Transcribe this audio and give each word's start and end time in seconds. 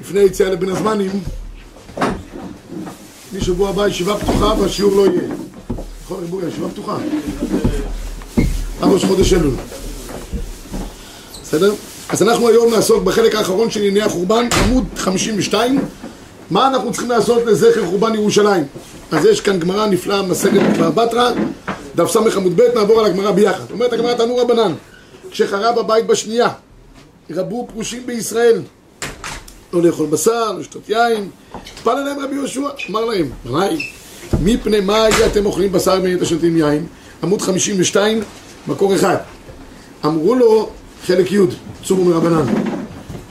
לפני 0.00 0.20
יציאה 0.20 0.50
לבין 0.50 0.68
הזמנים 0.68 1.10
משבוע 3.32 3.68
הבא 3.68 3.88
ישיבה 3.88 4.16
פתוחה 4.18 4.54
והשיעור 4.60 4.96
לא 4.96 5.06
יהיה. 5.06 5.28
נכון 6.04 6.20
ריבוי, 6.20 6.48
ישיבה 6.48 6.68
פתוחה. 6.68 6.96
ראש 8.82 9.04
חודש 9.04 9.32
אלול. 9.32 9.54
בסדר? 11.42 11.74
אז 12.08 12.22
אנחנו 12.22 12.48
היום 12.48 12.74
נעסוק 12.74 13.02
בחלק 13.02 13.34
האחרון 13.34 13.70
של 13.70 13.80
ענייני 13.80 14.02
החורבן 14.02 14.48
עמוד 14.64 14.84
52 14.96 15.80
מה 16.50 16.68
אנחנו 16.68 16.92
צריכים 16.92 17.10
לעשות 17.10 17.46
לזכר 17.46 17.86
חורבן 17.86 18.14
ירושלים? 18.14 18.64
אז 19.10 19.24
יש 19.24 19.40
כאן 19.40 19.58
גמרא 19.58 19.86
נפלאה 19.86 20.22
מסגת 20.22 20.78
בבטרה 20.78 21.30
דף 21.96 22.10
ס' 22.10 22.16
עמוד 22.36 22.56
ב' 22.56 22.62
נעבור 22.74 23.00
על 23.00 23.06
הגמרא 23.06 23.30
ביחד. 23.30 23.70
אומרת 23.70 23.92
הגמרא 23.92 24.14
תנו 24.14 24.36
רבנן 24.36 24.72
כשחרב 25.30 25.78
הבית 25.78 26.06
בשנייה 26.06 26.48
רבו 27.34 27.66
פרושים 27.72 28.06
בישראל. 28.06 28.62
לא 29.72 29.82
לאכול 29.82 30.06
בשר, 30.06 30.52
לשתות 30.52 30.88
יין. 30.88 31.28
פל 31.82 31.90
אליהם 31.90 32.18
רבי 32.18 32.34
יהושע, 32.34 32.68
אמר 32.90 33.04
להם 33.04 33.30
בניי, 33.44 33.90
מפני 34.42 34.80
מה 34.80 35.08
אתם 35.26 35.46
אוכלים 35.46 35.72
בשר 35.72 36.00
ואתם 36.02 36.24
שותים 36.24 36.56
יין? 36.56 36.86
עמוד 37.22 37.42
52, 37.42 38.22
מקור 38.66 38.94
אחד. 38.94 39.16
אמרו 40.04 40.34
לו, 40.34 40.70
חלק 41.06 41.32
י', 41.32 41.38
צורו 41.84 42.04
מרבנן. 42.04 42.54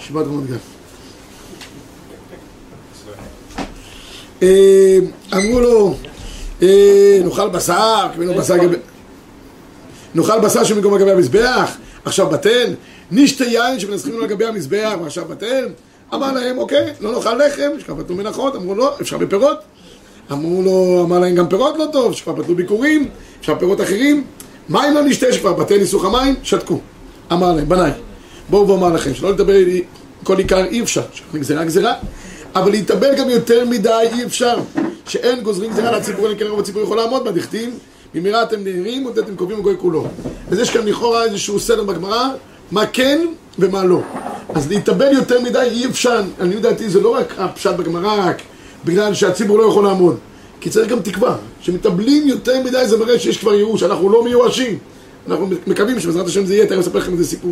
ישיבת 0.01 0.25
רמת 0.25 0.49
גן 0.49 0.57
אמרו 5.33 5.59
לו, 5.59 5.95
נאכל 7.23 7.49
בשר, 7.49 8.07
נאכל 10.15 10.39
בשר 10.39 10.63
שמקום 10.63 10.93
על 10.93 10.99
גבי 10.99 11.11
המזבח 11.11 11.77
עכשיו 12.05 12.29
בטל 12.29 12.73
נשתה 13.11 13.45
יין 13.45 13.79
שמנסחים 13.79 14.13
לו 14.13 14.21
לגבי 14.21 14.45
המזבח 14.45 14.93
ועכשיו 15.01 15.25
בטל 15.25 15.67
אמר 16.13 16.31
להם 16.31 16.57
אוקיי, 16.57 16.93
לא 16.99 17.11
נאכל 17.11 17.35
לחם, 17.45 17.69
שכבר 17.79 18.03
פתלו 18.03 18.15
מנחות, 18.15 18.55
אמרו 18.55 18.75
לא, 18.75 18.95
אפשר 19.01 19.17
בפירות 19.17 19.57
אמרו 20.31 20.61
לו, 20.63 21.03
אמר 21.03 21.19
להם 21.19 21.35
גם 21.35 21.47
פירות 21.47 21.77
לא 21.77 21.85
טוב, 21.91 22.13
שכבר 22.13 22.43
פתלו 22.43 22.55
ביקורים, 22.55 23.09
אפשר 23.39 23.55
פירות 23.59 23.81
אחרים 23.81 24.23
מים 24.69 24.93
לא 24.93 25.01
נשתה, 25.01 25.33
שכבר 25.33 25.53
בטל 25.53 25.77
ניסוך 25.77 26.05
המים, 26.05 26.35
שתקו 26.43 26.79
אמר 27.31 27.53
להם, 27.53 27.69
בניי, 27.69 27.91
בואו 28.49 28.67
ואומר 28.67 28.89
לכם, 28.89 29.13
שלא 29.13 29.31
לדבר 29.31 29.55
כל 30.23 30.37
עיקר 30.37 30.65
אי 30.65 30.81
אפשר, 30.81 31.01
גזירה 31.35 31.65
גזירה 31.65 31.93
אבל 32.55 32.71
להתאבל 32.71 33.15
גם 33.15 33.29
יותר 33.29 33.65
מדי 33.65 34.07
אי 34.13 34.25
אפשר 34.25 34.57
שאין 35.07 35.41
גוזרים 35.41 35.71
גזירה 35.71 35.91
לציבור, 35.91 36.27
אלא 36.27 36.35
כן 36.35 36.47
רוב 36.47 36.69
יכול 36.83 36.97
לעמוד 36.97 37.23
בה, 37.23 37.31
דכתיב 37.31 37.69
במהרה 38.13 38.43
אתם 38.43 38.63
נהרים, 38.63 39.03
עוד 39.03 39.17
אתם 39.17 39.35
קובעים 39.35 39.59
וגוי 39.59 39.75
כולו 39.77 40.07
אז 40.51 40.59
יש 40.59 40.69
כאן 40.69 40.85
לכאורה 40.85 41.23
איזשהו 41.23 41.59
סדר 41.59 41.83
בגמרא 41.83 42.29
מה 42.71 42.85
כן 42.85 43.19
ומה 43.59 43.83
לא. 43.83 44.01
אז 44.55 44.69
להתאבל 44.69 45.13
יותר 45.13 45.41
מדי 45.41 45.59
אי 45.71 45.85
אפשר. 45.85 46.21
אני 46.39 46.55
יודעתי 46.55 46.89
זה 46.89 47.01
לא 47.01 47.09
רק 47.15 47.33
הפשט 47.37 47.75
בגמרא 47.75 48.27
רק 48.27 48.41
בגלל 48.85 49.13
שהציבור 49.13 49.57
לא 49.57 49.63
יכול 49.63 49.83
לעמוד. 49.83 50.17
כי 50.61 50.69
צריך 50.69 50.91
גם 50.91 50.99
תקווה. 50.99 51.37
שמתאבלים 51.61 52.27
יותר 52.27 52.63
מדי 52.63 52.87
זה 52.87 52.97
מראה 52.97 53.19
שיש 53.19 53.37
כבר 53.37 53.53
ייאוש. 53.53 53.83
אנחנו 53.83 54.09
לא 54.09 54.23
מיואשים. 54.23 54.77
אנחנו 55.27 55.49
מקווים 55.67 55.99
שבעזרת 55.99 56.27
השם 56.27 56.45
זה 56.45 56.55
יהיה. 56.55 56.65
תכף 56.65 56.79
אספר 56.79 56.99
לכם 56.99 57.11
איזה 57.11 57.25
סיפור, 57.25 57.51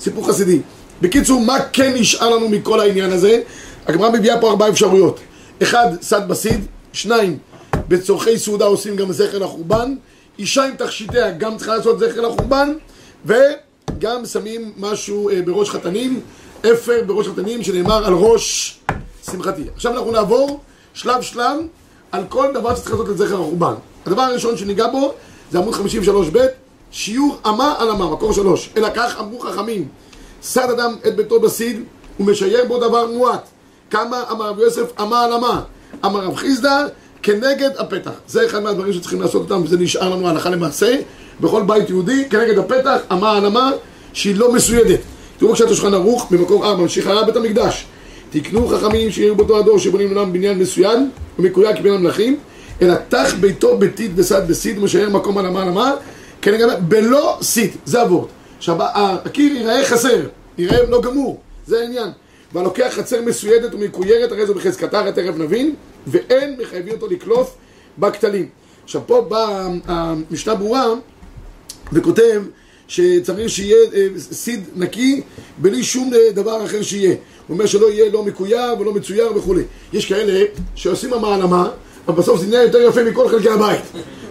סיפור 0.00 0.28
חסידי. 0.28 0.60
בקיצור 1.02 1.40
מה 1.40 1.58
כן 1.72 1.92
נשאר 1.94 2.30
לנו 2.30 2.48
מכל 2.48 2.80
העניין 2.80 3.12
הזה? 3.12 3.40
הגמרא 3.86 4.10
מביאה 4.10 4.40
פה 4.40 4.50
ארבע 4.50 4.68
אפשרויות. 4.68 5.20
אחד 5.62 5.86
סד 6.02 6.28
בסיד. 6.28 6.66
שניים 6.92 7.38
בצורכי 7.88 8.38
סעודה 8.38 8.64
עושים 8.64 8.96
גם 8.96 9.12
זכר 9.12 9.38
לחורבן. 9.38 9.94
אישה 10.38 10.64
עם 10.64 10.74
תכשיטיה 10.76 11.30
גם 11.30 11.56
צריכה 11.56 11.76
לעשות 11.76 11.98
זכר 11.98 12.20
לחורבן 12.20 12.72
וגם 13.90 14.26
שמים 14.26 14.72
משהו 14.76 15.30
בראש 15.44 15.70
חתנים 15.70 16.20
אפר 16.60 17.02
בראש 17.06 17.28
חתנים 17.28 17.62
שנאמר 17.62 18.06
על 18.06 18.12
ראש 18.14 18.78
שמחתי. 19.30 19.62
עכשיו 19.74 19.92
אנחנו 19.92 20.10
נעבור 20.10 20.60
שלב 20.94 21.22
שלב 21.22 21.58
על 22.12 22.24
כל 22.28 22.48
דבר 22.54 22.74
שצריך 22.74 22.90
לעשות 22.90 23.08
לזכר 23.08 23.34
החורבן. 23.34 23.74
הדבר 24.06 24.22
הראשון 24.22 24.56
שניגע 24.56 24.86
בו 24.86 25.12
זה 25.50 25.58
עמוד 25.58 25.74
53 25.74 26.28
ב' 26.32 26.46
שיעור 26.90 27.36
אמה 27.46 27.74
על 27.78 27.90
אמה, 27.90 28.10
מקור 28.10 28.32
שלוש. 28.32 28.70
אלא 28.76 28.88
כך 28.94 29.20
אמרו 29.20 29.38
חכמים 29.38 29.88
סד 30.42 30.70
אדם 30.70 30.94
את 31.06 31.16
ביתו 31.16 31.40
בסיד 31.40 31.82
ומשייר 32.20 32.64
בו 32.68 32.78
דבר 32.78 33.06
מועט. 33.06 33.48
כמה 33.90 34.24
אמר 34.30 34.48
רב 34.48 34.58
יוסף? 34.58 35.00
אמה 35.00 35.24
על 35.24 35.32
אמה. 35.32 35.62
אמר 36.04 36.20
רב 36.20 36.36
חיסדא 36.36 36.86
כנגד 37.22 37.70
הפתח. 37.78 38.10
זה 38.28 38.46
אחד 38.46 38.62
מהדברים 38.62 38.92
שצריכים 38.92 39.22
לעשות 39.22 39.42
אותם 39.42 39.62
וזה 39.64 39.78
נשאר 39.78 40.08
לנו 40.08 40.28
הלכה 40.28 40.50
למעשה 40.50 40.96
בכל 41.40 41.62
בית 41.62 41.90
יהודי 41.90 42.24
כנגד 42.30 42.58
הפתח 42.58 42.98
אמה 43.12 43.38
אמה 43.38 43.70
שהיא 44.12 44.36
לא 44.36 44.52
מסוידת. 44.52 45.00
תראו 45.38 45.52
כשאת 45.52 45.70
השולחן 45.70 45.94
ערוך 45.94 46.30
במקור 46.30 46.66
ארבע 46.66 46.88
שחררה 46.88 47.24
בית 47.24 47.36
המקדש. 47.36 47.86
תקנו 48.30 48.68
חכמים 48.68 49.10
שיראו 49.10 49.34
באותו 49.34 49.58
הדור 49.58 49.78
שבונים 49.78 50.08
עולם 50.08 50.32
בניין 50.32 50.58
מסויד 50.58 50.98
ומקויה 51.38 51.76
כבין 51.76 51.92
המלכים 51.92 52.38
אלא 52.82 52.94
תח 53.08 53.34
ביתו 53.40 53.78
ביתית 53.78 54.10
וסד 54.14 54.48
בסיד 54.48 54.78
ומשאר 54.78 55.10
מקום 55.10 55.38
על 55.38 55.46
אמה 55.46 55.62
על 55.62 55.68
אמה 55.68 55.92
כנגד 56.42 56.66
בלא 56.88 57.38
סיד. 57.42 57.70
זה 57.84 58.00
הוורד. 58.00 58.28
הקיר 58.94 59.52
ייראה 59.52 59.84
חסר 59.84 60.20
ייראה 60.58 60.86
לא 60.88 61.00
גמור 61.00 61.40
זה 61.66 61.80
העניין. 61.80 62.08
והלוקח 62.52 62.88
חצר 62.90 63.22
מסוידת 63.22 63.74
ומקוירת 63.74 64.32
הרי 64.32 64.46
זו 64.46 64.54
בחזקתה 64.54 65.12
תכף 65.12 65.38
נבין 65.38 65.74
ואין 66.06 66.56
מחייבים 66.62 66.94
אותו 66.94 67.06
לקלוף 67.06 67.56
בכתלים 67.98 68.48
עכשיו 68.84 69.02
פה 69.06 69.26
באה 69.28 69.68
המשנה 69.86 70.54
ברורה 70.54 70.86
וכותב 71.92 72.42
שצריך 72.88 73.50
שיהיה 73.50 73.76
סיד 74.18 74.64
נקי 74.76 75.22
בלי 75.58 75.82
שום 75.82 76.10
דבר 76.34 76.64
אחר 76.64 76.82
שיהיה. 76.82 77.10
הוא 77.10 77.54
אומר 77.54 77.66
שלא 77.66 77.90
יהיה 77.90 78.10
לא 78.12 78.24
מקויר 78.24 78.80
ולא 78.80 78.94
מצויר 78.94 79.36
וכולי. 79.36 79.62
יש 79.92 80.06
כאלה 80.06 80.44
שעושים 80.74 81.12
המעלמה 81.12 81.70
אבל 82.08 82.16
בסוף 82.16 82.40
זה 82.40 82.46
נהיה 82.46 82.62
יותר 82.62 82.78
יפה 82.78 83.04
מכל 83.04 83.28
חלקי 83.28 83.50
הבית. 83.50 83.80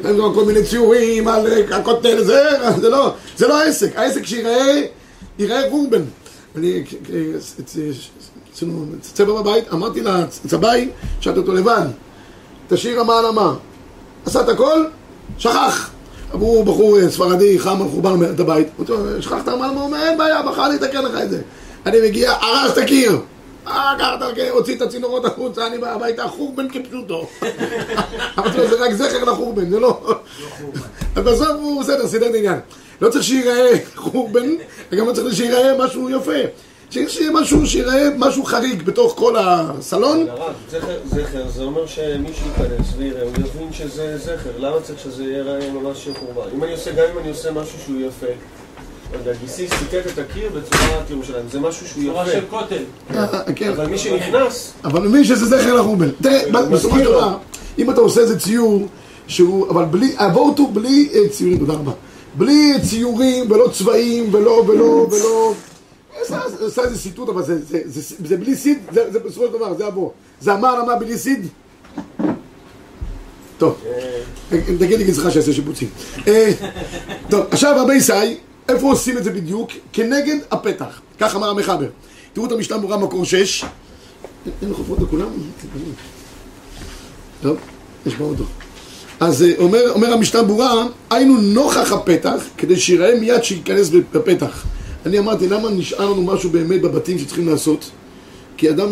הם 0.03 0.17
גם 0.17 0.33
כל 0.33 0.45
מיני 0.45 0.63
ציורים 0.63 1.27
על 1.27 1.63
הכותל 1.71 2.23
זה, 2.23 2.43
זה 2.81 2.89
לא, 2.89 3.13
זה 3.37 3.47
לא 3.47 3.61
העסק. 3.61 3.95
העסק 3.95 4.25
שיראה, 4.25 4.81
יראה 5.39 5.69
רובן 5.69 6.01
אני, 6.55 6.83
עשינו 8.53 8.85
צבע 9.01 9.41
בבית, 9.41 9.63
אמרתי 9.73 10.01
לצבעי, 10.01 10.89
שאלתי 11.19 11.39
אותו 11.39 11.53
לבד, 11.53 11.85
תשאיר 12.67 12.99
המעלמה. 12.99 13.53
עשה 14.25 14.41
את 14.41 14.49
הכל, 14.49 14.85
שכח. 15.37 15.89
הוא 16.39 16.65
בחור 16.65 17.09
ספרדי, 17.09 17.59
חם 17.59 17.89
חורבן 17.91 18.33
את 18.35 18.39
הבית. 18.39 18.67
שכחת 19.19 19.47
המעלמה, 19.47 19.75
הוא 19.75 19.85
אומר, 19.85 19.97
אין 19.97 20.17
בעיה, 20.17 20.41
בחר 20.41 20.69
לי 20.69 20.75
לתקן 20.75 21.05
לך 21.05 21.21
את 21.23 21.29
זה. 21.29 21.41
אני 21.85 21.97
מגיע, 22.01 22.31
הרס 22.31 22.73
את 22.73 22.77
הקיר. 22.77 23.19
אה, 23.67 23.93
ככה, 23.99 24.17
הוציא 24.49 24.75
את 24.75 24.81
הצינורות 24.81 25.25
החוצה, 25.25 25.67
אני 25.67 25.77
בא 25.77 25.93
הביתה, 25.93 26.27
חורבן 26.27 26.69
כפשוטו. 26.69 27.27
אמרתי 28.39 28.57
לו, 28.57 28.67
זה 28.67 28.75
רק 28.85 28.93
זכר 28.93 29.23
לחורבן, 29.23 29.69
זה 29.69 29.79
לא... 29.79 30.15
בסוף 31.15 31.47
הוא 31.61 31.81
בסדר, 31.81 32.07
סידר 32.07 32.29
את 32.29 32.33
העניין. 32.33 32.59
לא 33.01 33.09
צריך 33.09 33.23
שיראה 33.23 33.71
חורבן, 33.95 34.49
וגם 34.91 35.07
לא 35.07 35.13
צריך 35.13 35.35
שיראה 35.35 35.85
משהו 35.85 36.09
יפה. 36.09 36.31
צריך 36.95 37.09
שיהיה 37.09 37.31
משהו, 37.31 37.65
שיראה 37.65 38.09
משהו 38.17 38.43
חריג 38.43 38.83
בתוך 38.83 39.13
כל 39.17 39.35
הסלון. 39.39 40.25
זכר, 41.09 41.49
זה 41.49 41.63
אומר 41.63 41.85
שמישהו 41.85 42.45
ייכנס 42.47 42.87
ויראה, 42.97 43.23
הוא 43.23 43.31
יבין 43.31 43.73
שזה 43.73 44.17
זכר. 44.17 44.49
למה 44.57 44.75
צריך 44.83 44.99
שזה 44.99 45.23
יראה 45.23 45.71
ממש 45.71 46.07
חורבן? 46.19 46.49
אם 46.55 46.63
אני 46.63 46.71
עושה, 46.71 46.91
גם 46.91 47.03
אם 47.13 47.19
אני 47.19 47.29
עושה 47.29 47.51
משהו 47.51 47.79
שהוא 47.85 47.95
יפה, 48.01 48.25
לא 49.25 49.33
גיסי 49.41 49.67
סיכת 49.67 50.07
את 50.13 50.19
הקיר 50.19 50.49
בצורת 50.49 51.09
ירושלים, 51.09 51.45
זה 51.51 51.59
משהו 51.59 51.87
שהוא 51.87 52.03
יפה. 52.03 52.11
צורה 52.11 52.25
של 52.25 52.41
כותל. 52.49 52.83
אבל 53.69 53.85
מי 53.85 53.97
שנכנס... 53.97 54.73
אבל 54.83 55.07
מבין 55.07 55.23
שזה 55.23 55.45
זכר 55.45 55.73
לחורבן. 55.73 56.09
תראה, 56.21 56.61
בסופו 56.71 56.97
של 56.97 57.03
דבר, 57.03 57.37
אם 57.77 57.89
אתה 57.89 58.01
עושה 58.01 58.21
איזה 58.21 58.39
ציור 58.39 58.87
שהוא, 59.27 59.69
אבל 59.69 59.85
בלי, 59.85 60.13
אבורטו 60.17 60.67
בלי 60.67 61.09
ציורים, 61.31 61.59
תודה 61.59 61.73
רבה. 61.73 61.91
בלי 62.37 62.73
ציורים 62.89 63.51
ולא 63.51 63.69
צבעים 63.73 64.33
ולא 64.33 64.63
ולא 64.67 65.07
ולא 65.11 65.53
עושה 66.59 66.83
איזה 66.83 66.97
סיטוט 66.97 67.29
אבל 67.29 67.43
זה 68.25 68.37
בלי 68.37 68.55
סיד, 68.55 68.77
זה 68.91 69.19
בסופו 69.19 69.47
של 69.47 69.53
דבר, 69.53 69.77
זה 69.77 69.87
אבו 69.87 70.11
זה 70.41 70.53
אמר 70.53 70.79
למה 70.79 70.95
בלי 70.95 71.17
סיד? 71.17 71.47
טוב, 73.57 73.83
תגיד 74.49 74.99
לי 74.99 75.03
גזרך 75.03 75.31
שיעשה 75.31 75.53
שיפוצים 75.53 75.89
טוב, 77.29 77.45
עכשיו 77.51 77.75
רבי 77.83 77.95
ישי, 77.95 78.13
איפה 78.69 78.87
עושים 78.87 79.17
את 79.17 79.23
זה 79.23 79.31
בדיוק? 79.31 79.71
כנגד 79.93 80.37
הפתח, 80.51 81.01
כך 81.19 81.35
אמר 81.35 81.49
המחבר 81.49 81.87
תראו 82.33 82.45
את 82.45 82.51
המשנה 82.51 82.77
ברורה 82.77 82.97
מקור 82.97 83.25
6 83.25 83.65
אין 84.61 84.73
חופרות 84.73 84.99
לכולם? 84.99 85.27
טוב, 87.41 87.57
יש 88.05 88.15
באוטו 88.15 88.43
אז 89.19 89.45
אומר, 89.57 89.91
אומר 89.91 90.13
המשנה 90.13 90.43
ברורה, 90.43 90.85
היינו 91.09 91.37
נוכח 91.37 91.91
הפתח, 91.91 92.43
כדי 92.57 92.75
שיראה 92.75 93.19
מיד 93.19 93.43
שייכנס 93.43 93.89
בפתח. 93.89 94.65
אני 95.05 95.19
אמרתי, 95.19 95.49
למה 95.49 95.69
נשאר 95.69 96.11
לנו 96.11 96.21
משהו 96.21 96.49
באמת 96.49 96.81
בבתים 96.81 97.19
שצריכים 97.19 97.47
לעשות? 97.47 97.91
כי 98.57 98.69
אדם 98.69 98.87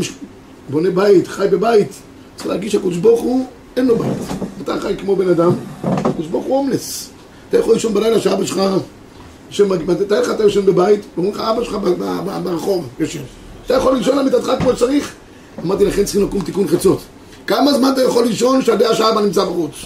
בונה 0.70 0.90
בית, 0.90 1.28
חי 1.28 1.48
בבית, 1.52 1.88
צריך 2.36 2.48
להגיד 2.48 2.72
שהקדוש 2.72 2.98
ברוך 2.98 3.22
הוא, 3.22 3.48
אין 3.78 3.86
לו 3.86 3.98
בית. 3.98 4.18
אתה 4.62 4.80
חי 4.80 4.96
כמו 4.98 5.16
בן 5.16 5.30
אדם, 5.30 5.52
הקדוש 5.84 6.28
ברוך 6.28 6.46
הוא 6.46 6.58
הומלס. 6.58 7.10
אתה 7.50 7.58
יכול 7.58 7.74
לישון 7.74 7.94
בלילה 7.94 8.20
שאבא 8.20 8.46
שלך, 8.46 8.62
תאר 10.08 10.22
לך 10.22 10.30
אתה 10.32 10.44
יושן 10.44 10.66
בבית, 10.66 11.00
ואומרים 11.16 11.36
לך, 11.36 11.42
אבא 11.42 11.64
שלך 11.64 11.78
ברחוב 12.44 12.88
יושב. 13.00 13.20
אתה 13.66 13.74
יכול 13.74 13.96
לישון 13.96 14.18
על 14.18 14.26
מיטתך 14.26 14.52
כמו 14.60 14.76
שצריך? 14.76 15.14
אמרתי, 15.66 15.86
לכן 15.86 16.04
צריכים 16.04 16.24
לקום 16.24 16.42
תיקון 16.42 16.68
חצות. 16.68 17.02
כמה 17.48 17.74
זמן 17.74 17.92
אתה 17.94 18.02
יכול 18.02 18.26
לישון 18.26 18.62
שאתה 18.62 18.72
יודע 18.72 18.96
שאבא 18.96 19.22
נמצא 19.22 19.46
בחוץ? 19.46 19.86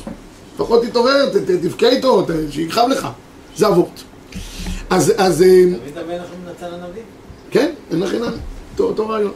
לפחות 0.55 0.83
תתעורר, 0.83 1.29
תבכה 1.61 1.89
איתו, 1.89 2.25
שיכאב 2.49 2.89
לך. 2.89 3.07
זה 3.57 3.67
אבות. 3.67 4.03
אז... 4.89 5.13
אז... 5.17 5.41
אה, 5.41 5.63
דוד 5.65 5.97
המלך 5.97 6.27
נתן 6.49 6.71
לנביא. 6.71 7.01
כן, 7.51 7.71
אין 7.91 7.99
לך 7.99 8.13
עיניים. 8.13 8.33
אותו 8.79 9.09
רעיון. 9.09 9.31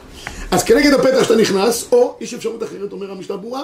אז 0.51 0.63
כנגד 0.63 0.93
הפתח 0.93 1.23
שאתה 1.23 1.35
נכנס, 1.35 1.85
או 1.91 2.17
יש 2.21 2.33
אפשרות 2.33 2.63
אחרת, 2.63 2.91
אומר 2.91 3.11
המשנה 3.11 3.37
ברורה, 3.37 3.63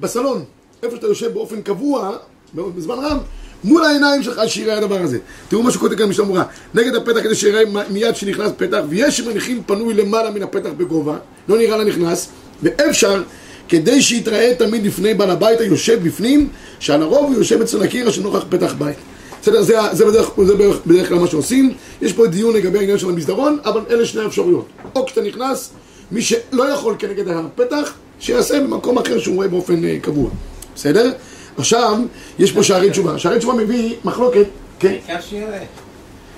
בסלון, 0.00 0.44
איפה 0.82 0.96
שאתה 0.96 1.06
יושב 1.06 1.32
באופן 1.32 1.62
קבוע, 1.62 2.16
בזמן 2.54 2.94
רב, 2.94 3.18
מול 3.64 3.84
העיניים 3.84 4.22
שלך 4.22 4.40
שיראה 4.46 4.78
הדבר 4.78 5.02
הזה. 5.02 5.18
תראו 5.48 5.62
מה 5.62 5.70
שכותב 5.70 5.94
כאן 5.94 6.08
משנה 6.08 6.24
ברורה. 6.24 6.44
נגד 6.74 6.94
הפתח 6.94 7.22
כדי 7.22 7.34
שיראה 7.34 7.62
מיד 7.90 8.16
שנכנס 8.16 8.52
פתח, 8.56 8.80
ויש 8.88 9.16
שמניחים 9.16 9.62
פנוי 9.66 9.94
למעלה 9.94 10.30
מן 10.30 10.42
הפתח 10.42 10.70
בגובה, 10.76 11.16
לא 11.48 11.58
נראה 11.58 11.76
לנכנס, 11.76 12.28
ואפשר 12.62 13.22
כדי 13.68 14.02
שיתראה 14.02 14.52
תמיד 14.58 14.86
לפני 14.86 15.14
בעל 15.14 15.30
הבית 15.30 15.60
היושב 15.60 16.00
בפנים, 16.02 16.48
שעל 16.80 17.02
הרוב 17.02 17.26
הוא 17.26 17.34
יושב 17.34 17.60
אצל 17.60 17.82
הקיר 17.82 18.08
אשר 18.08 18.22
נוכח 18.22 18.44
פתח 18.48 18.74
בית. 18.78 18.96
בסדר, 19.42 19.62
זה, 19.62 19.78
זה, 19.92 20.06
בדרך, 20.06 20.30
זה 20.44 20.54
בדרך, 20.54 20.76
בדרך 20.86 21.08
כלל 21.08 21.18
מה 21.18 21.26
שעושים. 21.26 21.72
יש 22.02 22.12
פה 22.12 22.26
דיון 22.26 22.56
לגבי 22.56 22.78
העניין 22.78 22.98
של 22.98 23.08
המסדרון, 23.08 23.58
אבל 23.64 23.80
אלה 23.90 24.06
שני 24.06 24.22
האפשרויות. 24.22 24.66
או 24.94 25.06
כשאתה 25.06 25.20
נכנס, 25.20 25.70
מי 26.10 26.22
שלא 26.22 26.64
יכול 26.74 26.94
כנגד 26.98 27.28
הפתח, 27.28 27.92
שיעשה 28.20 28.60
במקום 28.60 28.98
אחר 28.98 29.18
שהוא 29.18 29.34
רואה 29.34 29.48
באופן 29.48 29.82
uh, 29.84 30.04
קבוע. 30.04 30.30
בסדר? 30.74 31.12
עכשיו, 31.56 31.98
יש 32.38 32.52
פה 32.52 32.62
שערי 32.62 32.90
תשובה. 32.90 33.18
שערי 33.18 33.38
תשובה 33.38 33.54
מביא 33.54 33.94
מחלוקת, 34.04 34.46
כן? 34.78 34.94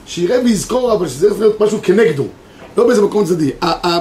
שיראה 0.06 0.40
ויזכור, 0.44 0.92
אבל 0.92 1.08
שזה 1.08 1.28
צריך 1.28 1.40
להיות 1.40 1.60
משהו 1.60 1.78
כנגדו. 1.82 2.26
לא 2.76 2.86
באיזה 2.86 3.02
מקום 3.02 3.24
צדדי. 3.24 3.50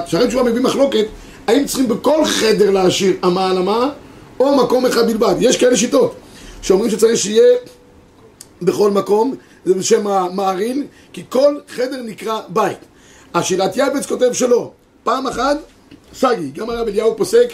שערי 0.06 0.28
תשובה 0.28 0.42
מביא 0.42 0.62
מחלוקת, 0.62 1.04
האם 1.46 1.66
צריכים 1.66 1.88
בכל 1.88 2.24
חדר 2.24 2.70
להשאיר 2.70 3.16
אמה 3.24 3.50
על 3.50 3.58
אמה, 3.58 3.88
או 4.40 4.56
מקום 4.56 4.86
אחד 4.86 5.06
בלבד. 5.06 5.34
יש 5.40 5.56
כאלה 5.56 5.76
שיטות, 5.76 6.14
שאומרים 6.62 6.90
שצריך 6.90 7.16
שיהיה 7.16 7.44
מקום, 8.62 9.34
זה 9.64 9.74
בשם 9.74 10.06
המעריל, 10.06 10.84
כי 11.12 11.22
כל 11.28 11.56
חדר 11.68 12.02
נקרא 12.02 12.40
בית. 12.48 12.78
השאלת 13.34 13.76
יעבץ 13.76 14.06
כותב 14.06 14.32
שלא. 14.32 14.70
פעם 15.04 15.26
אחת, 15.26 15.56
סגי, 16.14 16.50
גם 16.50 16.70
הרב 16.70 16.88
אליהו 16.88 17.16
פוסק, 17.16 17.52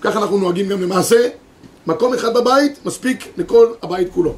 ככה 0.00 0.18
אנחנו 0.18 0.38
נוהגים 0.38 0.68
גם 0.68 0.82
למעשה, 0.82 1.28
מקום 1.86 2.14
אחד 2.14 2.34
בבית, 2.34 2.78
מספיק 2.84 3.28
לכל 3.36 3.72
הבית 3.82 4.08
כולו. 4.12 4.34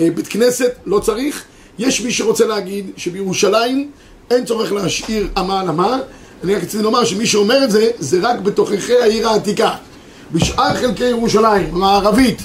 אה, 0.00 0.08
בית 0.14 0.28
כנסת 0.28 0.72
לא 0.86 1.00
צריך, 1.00 1.44
יש 1.78 2.00
מי 2.00 2.12
שרוצה 2.12 2.46
להגיד 2.46 2.90
שבירושלים 2.96 3.90
אין 4.30 4.44
צורך 4.44 4.72
להשאיר 4.72 5.28
אמה 5.38 5.60
על 5.60 5.68
אמה, 5.68 5.98
אני 6.44 6.54
רק 6.54 6.62
רציתי 6.62 6.82
לומר 6.82 7.04
שמי 7.04 7.26
שאומר 7.26 7.64
את 7.64 7.70
זה, 7.70 7.90
זה 7.98 8.18
רק 8.22 8.40
בתוככי 8.40 8.96
העיר 8.96 9.28
העתיקה. 9.28 9.74
בשאר 10.32 10.74
חלקי 10.74 11.04
ירושלים, 11.04 11.74
המערבית 11.74 12.42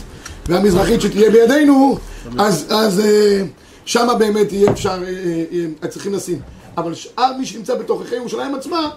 והמזרחית 0.50 1.02
שתהיה 1.02 1.30
בידינו, 1.30 1.98
אז, 2.38 2.66
אז 2.70 3.00
אה, 3.00 3.42
שמה 3.86 4.16
באמת 4.16 4.54
יהיה 4.54 4.72
אפשר, 4.72 4.90
אה, 5.08 5.44
אה, 5.84 5.88
צריכים 5.88 6.14
לשים. 6.14 6.40
אבל 6.78 6.94
שאר 6.94 7.32
מי 7.40 7.46
שנמצא 7.46 7.76
בתוככי 7.76 8.16
ירושלים 8.16 8.56
עצמה, 8.56 8.90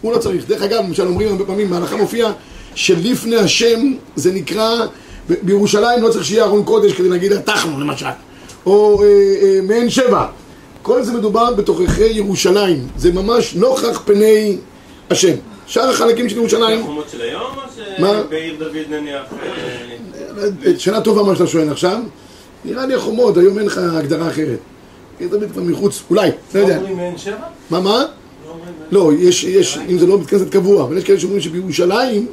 הוא 0.00 0.12
לא 0.12 0.18
צריך. 0.18 0.48
דרך 0.48 0.62
אגב, 0.62 0.84
למשל 0.84 1.06
אומרים 1.06 1.28
הרבה 1.28 1.44
פעמים, 1.44 1.70
בהלכה 1.70 1.96
מופיע 1.96 2.32
שלפני 2.74 3.36
השם 3.36 3.94
זה 4.16 4.32
נקרא, 4.32 4.86
בירושלים 5.42 6.02
לא 6.02 6.08
צריך 6.08 6.24
שיהיה 6.24 6.44
ארון 6.44 6.64
קודש 6.64 6.92
כדי 6.92 7.08
להגיד 7.08 7.32
התחנו 7.32 7.80
למשל, 7.80 8.06
או 8.66 9.02
אה, 9.02 9.08
אה, 9.42 9.60
מעין 9.62 9.90
שבע. 9.90 10.26
כל 10.82 11.02
זה 11.02 11.12
מדובר 11.12 11.54
בתוככי 11.54 12.06
ירושלים, 12.06 12.88
זה 12.96 13.12
ממש 13.12 13.54
נוכח 13.54 14.02
פני 14.04 14.56
השם. 15.10 15.34
שאר 15.66 15.90
החלקים 15.90 16.28
של 16.28 16.36
ירושלים... 16.36 16.80
החומות 16.80 17.06
של 17.12 17.20
היום 17.20 17.50
או 17.56 17.62
שבעיר 18.26 18.56
דוד 18.58 18.76
נניח... 18.90 19.22
שנה 20.78 21.00
טובה 21.00 21.22
מה 21.22 21.34
שאתה 21.34 21.46
שואל 21.46 21.70
עכשיו. 21.70 21.98
נראה 22.66 22.86
לי 22.86 22.94
החומות, 22.94 23.36
היום 23.36 23.58
אין 23.58 23.66
לך 23.66 23.78
הגדרה 23.78 24.28
אחרת. 24.28 24.58
עיר 25.18 25.28
דוד 25.28 25.50
כבר 25.52 25.62
מחוץ, 25.62 26.02
אולי, 26.10 26.30
לא 26.54 26.60
יודע. 26.60 26.74
לא 26.74 26.80
אומרים 26.80 26.96
מעין 26.96 27.18
שבע? 27.18 27.36
מה, 27.70 27.80
מה? 27.80 28.04
לא, 28.90 29.12
יש, 29.18 29.44
יש, 29.44 29.78
אם 29.90 29.98
זה 29.98 30.06
לא 30.06 30.16
בית 30.16 30.26
כנסת 30.26 30.50
קבוע, 30.50 30.84
אבל 30.84 30.98
יש 30.98 31.04
כאלה 31.04 31.20
שאומרים 31.20 31.40
שבירושלים, 31.40 32.26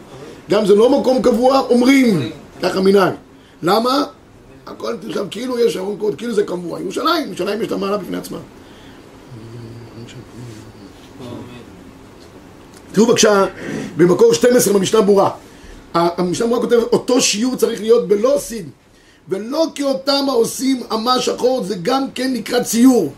גם 0.50 0.66
זה 0.66 0.76
לא 0.76 1.00
מקום 1.00 1.22
קבוע, 1.22 1.60
אומרים, 1.60 2.32
ככה 2.62 2.82
מנהג. 2.82 3.14
למה? 3.64 4.04
הכל 4.68 4.96
עכשיו 5.08 5.26
כאילו 5.32 5.60
יש 5.60 5.78
ארון 5.78 5.98
קוד, 5.98 6.16
כאילו 6.16 6.34
זה 6.34 6.44
קבוע. 6.44 6.82
ירושלים, 6.82 7.28
ירושלים 7.28 7.62
יש 7.62 7.72
לה 7.72 7.78
מעלה 7.78 7.98
בפני 7.98 8.18
עצמה. 8.18 8.38
תראו 12.92 13.08
בבקשה, 13.08 13.46
במקור 13.98 14.34
12 14.34 14.74
במשנה 14.74 15.02
ברורה. 15.02 15.30
המשנה 15.94 16.48
ברורה 16.48 16.62
כותב, 16.62 16.76
אותו 16.76 17.22
שיעור 17.22 17.56
צריך 17.56 17.82
להיות 17.82 18.08
בלא 18.08 18.36
סיד. 18.40 18.70
ולא 19.30 19.66
כאותם 19.76 20.26
העושים 20.28 20.82
אמה 20.94 21.20
שחור, 21.20 21.64
זה 21.64 21.76
גם 21.82 22.06
כן 22.16 22.34
נקרא 22.34 22.64
ציור. 22.64 23.12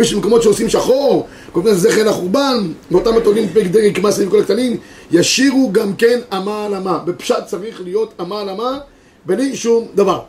יש 0.00 0.14
מקומות 0.14 0.42
שעושים 0.42 0.68
שחור, 0.68 1.26
קוראים 1.52 1.72
לזה 1.72 1.90
זכר 1.90 2.04
לחורבן, 2.04 2.72
ואותם 2.90 3.16
התולים 3.16 3.48
פרק 3.48 3.66
דרעי 3.66 3.94
כמעט 3.94 4.14
סביב 4.14 4.30
כל 4.30 4.40
הקטנים, 4.40 4.76
ישירו 5.10 5.70
גם 5.72 5.94
כן 5.94 6.18
אמה 6.32 6.64
על 6.64 6.74
אמה. 6.74 6.98
בפשט 6.98 7.46
צריך 7.46 7.80
להיות 7.80 8.12
אמה 8.20 8.40
על 8.40 8.48
אמה, 8.48 8.78
בלי 9.26 9.56
שום 9.56 9.86
דבר. 9.94 10.20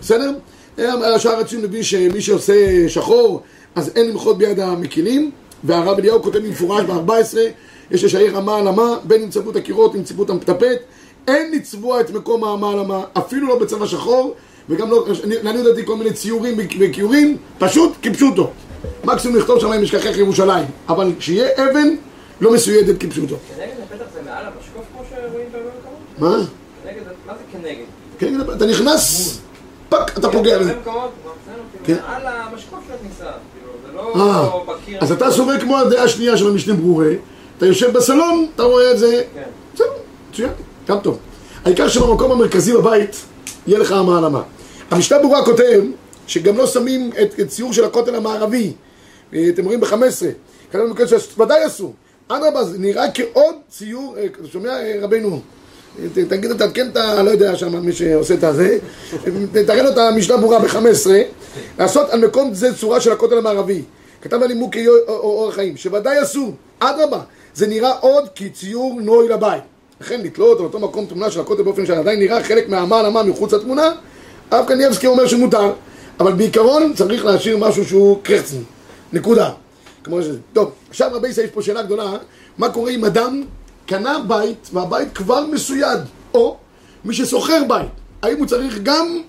בסדר? 0.00 0.32
השאר 0.78 1.38
הציון 1.38 1.62
מביא 1.62 1.82
שמי 1.82 2.20
שעושה 2.20 2.88
שחור, 2.88 3.42
אז 3.74 3.90
אין 3.96 4.10
למחות 4.10 4.38
ביד 4.38 4.60
המקילים, 4.60 5.30
והרב 5.64 5.98
אליהו 5.98 6.22
כותב 6.22 6.38
במפורש 6.38 6.84
ב-14, 6.84 7.36
יש 7.90 8.04
לשעיר 8.04 8.38
אמה 8.38 8.56
על 8.56 8.68
אמה, 8.68 8.96
בין 9.04 9.22
אם 9.22 9.30
צבעו 9.30 9.50
את 9.50 9.56
הקירות, 9.56 9.94
אם 9.94 10.02
צבעו 10.02 10.24
את 10.24 10.30
המטפט, 10.30 10.78
אין 11.28 11.52
לצבוע 11.52 12.00
את 12.00 12.10
מקום 12.10 12.44
האמה 12.44 12.72
על 12.72 12.78
אמה, 12.78 13.04
אפילו 13.18 13.48
לא 13.48 13.58
בצבע 13.58 13.86
שחור, 13.86 14.34
וגם 14.68 14.90
לא, 14.90 15.06
לעניות 15.42 15.64
דעתי 15.64 15.86
כל 15.86 15.96
מיני 15.96 16.12
ציורים 16.12 16.58
וכיורים, 16.78 17.36
פשוט 17.58 17.92
כפשוטו. 18.02 18.50
מקסימום 19.04 19.36
לכתוב 19.36 19.60
שם 19.60 19.72
אם 19.72 19.82
ישכחך 19.82 20.16
ירושלים, 20.16 20.64
אבל 20.88 21.12
שיהיה 21.20 21.48
אבן 21.56 21.88
לא 22.40 22.52
מסוידת 22.52 23.00
כפשוטו. 23.00 23.36
כנגד 23.56 23.70
הפתח 23.82 24.04
זה 24.14 24.20
מעל 24.24 24.44
המשקוף 24.46 24.84
כמו 24.92 25.02
שרואים 25.10 25.48
בהרבה 25.52 25.68
מקומות? 25.80 26.18
מה? 26.18 26.46
מה 27.26 27.32
זה 27.34 27.42
כנגד? 27.52 27.84
כנגד, 28.18 28.50
אתה 28.50 28.66
נכנס, 28.66 29.38
פאק, 29.88 30.18
אתה 30.18 30.30
פוגע 30.32 30.58
בזה. 30.58 30.74
כן. 31.84 31.96
מעל 32.06 32.26
המשקוף 32.26 32.78
של 32.88 32.94
הכניסה, 32.94 33.24
כאילו, 33.24 33.72
זה 33.86 33.92
לא 33.92 34.64
בקיר. 34.68 34.98
אז 35.00 35.12
אתה 35.12 35.30
סובר 35.30 35.60
כמו 35.60 35.78
הדעה 35.78 36.04
השנייה 36.04 36.36
של 36.36 36.48
המשנה 36.48 36.74
ברורה, 36.74 37.10
אתה 37.58 37.66
יושב 37.66 37.92
בסלון, 37.92 38.46
אתה 38.54 38.62
רואה 38.62 38.90
את 38.92 38.98
זה, 38.98 39.22
כן. 39.34 39.42
בסדר, 39.74 39.86
מצוין, 40.30 40.50
גם 40.88 40.98
טוב. 40.98 41.18
העיקר 41.64 41.88
שבמקום 41.88 42.32
המרכזי 42.32 42.72
בבית 42.72 43.16
יהיה 43.66 43.78
לך 43.78 43.92
המעלמה. 43.92 44.42
המשנה 44.90 45.18
ברורה 45.18 45.44
כותב 45.44 45.82
שגם 46.26 46.56
לא 46.56 46.66
שמים 46.66 47.10
את, 47.22 47.40
את 47.40 47.48
ציור 47.48 47.72
של 47.72 47.84
הכותל 47.84 48.14
המערבי, 48.14 48.72
אה, 49.34 49.48
אתם 49.48 49.64
רואים 49.64 49.80
ב-15, 49.80 49.94
כאלה 50.72 50.84
מקומות 50.84 51.08
שוודאי 51.08 51.66
אסור. 51.66 51.94
אדרבה, 52.28 52.64
זה 52.64 52.78
נראה 52.78 53.10
כעוד 53.14 53.54
ציור, 53.68 54.16
אה, 54.18 54.24
אתה 54.24 54.48
שומע 54.52 54.70
רבנו? 55.00 55.40
תגיד, 56.28 56.52
תעדכן 56.52 56.88
את 56.88 56.96
ה... 56.96 57.22
לא 57.22 57.30
יודע 57.30 57.56
שם 57.56 57.86
מי 57.86 57.92
שעושה 57.92 58.34
את 58.34 58.44
הזה, 58.44 58.78
תראה 59.66 59.82
לו 59.82 59.90
את 59.90 59.98
המשנה 59.98 60.36
ברורה 60.36 60.58
ב-15, 60.58 61.10
לעשות 61.78 62.10
על 62.10 62.26
מקום 62.26 62.54
זה 62.54 62.74
צורה 62.74 63.00
של 63.00 63.12
הכותל 63.12 63.38
המערבי. 63.38 63.82
כתב 64.22 64.42
על 64.42 64.48
לימוקי 64.48 64.86
אורח 65.08 65.54
חיים, 65.54 65.76
שוודאי 65.76 66.22
אסור, 66.22 66.52
אדרבה, 66.78 67.20
זה 67.54 67.66
נראה 67.66 67.92
עוד 68.00 68.28
כציור 68.34 69.00
נוי 69.00 69.28
לבית. 69.28 69.62
לכן 70.00 70.20
לתלות 70.20 70.58
על 70.58 70.64
אותו 70.64 70.78
מקום 70.78 71.06
תמונה 71.06 71.30
של 71.30 71.40
הכותל 71.40 71.62
באופן 71.62 71.86
שעדיין 71.86 72.18
נראה 72.18 72.44
חלק 72.44 72.68
מהאמה 72.68 73.00
על 73.00 73.06
אמה 73.06 73.22
מחוץ 73.22 73.52
לתמונה, 73.52 73.92
הרב 74.50 74.66
קניאבסקי 74.68 75.06
אומר 75.06 75.26
שמותר, 75.26 75.72
אבל 76.20 76.32
בעיקרון 76.32 76.92
צריך 76.94 77.24
להשאיר 77.24 77.58
משהו 77.58 77.84
שהוא 77.84 78.18
קרצן, 78.22 78.56
נקודה. 79.12 79.50
כמו 80.04 80.22
שזה. 80.22 80.38
טוב, 80.52 80.70
עכשיו 80.90 81.10
רבי 81.14 81.28
ישראל 81.28 81.46
יש 81.46 81.52
פה 81.52 81.62
שאלה 81.62 81.82
גדולה, 81.82 82.12
מה 82.58 82.68
קורה 82.68 82.90
אם 82.90 83.04
אדם 83.04 83.42
קנה 83.86 84.18
בית 84.28 84.68
והבית 84.72 85.08
כבר 85.14 85.46
מסויד, 85.46 85.98
או 86.34 86.56
מי 87.04 87.14
ששוכר 87.14 87.62
בית, 87.68 87.88
האם 88.22 88.38
הוא 88.38 88.46
צריך 88.46 88.78
גם 88.82 89.22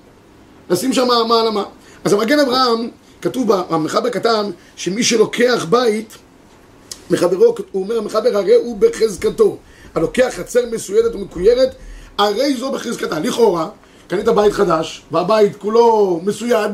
לשים 0.69 0.93
שם 0.93 1.07
מעלמה? 1.27 1.63
אז 2.03 2.13
המגן 2.13 2.39
אברהם, 2.39 2.89
כתוב 3.21 3.47
במחבר 3.69 4.09
כתב 4.09 4.45
שמי 4.75 5.03
שלוקח 5.03 5.65
בית 5.69 6.17
מחברו, 7.09 7.55
הוא 7.71 7.83
אומר 7.83 7.97
המחבר 7.97 8.37
הרי 8.37 8.55
הוא 8.55 8.77
בחזקתו, 8.77 9.57
הלוקח 9.95 10.33
חצר 10.37 10.61
מסוידת 10.71 11.15
ומקוירת, 11.15 11.75
הרי 12.17 12.57
זו 12.57 12.71
בחזקתה, 12.71 13.19
לכאורה 13.19 13.69
קנית 14.07 14.25
בית 14.27 14.53
חדש, 14.53 15.01
והבית 15.11 15.55
כולו 15.55 16.19
מסויד, 16.23 16.71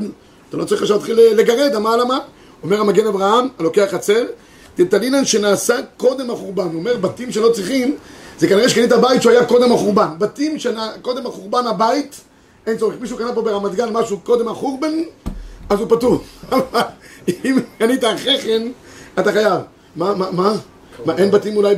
אתה 0.49 0.57
לא 0.57 0.65
צריך 0.65 0.81
עכשיו 0.81 0.97
להתחיל 0.97 1.19
לגרד, 1.35 1.75
המעלמה. 1.75 2.19
אומר 2.63 2.79
המגן 2.79 3.07
אברהם, 3.07 3.47
הלוקח 3.59 3.85
חצר, 3.91 4.23
תתנינן 4.75 5.25
שנעשה 5.25 5.75
קודם 5.97 6.31
החורבן. 6.31 6.63
הוא 6.63 6.73
אומר, 6.73 6.97
בתים 6.97 7.31
שלא 7.31 7.49
צריכים, 7.49 7.95
זה 8.39 8.47
כנראה 8.47 8.69
שקנית 8.69 8.91
בית 8.91 9.21
שהוא 9.21 9.31
היה 9.31 9.45
קודם 9.45 9.71
החורבן. 9.71 10.07
בתים 10.17 10.59
שקודם 10.59 11.27
החורבן 11.27 11.67
הבית, 11.67 12.21
אין 12.67 12.77
צורך. 12.77 12.95
מישהו 13.01 13.17
קנה 13.17 13.33
פה 13.33 13.41
ברמת 13.41 13.75
גן 13.75 13.89
משהו 13.89 14.19
קודם 14.19 14.47
החורבן, 14.47 14.93
אז 15.69 15.79
הוא 15.79 15.87
פטור. 15.89 16.23
אם 17.45 17.59
קנית 17.79 18.03
אחרי 18.03 18.41
כן, 18.41 18.67
אתה 19.19 19.31
חייב. 19.31 19.61
מה, 19.95 20.15
מה, 20.15 20.31
מה? 20.31 20.53
מה, 21.05 21.17
אין 21.17 21.31
בתים 21.31 21.57
אולי 21.57 21.75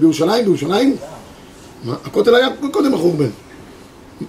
בירושלים? 0.00 0.44
בירושלים? 0.44 0.96
מה, 1.84 1.96
הכותל 2.04 2.34
היה 2.34 2.48
קודם 2.72 2.94
החורבן. 2.94 3.28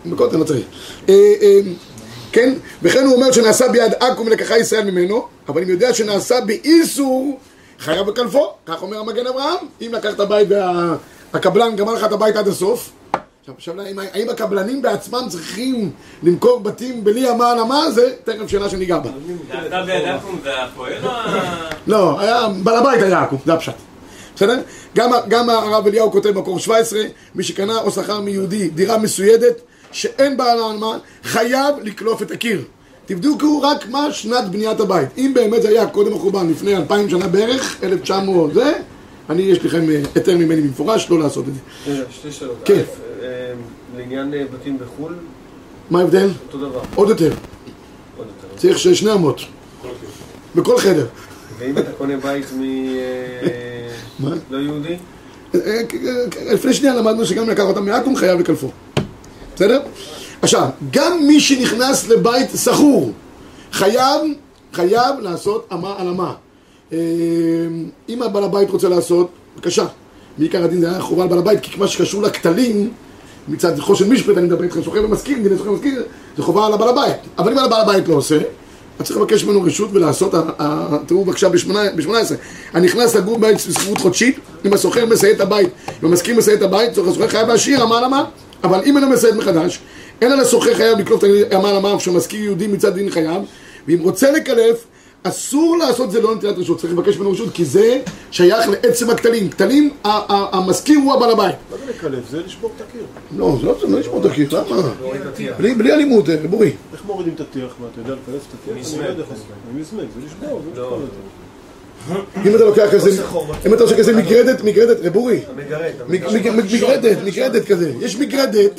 בכותל 0.05 0.37
לא 0.37 0.43
צריך. 0.43 0.65
אה, 1.09 1.13
אה, 1.41 1.59
כן, 2.31 2.53
וכן 2.81 3.05
הוא 3.05 3.15
אומר 3.15 3.31
שנעשה 3.31 3.67
ביד 3.67 3.93
עכו"ם 3.99 4.27
ולקחה 4.27 4.57
ישראל 4.57 4.91
ממנו, 4.91 5.27
אבל 5.47 5.61
אם 5.61 5.69
יודע 5.69 5.93
שנעשה 5.93 6.41
באיסור, 6.41 7.39
חייב 7.79 8.07
בקלפו, 8.07 8.53
כך 8.65 8.81
אומר 8.81 8.99
המגן 8.99 9.27
אברהם. 9.27 9.65
אם 9.81 9.91
לקח 9.93 10.13
את 10.13 10.19
הבית 10.19 10.47
והקבלן 11.33 11.75
גמר 11.75 11.93
לך 11.93 12.03
את 12.03 12.11
הבית 12.11 12.35
עד 12.35 12.47
הסוף, 12.47 12.91
עכשיו, 13.39 13.55
עכשיו 13.57 13.75
האם, 14.13 14.29
הקבלנים 14.29 14.81
בעצמם 14.81 15.25
צריכים 15.29 15.91
למכור 16.23 16.59
בתים 16.59 17.03
בלי 17.03 17.29
המען 17.29 17.59
המה, 17.59 17.91
זה 17.91 18.13
תכף 18.23 18.47
שאלה 18.47 18.69
שניגע 18.69 18.99
בה. 18.99 19.09
אתה 19.67 19.83
בידעכם 19.85 20.27
זה 20.43 20.63
הפועל 20.63 21.05
או. 21.05 21.09
לא, 21.87 22.19
היה, 22.19 22.47
בעל 22.63 22.75
הבית 22.75 23.01
היה 23.01 23.21
עכו"ם, 23.21 23.37
זה 23.45 23.53
הפשט. 23.53 23.73
בסדר? 24.35 24.61
גם, 24.95 25.11
גם 25.27 25.49
הרב 25.49 25.87
אליהו 25.87 26.11
כותב 26.11 26.29
במקור 26.29 26.59
17, 26.59 26.99
מי 27.35 27.43
שקנה 27.43 27.77
או 27.77 27.91
שכר 27.91 28.21
מיהודי 28.21 28.69
דירה 28.69 28.97
מסוידת 28.97 29.61
שאין 29.93 30.37
בה 30.37 30.53
הנמה, 30.53 30.97
חייב 31.23 31.75
לקלוף 31.83 32.21
את 32.21 32.31
הקיר. 32.31 32.61
תבדקו 33.05 33.61
רק 33.61 33.89
מה 33.89 34.11
שנת 34.11 34.49
בניית 34.49 34.79
הבית. 34.79 35.09
אם 35.17 35.31
באמת 35.35 35.61
זה 35.61 35.69
היה 35.69 35.87
קודם 35.87 36.13
החורבן, 36.13 36.49
לפני 36.49 36.75
אלפיים 36.75 37.09
שנה 37.09 37.27
בערך, 37.27 37.77
1900 37.83 38.53
זה, 38.53 38.73
אני, 39.29 39.41
יש 39.41 39.65
לכם 39.65 39.89
אה, 39.89 40.01
היתר 40.15 40.37
ממני 40.37 40.61
במפורש 40.61 41.09
לא 41.09 41.19
לעשות 41.19 41.45
את 41.47 41.53
זה. 41.53 42.03
שתי 42.11 42.31
שאלות. 42.31 42.57
כן. 42.65 42.81
אה, 43.21 43.53
לעניין 43.97 44.33
אה, 44.33 44.43
בתים 44.53 44.77
בחו"ל, 44.79 45.13
מה 45.89 45.99
ההבדל? 45.99 46.29
אותו 46.47 46.57
דבר. 46.57 46.81
עוד 46.95 47.09
יותר. 47.09 47.33
עוד 48.17 48.27
יותר. 48.27 48.57
צריך 48.57 48.79
שני 48.79 49.13
אמות. 49.13 49.41
בכל 50.55 50.77
חדר. 50.77 51.05
ואם 51.59 51.77
אתה 51.77 51.91
קונה 51.91 52.17
בית 52.17 52.45
מ... 52.53 52.61
מה? 54.19 54.35
לא 54.51 54.57
יהודי? 54.57 54.97
לפני 56.53 56.73
שנייה 56.73 56.95
למדנו 56.95 57.25
שגם 57.25 57.49
לקח 57.49 57.63
אותם 57.63 57.85
מעכו"ם 57.85 58.15
חייב 58.15 58.39
לקלפו. 58.39 58.71
בסדר? 59.55 59.79
עכשיו, 60.41 60.69
גם 60.91 61.27
מי 61.27 61.39
שנכנס 61.39 62.09
לבית 62.09 62.49
סחור 62.55 63.11
חייב, 63.71 64.21
חייב 64.73 65.19
לעשות 65.19 65.67
אמה 65.73 65.95
על 65.97 66.07
אמה. 66.07 66.33
אה, 66.93 66.97
אם 68.09 68.21
הבעל 68.21 68.43
הבית 68.43 68.69
רוצה 68.69 68.89
לעשות, 68.89 69.29
בבקשה. 69.55 69.85
בעיקר 70.37 70.63
הדין 70.63 70.81
זה 70.81 70.89
היה 70.89 71.01
חובה 71.01 71.23
על 71.23 71.29
בעל 71.29 71.39
הבית, 71.39 71.59
כי 71.61 71.79
מה 71.79 71.87
שקשור 71.87 72.23
לכתלים, 72.23 72.89
מצד 73.47 73.79
חושן 73.79 74.09
משפט, 74.09 74.37
אני 74.37 74.45
מדבר 74.45 74.63
איתכם 74.63 74.83
סוחר 74.83 75.05
ומשכיר, 75.05 75.37
דיני 75.43 75.57
סוחר 75.57 75.71
ומשכיר, 75.71 76.03
זה 76.37 76.43
חובה 76.43 76.65
על 76.65 76.73
הבעל 76.73 76.89
הבית. 76.89 77.15
אבל 77.37 77.51
אם 77.51 77.57
הבעל 77.57 77.81
הבית 77.81 78.07
לא 78.07 78.13
עושה, 78.13 78.37
אז 78.99 79.05
צריך 79.05 79.19
לבקש 79.19 79.43
ממנו 79.43 79.61
רשות 79.61 79.89
ולעשות, 79.93 80.33
תראו 81.05 81.25
בבקשה 81.25 81.49
ב-18, 81.49 82.11
אני 82.75 82.85
נכנס 82.85 83.15
לגור 83.15 83.37
בבית 83.37 83.55
בשכירות 83.55 83.97
חודשית, 83.97 84.39
אם 84.65 84.73
הסוחר 84.73 85.05
מסייד 85.05 85.35
את 85.35 85.41
הבית, 85.41 85.69
אם 86.03 86.07
המשכיר 86.09 86.37
מסייד 86.37 86.57
את 86.57 86.63
הבית, 86.63 86.91
הסוחר 86.91 87.27
חייב 87.27 87.47
להשאיר 87.47 87.83
אמה 87.83 87.97
על 87.97 88.03
אמה, 88.03 88.25
אבל 88.63 88.81
אם 88.85 88.97
אינו 88.97 89.09
מסייד 89.09 89.35
מחדש, 89.35 89.79
אין 90.21 90.31
על 90.31 90.39
הסוחר 90.39 90.73
חייב 90.73 90.99
לקלוף 90.99 91.23
את 91.23 91.29
אמה 91.55 91.69
על 91.69 91.75
אמה, 91.75 91.99
שהמשכיר 91.99 92.43
יהודי 92.43 92.67
מצד 92.67 92.93
דין 92.93 93.09
חייב, 93.09 93.41
ואם 93.87 93.99
רוצה 94.01 94.31
לקלף, 94.31 94.83
אסור 95.23 95.77
לעשות 95.77 96.11
זה 96.11 96.21
לא 96.21 96.35
נטילת 96.35 96.57
רשות, 96.57 96.79
צריך 96.79 96.93
לבקש 96.93 97.17
ממנו 97.17 97.31
רשות, 97.31 97.49
כי 97.53 97.65
זה 97.65 97.99
שייך 98.31 98.69
לעצם 98.69 99.09
הכתלים. 99.09 99.49
כתלים, 99.49 99.89
ה- 100.03 100.09
ה- 100.09 100.57
המשכיר 100.57 100.99
הוא 101.03 101.13
הבעל 101.13 101.31
הבית. 101.31 101.55
מה 101.71 101.77
זה 101.77 101.91
לקלף? 101.91 102.29
זה 102.29 102.41
לשבור 102.45 102.71
את 102.75 102.81
הקיר. 102.89 103.01
לא, 103.37 103.57
זה 103.61 103.65
לא, 103.67 103.75
זה 103.81 103.87
לא 103.87 103.99
לשמור 103.99 104.19
את 104.25 104.31
הקיר, 104.31 104.49
למה? 104.69 104.89
בלי, 105.57 105.75
בלי 105.75 105.93
אלימות, 105.93 106.29
אה, 106.29 106.35
בורי. 106.49 106.71
איך 106.93 107.01
מורידים 107.05 107.33
את 107.33 107.39
הטיח? 107.41 107.73
מה, 107.79 107.87
אתה 107.93 108.01
יודע 108.01 108.13
לקלף 108.23 108.41
את 108.49 108.71
הטיח? 108.71 108.93
אני 108.93 109.03
לא 109.03 109.09
יודע 109.09 109.21
איך 109.23 109.31
לעשות. 109.31 109.45
עם 109.73 109.81
מזמג, 109.81 109.99
זה 109.99 110.25
לשבור, 110.25 110.61
אם 112.45 112.55
אתה 112.55 112.63
לוקח 112.63 112.87
כזה, 112.91 113.23
אם 113.65 113.73
אתה 113.73 113.83
עושה 113.83 113.97
כזה 113.97 114.13
מגרדת, 114.13 114.63
מגרדת, 114.63 114.97
רבורי, 115.05 115.41
מג- 116.07 116.25
מג- 116.27 116.49
מגרדת, 116.73 117.17
מגרדת 117.25 117.65
כזה, 117.67 117.91
יש 118.01 118.15
מגרדת. 118.15 118.71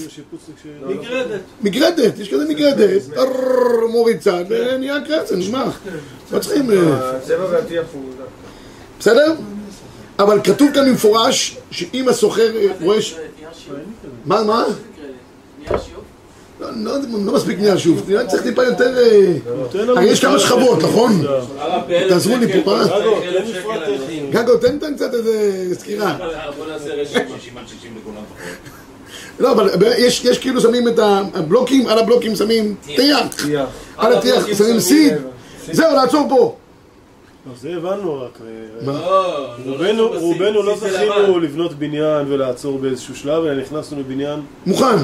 מגרדת, 1.62 2.18
יש 2.18 2.28
כזה 2.34 2.44
מגרדת, 2.48 3.02
מוריד 3.90 4.20
צד, 4.20 4.44
ונהיה 4.48 4.96
קרצן, 5.06 5.38
נשמע, 5.38 5.64
לא 6.32 6.38
צריכים, 6.38 6.70
אה, 6.70 7.10
הצבע 7.16 7.44
והטיח 7.50 7.84
הוא... 7.92 8.02
בסדר? 9.00 9.34
אבל 10.18 10.40
כתוב 10.44 10.70
כאן 10.74 10.88
במפורש, 10.90 11.56
שאם 11.70 12.08
הסוחר 12.08 12.56
אה, 12.56 12.66
רואה. 12.80 12.98
מה, 14.24 14.42
מה? 14.42 14.64
לא, 16.60 16.68
לא, 16.76 16.92
לא 17.24 17.34
מספיק 17.34 17.58
נהיה 17.58 17.78
שוב, 17.78 18.02
נראה 18.08 18.26
צריך 18.26 18.42
טיפה 18.42 18.64
יותר... 18.64 18.98
אה, 18.98 19.36
הרי 19.96 20.04
יש 20.04 20.20
כמה 20.20 20.38
שכבות, 20.38 20.78
נכון? 20.82 21.22
תעזרו 22.08 22.36
לי 22.36 22.62
פה, 22.64 22.70
מה? 22.72 22.84
שקל, 22.84 24.30
גגו, 24.30 24.56
תן 24.56 24.94
קצת 24.96 25.14
איזה 25.14 25.64
סקירה. 25.74 26.16
בוא 26.58 26.66
נעשה 26.66 26.94
רשת 26.94 27.22
60 27.36 27.58
עד 27.58 27.68
60 27.68 27.92
לכולם 28.00 28.16
פחות. 28.16 28.48
לא, 29.40 29.52
אבל 29.52 29.70
יש 29.98 30.24
יש 30.24 30.38
כאילו 30.38 30.60
שמים 30.60 30.88
את 30.88 30.98
הבלוקים, 31.34 31.86
על 31.86 31.98
הבלוקים 31.98 32.36
שמים. 32.36 32.74
טיח. 32.86 33.46
על 33.96 34.12
הטיח 34.12 34.46
שמים 34.58 34.80
סיד. 34.80 35.12
זהו, 35.72 35.94
לעצור 35.94 36.26
פה. 36.28 36.56
לא, 37.46 37.52
זה 37.60 37.76
הבנו 37.76 38.22
רק. 38.22 38.38
אה, 38.40 38.86
לא, 38.86 40.14
רובנו, 40.20 40.62
לא 40.62 40.76
זכינו. 40.76 41.38
לבנות 41.38 41.72
בניין 41.74 42.32
ולעצור 42.32 42.78
באיזשהו 42.78 43.16
שלב, 43.16 43.44
אלא 43.44 43.62
נכנסנו 43.62 44.00
לבניין... 44.00 44.40
מוכן. 44.66 44.96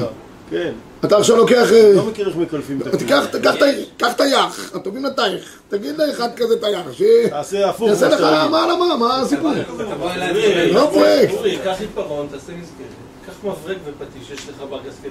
כן. 0.49 0.71
אתה 1.05 1.17
עכשיו 1.17 1.37
לוקח... 1.37 1.71
אה, 1.71 1.93
לא 1.95 2.05
מכיר 2.05 2.27
איך 2.27 2.35
מקלפים 2.35 2.81
את 2.81 2.87
הקיר. 2.87 2.99
תיקח 2.99 3.25
תיקח 3.31 3.55
את 3.55 3.61
ה- 3.61 3.65
קח 3.97 4.11
טייח, 4.17 4.71
הטובים 4.75 5.05
לטייח. 5.05 5.43
תגיד 5.69 5.95
לאחד 5.97 6.29
כזה 6.35 6.59
טייח, 6.61 6.81
ש... 6.91 7.01
תעשה 7.29 7.69
הפוך. 7.69 7.89
יעשה 7.89 8.09
מה 8.09 8.15
לך 8.15 8.21
מה 8.21 8.63
על 8.63 8.75
מה, 8.75 8.97
מה 8.97 9.21
הסיפור? 9.21 9.51
תבוא 9.95 10.11
אליי 10.11 10.73
לא 10.73 10.89
פרויקט. 10.93 11.33
קח 11.63 11.75
עיפרון, 11.79 12.27
תעשה 12.31 12.51
מסגרת. 12.53 12.87
קח 13.27 13.33
מברג 13.43 13.77
ופטיש, 13.85 14.31
יש 14.31 14.49
לך 14.49 14.55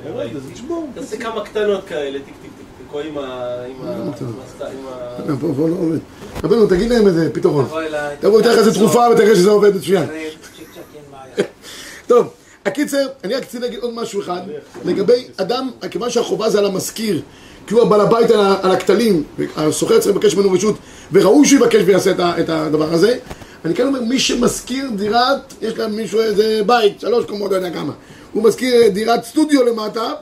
בארגז 0.04 0.40
תשבור. 0.52 0.88
תעשה 0.94 1.16
כמה 1.16 1.44
קטנות 1.44 1.84
כאלה, 1.84 2.18
טיק 2.18 2.34
טיק 2.42 2.50
טיק 2.58 2.66
או 2.92 3.00
עם 3.00 3.18
ה... 3.18 3.56
לא. 5.28 5.34
רבנו, 6.44 6.66
תגיד 6.66 6.90
להם 6.90 7.06
איזה 7.06 7.30
פתרון. 7.34 7.64
תבוא 7.64 7.82
אליי. 7.82 8.16
תבוא, 8.20 8.38
ניתן 8.40 8.52
לך 8.52 8.58
איזה 8.58 8.74
תרופה 8.74 9.06
ותראה 9.12 9.34
שזה 9.34 9.50
עובד 9.50 9.76
מצוין. 9.76 10.06
טוב, 12.06 12.26
הקיצר, 12.66 13.06
אני 13.24 13.34
רק 13.34 13.42
רציתי 13.42 13.58
להגיד 13.58 13.78
עוד 13.78 13.94
משהו 13.94 14.20
אחד, 14.20 14.40
לגבי 14.84 15.24
אדם, 15.36 15.70
כיוון 15.90 16.10
שהחובה 16.10 16.50
זה 16.50 16.58
על 16.58 16.66
המשכיר, 16.66 17.22
כי 17.66 17.74
הוא 17.74 17.82
הבעל 17.82 18.00
הבית 18.00 18.30
על 18.30 18.40
על 18.62 18.70
הכתלים, 18.70 19.22
הסוחר 19.56 20.00
צריך 20.00 20.16
לבקש 20.16 20.34
ממנו 20.34 20.52
רשות, 20.52 20.76
וראוי 21.12 21.46
שהוא 21.46 21.60
יבקש 21.60 21.82
ויעשה 21.86 22.10
את 22.10 22.20
את 22.40 22.48
הדבר 22.48 22.92
הזה, 22.92 23.18
אני 23.64 23.74
כן 23.74 23.86
אומר, 23.86 24.00
מי 24.00 24.18
שמשכיר 24.18 24.84
דירת, 24.96 25.54
יש 25.62 25.78
להם 25.78 25.96
מישהו 25.96 26.20
איזה 26.20 26.60
בית, 26.66 27.00
שלוש 27.00 27.24
קומות, 27.24 27.50
לא 27.50 27.56
יודע 27.56 27.70
כמה, 27.70 27.92
הוא 28.32 28.42
משכיר 28.42 28.88
דירת 28.88 29.24
סטודיו 29.24 29.62
למטה, 29.62 30.12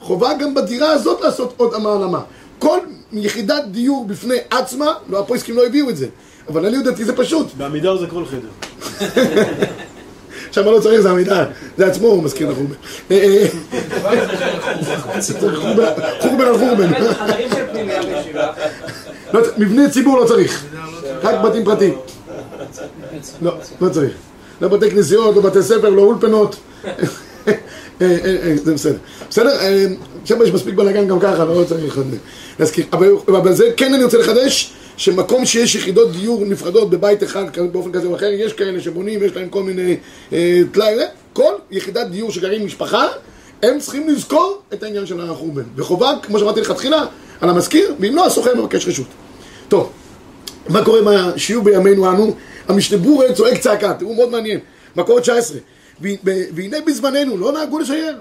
חובה 0.00 0.34
גם 0.34 0.54
בדירה 0.54 0.90
הזאת 0.90 1.20
לעשות 1.20 1.54
עוד 1.56 1.74
אמה 1.74 1.92
על 1.92 2.02
אמה. 2.02 2.20
כל 2.58 2.78
יחידת 3.12 3.64
דיור 3.70 4.06
בפני 4.06 4.36
עצמה, 4.50 4.92
לא, 5.08 5.20
הפויסקים 5.20 5.56
לא 5.56 5.66
הביאו 5.66 5.90
את 5.90 5.96
זה, 5.96 6.06
אבל 6.48 6.62
לעניות 6.62 6.84
דעתי 6.84 7.04
זה 7.04 7.16
פשוט. 7.16 7.46
בעמידר 7.56 7.96
זה 7.96 8.06
כל 8.06 8.24
חדר. 8.24 8.48
שם 10.56 10.64
לא 10.64 10.80
צריך, 10.80 11.00
זה 11.00 11.10
עמידה, 11.10 11.44
זה 11.78 11.86
עצמו 11.86 12.06
הוא 12.06 12.22
מזכיר 12.22 12.50
לחורבן. 12.50 12.74
אה, 13.10 13.16
אה, 13.16 13.46
חורבן- 15.54 15.92
חורבן 16.20 16.44
על 16.44 16.58
חורבן. 16.58 16.92
לא 19.32 19.40
מבני 19.58 19.90
ציבור 19.90 20.18
לא 20.20 20.26
צריך, 20.26 20.64
רק 21.22 21.34
בתים 21.44 21.64
פרטיים. 21.64 21.94
לא, 23.42 23.52
לא 23.80 23.88
צריך. 23.88 24.12
לא 24.60 24.68
בתי 24.68 24.90
כנסיות, 24.90 25.36
לא 25.36 25.42
בתי 25.42 25.62
ספר, 25.62 25.88
לא 25.90 26.02
אולפנות. 26.02 26.56
אה, 26.86 26.92
אה, 28.02 28.06
אה, 28.24 28.54
זה 28.64 28.74
בסדר. 28.74 28.96
בסדר? 29.30 29.60
אה, 29.60 29.86
שם 30.24 30.42
יש 30.42 30.50
מספיק 30.50 30.74
בלאגן 30.74 31.08
גם 31.08 31.20
ככה, 31.20 31.44
לא 31.44 31.64
צריך 31.68 31.98
אבל 33.28 33.52
זה 33.52 33.64
כן 33.76 33.94
אני 33.94 34.04
רוצה 34.04 34.18
לחדש, 34.18 34.72
שמקום 34.96 35.46
שיש 35.46 35.74
יחידות 35.74 36.12
דיור 36.12 36.44
נפרדות 36.44 36.90
בבית 36.90 37.22
אחד 37.22 37.44
באופן 37.72 37.92
כזה 37.92 38.06
או 38.06 38.16
אחר, 38.16 38.26
יש 38.26 38.52
כאלה 38.52 38.80
שבונים, 38.80 39.22
יש 39.22 39.32
להם 39.36 39.48
כל 39.48 39.62
מיני 39.62 39.96
אה, 40.32 40.60
טלאי, 40.72 40.98
אה, 40.98 41.06
כל 41.32 41.52
יחידת 41.70 42.06
דיור 42.06 42.32
שגרים 42.32 42.66
משפחה, 42.66 43.06
הם 43.62 43.78
צריכים 43.78 44.08
לזכור 44.08 44.62
את 44.72 44.82
העניין 44.82 45.06
של 45.06 45.20
החורבן. 45.20 45.62
וחובה, 45.76 46.12
כמו 46.22 46.38
שאמרתי 46.38 46.60
לכתחילה, 46.60 47.06
על 47.40 47.50
המזכיר, 47.50 47.94
ואם 48.00 48.16
לא, 48.16 48.26
הסוחר 48.26 48.54
מבקש 48.54 48.88
רשות. 48.88 49.06
טוב, 49.68 49.92
מה 50.68 50.84
קורה 50.84 51.00
בשיעור 51.04 51.64
בימינו 51.64 52.10
אנו? 52.10 52.34
המשנה 52.68 52.98
ברורה 52.98 53.32
צועק 53.32 53.58
צעקה, 53.58 53.94
תראו 53.94 54.14
מאוד 54.14 54.30
מעניין, 54.30 54.60
מקור 54.96 55.20
19 55.20 55.58
ו- 56.02 56.08
ו- 56.24 56.42
והנה 56.54 56.76
בזמננו 56.86 57.36
לא 57.36 57.52
נהגו 57.52 57.78
לשייר 57.78 58.16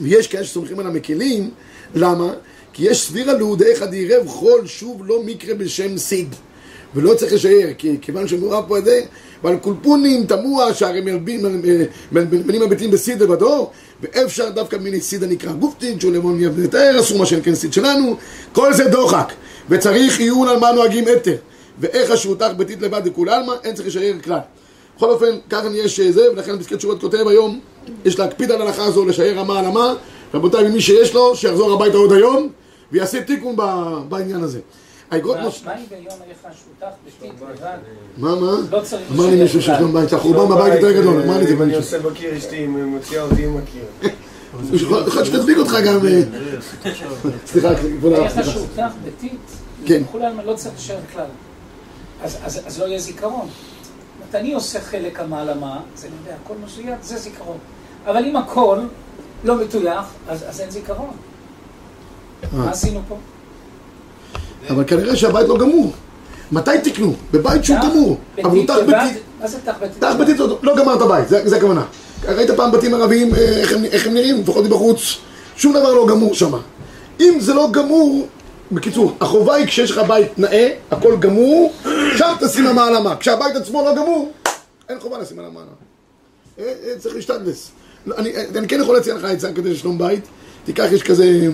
ויש 0.00 0.26
כאלה 0.26 0.44
שסומכים 0.44 0.78
על 0.78 0.86
המקלים, 0.86 1.50
למה? 1.94 2.32
כי 2.74 2.84
יש 2.84 3.06
סבירה 3.06 3.32
להודי 3.32 3.72
אחד 3.72 3.92
עירב 3.92 4.26
חול 4.26 4.66
שוב 4.66 5.02
לא 5.06 5.22
מקרה 5.22 5.54
בשם 5.54 5.98
סיד. 5.98 6.34
ולא 6.94 7.14
צריך 7.14 7.32
לשייר, 7.32 7.68
כי 7.78 7.96
כיוון 8.02 8.28
שמעורב 8.28 8.64
פה 8.68 8.78
את 8.78 8.84
זה 8.84 9.00
ועל 9.44 9.56
קולפונים 9.56 10.26
תמוה 10.26 10.74
שהרי 10.74 11.00
מלבנים 12.12 12.62
הביתים 12.62 12.90
בסיד 12.90 13.22
לבדו 13.22 13.70
ואפשר 14.02 14.50
דווקא 14.50 14.76
מיני 14.76 15.00
סיד 15.00 15.22
הנקרא 15.22 15.52
גופטין 15.52 16.00
שהוא 16.00 16.12
למון 16.12 16.40
יבנה 16.40 16.68
תאר 16.68 17.00
אסור 17.00 17.18
מה 17.18 17.26
שאין 17.26 17.40
כן 17.42 17.54
סיד 17.54 17.72
שלנו 17.72 18.16
כל 18.52 18.74
זה 18.74 18.84
דוחק. 18.84 19.32
וצריך 19.70 20.20
עיון 20.20 20.48
על 20.48 20.58
מה 20.58 20.72
נוהגים 20.72 21.04
אתר. 21.08 21.36
ואיך 21.78 22.10
השותח 22.10 22.50
ביתית 22.56 22.82
לבד 22.82 23.02
לכול 23.06 23.28
עלמא 23.28 23.52
אין 23.64 23.74
צריך 23.74 23.88
לשייר 23.88 24.16
כלל. 24.24 24.38
בכל 24.96 25.10
אופן, 25.10 25.38
ככה 25.50 25.68
יש 25.74 26.00
אה, 26.00 26.12
זה, 26.12 26.32
ולכן 26.32 26.58
פסקי 26.58 26.76
תשובות 26.76 27.00
כותב 27.00 27.28
היום, 27.28 27.60
יש 28.04 28.18
להקפיד 28.18 28.50
על 28.50 28.60
ההלכה 28.60 28.84
הזו, 28.84 29.04
לשער 29.04 29.34
רמה 29.38 29.58
על 29.58 29.64
אמה, 29.64 29.94
רבותיי, 30.34 30.66
ומי 30.66 30.80
שיש 30.80 31.14
לו, 31.14 31.36
שיחזור 31.36 31.72
הביתה 31.72 31.96
עוד 31.96 32.12
היום, 32.12 32.48
ויעשה 32.92 33.22
תיקון 33.22 33.56
בעניין 34.08 34.42
הזה. 34.42 34.60
האגרות 35.10 35.36
מה. 35.36 35.42
מה 35.44 35.50
שותף 35.50 36.94
בתיק 37.06 37.32
לבד? 37.40 37.76
מה, 38.16 38.34
מה? 38.34 38.52
לא 38.70 38.82
אמר 39.14 39.26
לי 39.26 39.42
מישהו 39.42 39.62
שיש. 39.62 39.80
לו 39.80 39.88
בית, 39.88 40.12
החורבן 40.12 40.54
בבית 40.54 40.74
יותר 40.74 41.00
גדול, 41.00 41.22
אמר 41.22 41.36
לי 41.38 41.42
את 41.42 41.48
זה 41.48 41.54
אם 41.54 41.62
אני. 41.62 41.74
עושה 41.76 41.98
בקיר, 41.98 42.36
אשתי 42.38 42.66
מוציאה 42.66 43.22
אותי 43.22 43.44
עם 43.46 43.56
הקיר. 43.56 43.84
יכול 44.74 44.98
להיות 45.04 45.26
שתדביק 45.26 45.58
אותך 45.58 45.76
גם... 45.86 46.06
אה, 46.06 46.22
סליחה, 47.46 47.68
כבוד 47.74 48.12
הרב, 48.12 48.28
סליחה. 48.28 48.50
שותף 48.50 48.92
בתיק, 49.04 49.32
כן. 49.86 50.02
לכולם 50.08 50.40
לא 50.44 50.54
צריך 50.54 50.74
לשלם 50.76 51.00
כלל. 51.12 51.24
אז- 52.22 52.78
לא 52.80 52.84
יהיה 52.84 52.98
זיכרון. 52.98 53.48
זאת 54.26 54.34
אני 54.34 54.54
עושה 54.54 54.80
חלק 54.80 55.20
המעלמה, 55.20 55.80
זה 55.96 56.06
אני 56.06 56.16
יודע, 56.24 56.36
הכל 56.44 56.54
משויך, 56.64 56.94
זה 57.02 57.16
זיכרון. 57.18 57.58
אבל 58.06 58.24
אם 58.24 58.36
הכל 58.36 58.78
לא 59.44 59.56
מטויח, 59.56 60.04
אז 60.28 60.44
אז 60.48 60.60
אין 60.60 60.70
זיכרון. 60.70 61.10
מה 62.52 62.70
עשינו 62.70 63.00
פה? 63.08 63.16
אבל 64.70 64.84
כנראה 64.86 65.16
שהבית 65.16 65.48
לא 65.48 65.58
גמור. 65.58 65.92
מתי 66.52 66.70
תקנו? 66.84 67.14
בבית 67.32 67.64
שהוא 67.64 67.78
גמור. 67.82 68.18
אבל 68.44 68.50
הוא 68.50 68.64
לבד? 68.64 68.86
בתיק. 68.88 69.22
מה 69.40 69.48
זה 69.48 69.58
טח 69.64 69.74
בתיק? 69.80 69.98
טח 69.98 70.12
בתיק 70.20 70.38
לא- 70.38 70.58
לא 70.62 70.76
גמר 70.76 70.94
את 70.94 71.00
הבית, 71.00 71.28
זה 71.28 71.56
הכוונה. 71.56 71.84
ראית 72.28 72.50
פעם 72.50 72.72
בתים 72.72 72.94
ערביים, 72.94 73.34
אה, 73.34 73.38
איך 73.92 74.06
הם- 74.06 74.14
נראים, 74.14 74.40
לפחות 74.40 74.64
מבחוץ? 74.64 75.16
שום 75.56 75.72
דבר 75.72 75.94
לא 75.94 76.06
גמור 76.06 76.34
שם. 76.34 76.52
אם 77.20 77.36
זה 77.40 77.54
לא 77.54 77.68
גמור, 77.72 78.26
בקיצור, 78.72 79.12
החובה 79.20 79.54
היא 79.54 79.66
כשיש 79.66 79.90
לך 79.90 79.98
בית 80.08 80.38
נאה, 80.38 80.68
הכל 80.90 81.16
גמור, 81.16 81.72
שם 82.16 82.32
תשים 82.40 82.66
המעלמה. 82.66 83.16
כשהבית 83.16 83.56
עצמו 83.56 83.82
לא 83.84 83.94
גמור, 83.94 84.32
אין 84.88 85.00
חובה 85.00 85.18
לשים 85.18 85.38
על 85.38 85.44
המעלמה. 85.44 85.70
אה, 86.58 86.64
אה, 86.64 86.98
צריך 86.98 87.14
להשתדלס. 87.14 87.70
אני 88.18 88.32
כן 88.68 88.80
יכול 88.80 88.94
להציע 88.96 89.14
לך 89.14 89.24
עצה 89.24 89.52
כדי 89.52 89.70
לשלום 89.70 89.98
בית. 89.98 90.24
תיקח, 90.64 90.84
יש 90.92 91.02
כזה, 91.02 91.48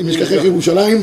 אם 0.00 0.08
יש 0.08 0.16
ככה 0.16 0.34
ירושלים, 0.34 1.02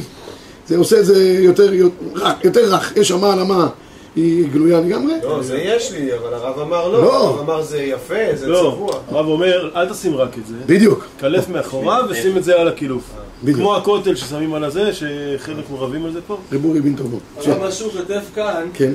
זה 0.68 0.78
עושה 0.78 1.00
את 1.00 1.06
זה 1.06 1.40
יותר 1.40 1.72
רך, 2.16 2.34
יותר 2.44 2.74
רך. 2.76 2.98
יש 2.98 3.08
שם 3.08 3.22
מעלמה, 3.22 3.68
היא 4.16 4.48
גלויה 4.52 4.82
לגמרי. 4.82 5.14
לא, 5.24 5.44
זה 5.44 5.58
יש 5.58 5.92
לי, 5.92 6.14
אבל 6.18 6.34
הרב 6.34 6.60
אמר 6.60 6.88
לא. 6.88 7.02
לא. 7.02 7.28
הרב 7.28 7.40
אמר 7.40 7.62
זה 7.62 7.82
יפה, 7.82 8.36
זה 8.36 8.48
לא, 8.48 8.72
צבוע. 8.76 9.00
הרב 9.08 9.28
אומר, 9.28 9.72
אל 9.76 9.90
תשים 9.90 10.16
רק 10.16 10.38
את 10.38 10.48
זה. 10.48 10.56
בדיוק. 10.66 11.06
קלף 11.20 11.50
מאחוריו 11.50 12.06
ושים 12.10 12.38
את 12.38 12.44
זה 12.44 12.62
על 12.62 12.68
הקילוף. 12.68 13.04
בדיוק. 13.44 13.58
כמו 13.58 13.76
הכותל 13.76 14.16
ששמים 14.16 14.54
על 14.54 14.64
הזה, 14.64 14.92
שחלק 14.94 15.66
רבים 15.72 16.06
על 16.06 16.14
זה 16.14 16.20
פה. 16.28 16.38
רב 16.52 16.66
אורי 16.66 16.82
בן 16.82 16.96
טובו. 16.96 17.20
אבל 17.38 17.60
מה 17.60 17.72
שהוא 17.72 17.92
כותב 17.92 18.22
כאן, 18.36 18.70
כן. 18.74 18.92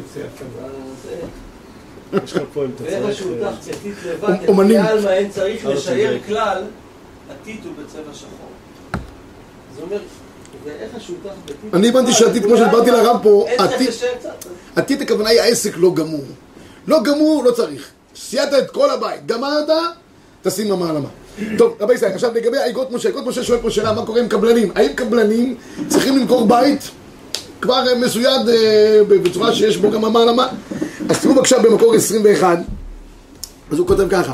יש 2.25 2.33
לך 2.33 2.43
פה 2.53 2.65
אם 2.65 2.71
אתה 2.77 2.85
צריך... 2.85 3.19
שהוא 3.19 3.33
אה, 3.43 3.53
תח 3.53 3.59
ציטית 3.61 3.95
לבד, 4.07 4.49
אומנים. 4.49 4.81
אין 5.09 5.31
צריך 5.31 5.67
ארץ 5.67 5.77
לשייר. 5.77 6.19
כלל, 6.27 6.63
הטיט 7.31 7.65
הוא 7.65 7.73
בצבע 7.85 8.15
שחור. 8.15 8.56
זה 9.77 9.83
אומר, 9.83 9.99
ואיך. 10.65 10.91
אני 11.75 11.89
הבנתי 11.89 12.13
שהטיט, 12.13 12.43
כמו 12.43 12.57
שהסברתי 12.57 12.91
לרב 12.91 13.17
פה, 13.23 13.47
קצת. 13.55 13.71
עתיד 14.77 15.03
הכוונה 15.03 15.29
היא 15.29 15.41
העסק 15.41 15.73
לא 15.77 15.95
גמור. 15.95 16.25
לא 16.87 17.03
גמור, 17.03 17.45
לא 17.45 17.51
צריך. 17.51 17.91
סייעת 18.17 18.55
את 18.55 18.71
כל 18.71 18.91
הבית, 18.91 19.27
גמרת, 19.27 19.69
תשים 20.43 20.69
במעלמה. 20.69 21.09
טוב, 21.59 21.77
רבי 21.81 21.95
ישראל, 21.95 22.13
עכשיו 22.13 22.31
לגבי 22.35 22.59
האגרות 22.59 22.93
משה, 22.93 23.09
אגרות 23.09 23.27
משה 23.27 23.45
שואל 23.45 23.59
פה 23.59 23.71
שאלה, 23.71 23.93
מה 23.93 24.07
קורה 24.07 24.21
עם 24.21 24.29
קבלנים? 24.29 24.73
האם 24.75 24.93
קבלנים 24.93 25.57
צריכים 25.89 26.19
למכור 26.19 26.47
בית 26.47 26.91
כבר 27.61 27.89
אה, 27.89 27.95
מסויד 27.95 28.49
אה, 28.49 29.01
בצורה 29.09 29.53
שיש 29.55 29.77
בו 29.77 29.91
גם 29.91 30.05
המעלמה? 30.05 30.49
אז 31.09 31.21
תראו 31.23 31.35
בבקשה 31.35 31.59
במקור 31.59 31.95
21, 31.95 32.59
אז 33.71 33.79
הוא 33.79 33.87
כותב 33.87 34.09
ככה, 34.11 34.33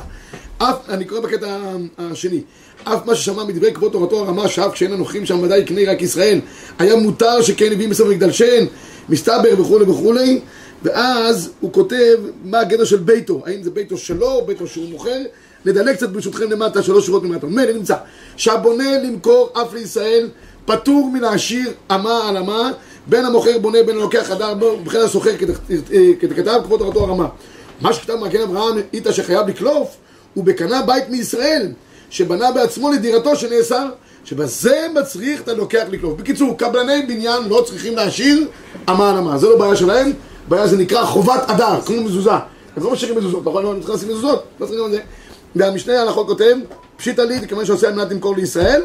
אף, 0.71 0.76
אני 0.88 1.04
קורא 1.04 1.21
בקטע 1.21 1.59
השני, 1.99 2.40
אף 2.85 3.07
מה 3.07 3.14
ששמע 3.14 3.45
מדברי 3.45 3.73
כבוד 3.73 3.92
תורתו 3.92 4.19
הרמה 4.19 4.48
שאף 4.48 4.72
כשאין 4.72 4.92
הנוכחים 4.92 5.27
שם 5.27 5.40
ודאי 5.42 5.59
יקנה 5.59 5.81
רק 5.92 6.03
ישראל, 6.03 6.40
היה 6.79 6.96
מותר 6.96 7.42
שכן 7.42 7.72
הביאים 7.72 7.90
בספר 7.90 8.09
מגדל 8.09 8.33
שן, 8.33 8.64
מסתבר 9.09 9.61
וכולי 9.61 9.85
וכולי, 9.85 10.40
ואז 10.83 11.51
הוא 11.61 11.72
כותב 11.72 12.16
מה 12.44 12.61
הגדר 12.61 12.85
של 12.85 12.96
ביתו, 12.96 13.42
האם 13.46 13.62
זה 13.62 13.70
ביתו 13.70 13.96
שלו 13.96 14.42
ביתו 14.46 14.66
שהוא 14.66 14.88
מוכר, 14.88 15.18
נדלג 15.66 15.94
קצת 15.94 16.09
ברשותכם 16.09 16.51
למטה, 16.51 16.83
שלוש 16.83 17.07
שורות 17.07 17.25
למטה. 17.25 17.46
ממילא 17.46 17.72
נמצא. 17.72 17.96
שהבונה 18.37 18.98
למכור 18.98 19.51
אף 19.53 19.75
לישראל 19.75 20.29
פטור 20.64 21.11
מלהשאיר 21.12 21.70
אמה 21.90 22.29
על 22.29 22.37
אמה. 22.37 22.70
בין 23.07 23.25
המוכר 23.25 23.59
בונה 23.59 23.83
בין 23.83 23.96
הלוקח 23.96 24.31
הדר 24.31 24.55
בו 24.55 24.66
ובכן 24.66 25.01
הסוחר 25.01 25.31
ככתב 26.20 26.61
כבוד 26.64 26.79
תורתו 26.81 27.01
הרמה. 27.01 27.29
מה 27.81 27.92
שכתב 27.92 28.14
מגן 28.14 28.40
אברהם 28.40 28.79
איתה 28.92 29.12
שחייב 29.12 29.48
לקלוף 29.48 29.96
הוא 30.35 30.45
בקנה 30.45 30.83
בית 30.83 31.09
מישראל 31.09 31.68
שבנה 32.11 32.53
בעצמו 32.53 32.92
לדירתו 32.92 33.37
שנאסר 33.37 33.88
שבזה 34.25 34.87
מצריך 34.95 35.42
את 35.42 35.49
הלוקח 35.49 35.85
לקלוף. 35.90 36.21
בקיצור, 36.21 36.59
קבלני 36.59 37.03
בניין 37.09 37.49
לא 37.49 37.64
צריכים 37.66 37.97
להשאיר 37.97 38.49
אמה 38.88 39.11
על 39.11 39.16
אמה, 39.16 39.38
זה 39.38 39.49
לא 39.49 39.59
בעיה 39.59 39.77
שלהם, 39.77 40.12
בעיה 40.49 40.66
זה 40.66 40.77
נקרא 40.77 41.05
חובת 41.05 41.42
אדר, 41.47 41.81
כמו 41.81 42.03
מזוזה. 42.03 42.31
אז 42.77 42.85
לא 42.85 42.90
משאירים 42.90 43.18
מזוזות, 43.18 43.47
נכון? 43.47 43.64
לא 43.64 43.75
צריכים 43.79 43.95
לשים 43.95 44.09
מזוזות, 44.09 44.45
לא 44.61 44.66
צריכים 44.66 44.87
את 44.87 44.90
זה. 44.90 45.01
והמשנה 45.57 45.99
ההלכות 45.99 46.27
כותב, 46.27 46.57
פשיטא 46.97 47.21
לי, 47.21 47.49
כיוון 47.49 47.64
שעושה 47.64 47.88
על 47.88 47.95
מנת 47.95 48.11
למכור 48.11 48.37
לישראל, 48.37 48.83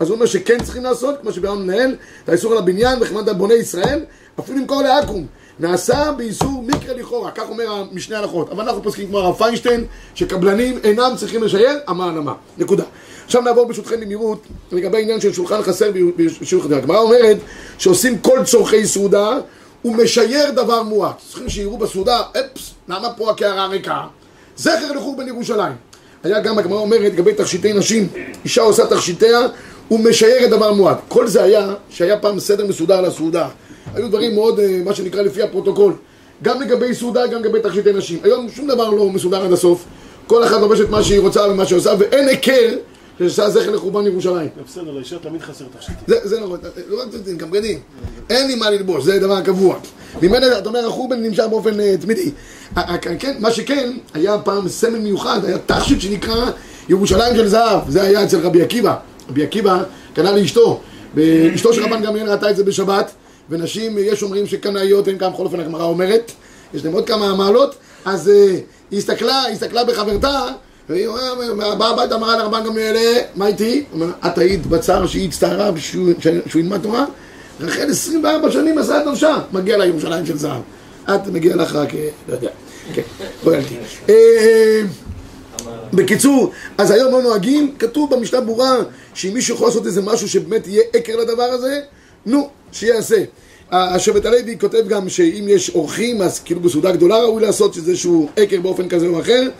אז 0.00 0.08
הוא 0.08 0.14
אומר 0.14 0.26
שכן 0.26 0.62
צריכים 0.62 0.84
לעשות, 0.84 1.14
כמו 1.22 1.32
שביארנו 1.32 1.60
מנהל, 1.60 1.96
את 2.24 2.28
האיסור 2.28 2.52
על 2.52 2.58
הבניין 2.58 2.98
וכמעט 3.00 3.28
על 3.28 3.34
בוני 3.34 3.54
ישראל, 3.54 4.00
אפילו 4.40 4.58
למכור 4.58 4.82
לעכו"ם. 4.82 5.26
נעשה 5.60 6.12
באיסור 6.12 6.62
מקרה 6.66 6.94
לכאורה, 6.94 7.30
כך 7.30 7.42
אומר 7.48 7.64
המשנה 7.70 8.16
ההלכות. 8.16 8.50
אבל 8.50 8.64
אנחנו 8.64 8.82
פוסקים 8.82 9.06
כמו 9.08 9.18
הרב 9.18 9.34
פיינשטיין, 9.34 9.84
שקבלנים 10.14 10.78
אינם 10.84 11.12
צריכים 11.16 11.42
לשייר 11.42 11.70
על 11.70 11.78
אמה. 11.88 12.34
נקודה. 12.58 12.84
עכשיו 13.24 13.42
נעבור 13.42 13.66
ברשותכם 13.66 14.00
במהירות 14.00 14.42
לגבי 14.72 14.96
העניין 14.96 15.20
של 15.20 15.32
שולחן 15.32 15.62
חסר 15.62 15.90
בשיעור 16.16 16.64
קערה. 16.64 16.78
הגמרא 16.78 16.98
אומרת 16.98 17.36
שעושים 17.78 18.18
כל 18.18 18.40
צורכי 18.44 18.86
סעודה 18.86 19.38
ומשייר 19.84 20.50
דבר 20.50 20.82
מועט. 20.82 21.22
צריכים 21.28 21.48
שיראו 21.48 21.78
בסעודה, 21.78 22.20
אפס, 22.32 22.70
למה 22.88 23.12
פה 23.16 23.30
הקערה 23.30 23.66
ריקה? 23.66 24.00
זכר 24.56 24.92
לחורבן 24.92 25.28
ירושלים. 25.28 25.72
היה 26.24 26.40
גם 26.40 26.58
הגמרא 26.58 26.78
אומרת 26.78 27.12
לגבי 27.12 27.34
תכשיטי 27.34 27.72
נשים, 27.72 28.08
אישה 28.44 28.62
עושה 28.62 28.86
תכשיטיה 28.86 29.38
ומשיירת 29.90 30.50
דבר 30.50 30.72
מועט. 30.72 30.98
כל 31.08 31.26
זה 31.26 31.42
היה 31.42 31.74
שהיה 31.90 32.18
פעם 32.18 32.40
סדר 32.40 32.66
מסודר 32.66 33.00
לסעודה. 33.00 33.48
היו 33.94 34.08
דברים 34.08 34.34
מאוד, 34.34 34.60
אה, 34.60 34.80
מה 34.84 34.94
שנקרא 34.94 35.22
לפי 35.22 35.42
הפרוטוקול. 35.42 35.92
גם 36.42 36.60
לגבי 36.60 36.94
סעודה, 36.94 37.26
גם 37.26 37.40
לגבי 37.40 37.60
תכשיטי 37.60 37.92
נשים. 37.92 38.18
היום 38.22 38.48
שום 38.48 38.68
דבר 38.68 38.90
לא 38.90 39.08
מסודר 39.08 39.44
עד 39.44 39.52
הסוף. 39.52 39.84
כל 40.26 40.44
אחת 40.44 40.60
לובשת 40.60 40.88
מה 40.90 41.02
שהיא 41.02 41.20
רוצה 41.20 41.48
ומה 41.50 41.66
שהיא 41.66 41.78
עושה, 41.78 41.92
ואין 41.98 42.28
היכר 42.28 42.76
שעושה 43.18 43.50
זכר 43.50 43.70
לחורבן 43.70 44.06
ירושלים. 44.06 44.48
בסדר, 44.66 44.90
לאישה 44.90 45.18
תמיד 45.18 45.42
חסר 45.42 45.64
תכשיטים. 45.76 45.96
זה, 46.06 46.16
זה 46.22 46.40
נכון, 46.40 46.58
גם 47.36 47.50
בגדים. 47.50 47.78
אין 48.30 48.46
לי 48.46 48.54
מה 48.54 48.70
ללבוש, 48.70 49.04
זה 49.04 49.18
דבר 49.18 49.40
קבוע. 49.40 49.76
ממילא, 50.22 50.58
אתה 50.58 50.68
אומר, 50.68 50.86
החורבן 50.86 51.22
נמשך 51.22 51.44
באופן 51.50 51.96
תמידי. 51.96 52.30
כן, 53.18 53.36
מה 53.38 53.50
שכן, 53.50 53.92
היה 54.14 54.38
פעם 54.38 54.68
סמל 54.68 54.98
מיוחד, 54.98 55.44
היה 55.44 55.58
תכשיט 55.58 56.00
שנקרא 56.00 56.50
ירושלים 56.88 57.36
של 57.36 57.48
זהב. 57.48 57.90
זה 57.90 58.02
היה 58.02 58.24
אצל 58.24 58.40
רבי 58.40 58.62
עקיבא. 58.62 58.94
רבי 59.30 59.42
עקיבא 59.42 59.82
קנה 60.14 60.32
לאשתו. 60.36 60.80
ואשתו 61.14 61.72
של 61.72 61.84
רבן 61.84 62.02
גמליאל 62.02 62.30
ראתה 62.30 62.50
את 62.50 62.56
זה 62.56 62.64
בשבת, 62.64 63.10
ונשים, 63.50 63.98
יש 63.98 64.22
אומרים 64.22 64.46
שקנאיות, 64.46 65.08
הן 65.08 65.18
גם, 65.18 65.32
בכל 65.32 65.44
אופן 65.44 65.60
הגמרא 65.60 65.84
אומרת, 65.84 66.32
יש 66.74 66.84
להם 66.84 66.94
עוד 66.94 67.06
כמה 67.06 67.34
מעלות, 67.34 67.74
אז 68.04 68.28
אה, 68.28 68.56
היא 68.90 68.98
הסתכלה, 68.98 69.42
היא 69.42 69.54
הסתכלה 69.54 69.84
בחברתה, 69.84 70.46
והיא 70.88 71.08
באה 71.78 71.90
הביתה, 71.90 72.14
אמרה 72.14 72.36
לרבן 72.36 72.64
גמליאל, 72.64 72.96
מה 73.36 73.46
איתי? 73.46 73.84
את 74.26 74.38
היית 74.38 74.66
בצער 74.66 75.06
שהיא 75.06 75.28
הצטערה 75.28 75.70
שהוא 76.46 76.60
ילמד 76.60 76.82
תורה? 76.82 77.04
רחל 77.60 77.90
24 77.90 78.50
שנים 78.50 78.78
עשה 78.78 79.02
את 79.02 79.06
נפשה, 79.06 79.36
מגיע 79.52 79.76
לה 79.76 79.86
ירושלים 79.86 80.26
של 80.26 80.38
זהב. 80.38 80.62
את 81.14 81.26
מגיע 81.26 81.56
לך 81.56 81.74
רק, 81.74 81.94
אה, 81.94 82.08
לא 82.28 82.34
יודע, 82.34 82.50
כן, 82.94 83.02
רויאלטי. 83.44 83.76
אה, 84.08 84.14
אה, 84.14 84.82
בקיצור, 85.92 86.52
אז 86.78 86.90
היום 86.90 87.12
לא 87.12 87.22
נוהגים, 87.22 87.74
כתוב 87.78 88.14
במשנה 88.14 88.40
ברורה 88.40 88.76
שאם 89.14 89.34
מישהו 89.34 89.54
יכול 89.54 89.66
לעשות 89.66 89.86
איזה 89.86 90.02
משהו 90.02 90.28
שבאמת 90.28 90.66
יהיה 90.66 90.82
עקר 90.92 91.16
לדבר 91.16 91.42
הזה, 91.42 91.80
נו, 92.26 92.48
שיעשה. 92.72 93.24
השבט 93.70 94.26
הלוי 94.26 94.56
כותב 94.60 94.88
גם 94.88 95.08
שאם 95.08 95.44
יש 95.48 95.70
אורחים, 95.70 96.22
אז 96.22 96.38
כאילו 96.38 96.60
בסעודה 96.60 96.92
גדולה 96.92 97.18
ראוי 97.18 97.42
לעשות 97.42 97.74
שזה 97.74 97.90
איזשהו 97.90 98.28
עקר 98.36 98.60
באופן 98.60 98.88
כזה 98.88 99.06
או 99.06 99.20
אחר. 99.20 99.50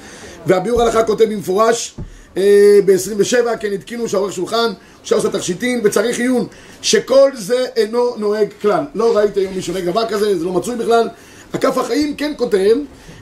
והביאור 0.47 0.83
הלכה 0.83 1.05
כותב 1.05 1.25
במפורש 1.25 1.95
אה, 2.37 2.79
ב-27, 2.85 3.57
כן 3.61 3.73
התקינו 3.73 4.09
שעורך 4.09 4.33
שולחן, 4.33 4.73
לעשות 5.11 5.33
תכשיטים, 5.33 5.81
וצריך 5.85 6.19
עיון, 6.19 6.47
שכל 6.83 7.31
זה 7.35 7.67
אינו 7.77 8.17
נוהג 8.17 8.49
כלל. 8.63 8.85
לא 8.95 9.17
ראיתי 9.17 9.41
היום 9.41 9.55
מישהו 9.55 9.73
נוהג 9.73 9.85
דבר 9.85 10.07
כזה, 10.09 10.39
זה 10.39 10.45
לא 10.45 10.53
מצוי 10.53 10.77
בכלל. 10.77 11.09
הכף 11.53 11.79
החיים 11.79 12.15
כן 12.17 12.33
כותב, 12.37 12.77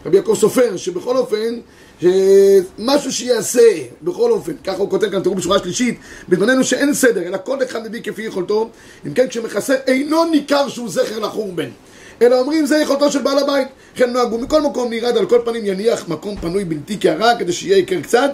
רבי 0.07 0.17
יעקב 0.17 0.35
סופר, 0.35 0.77
שבכל 0.77 1.17
אופן, 1.17 1.55
משהו 2.79 3.13
שיעשה, 3.13 3.69
בכל 4.03 4.31
אופן, 4.31 4.53
ככה 4.65 4.77
הוא 4.77 4.91
כותב 4.91 5.11
כאן, 5.11 5.23
תראו 5.23 5.35
בשורה 5.35 5.59
שלישית, 5.59 5.99
בזמננו 6.29 6.65
שאין 6.65 6.95
סדר, 6.95 7.23
אלא 7.23 7.39
כל 7.45 7.63
אחד 7.63 7.89
מביא 7.89 8.01
כפי 8.03 8.23
יכולתו, 8.23 8.69
אם 9.07 9.15
כן 9.15 9.29
כשמכסה 9.29 9.75
אינו 9.87 10.25
ניכר 10.25 10.69
שהוא 10.69 10.89
זכר 10.89 11.19
לחורבן, 11.19 11.69
אלא 12.23 12.41
אומרים 12.41 12.67
זה 12.67 12.77
יכולתו 12.77 13.13
של 13.13 13.23
בעל 13.23 13.39
הבית. 13.39 13.69
לכן 13.95 14.13
נוהגו 14.13 14.39
מכל 14.39 14.63
מקום 14.63 14.91
מירד 14.91 15.17
על 15.17 15.27
כל 15.27 15.39
פנים 15.45 15.67
יניח 15.67 16.09
מקום 16.09 16.37
פנוי 16.37 16.65
בלתי 16.65 16.97
קערה 16.97 17.39
כדי 17.39 17.53
שיהיה 17.53 17.77
עיקר 17.77 18.01
קצת 18.01 18.31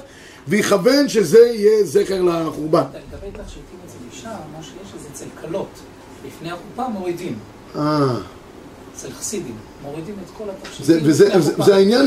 ויכוון 0.48 1.08
שזה 1.08 1.38
יהיה 1.38 1.85
זכר 1.85 2.22
לחורבן. 2.22 2.82
לגבי 2.82 3.26
תכשיטים 3.42 3.78
אצל 3.87 3.96
אישה, 4.12 4.30
מה 4.56 4.62
שיש 4.62 5.02
זה 5.02 5.08
אצל 5.12 5.24
כלות. 5.40 5.68
לפני 6.26 6.50
החופה 6.50 6.88
מורידים. 6.88 7.38
אה, 7.76 7.80
אצל 8.94 9.12
חסידים. 9.12 9.71
מורידים 9.83 10.14
את 10.25 10.38
כל 10.38 10.45
זה- 10.45 10.53
התכשיטים. 10.97 11.01
וזה- 11.05 11.75
העניין? 11.75 12.07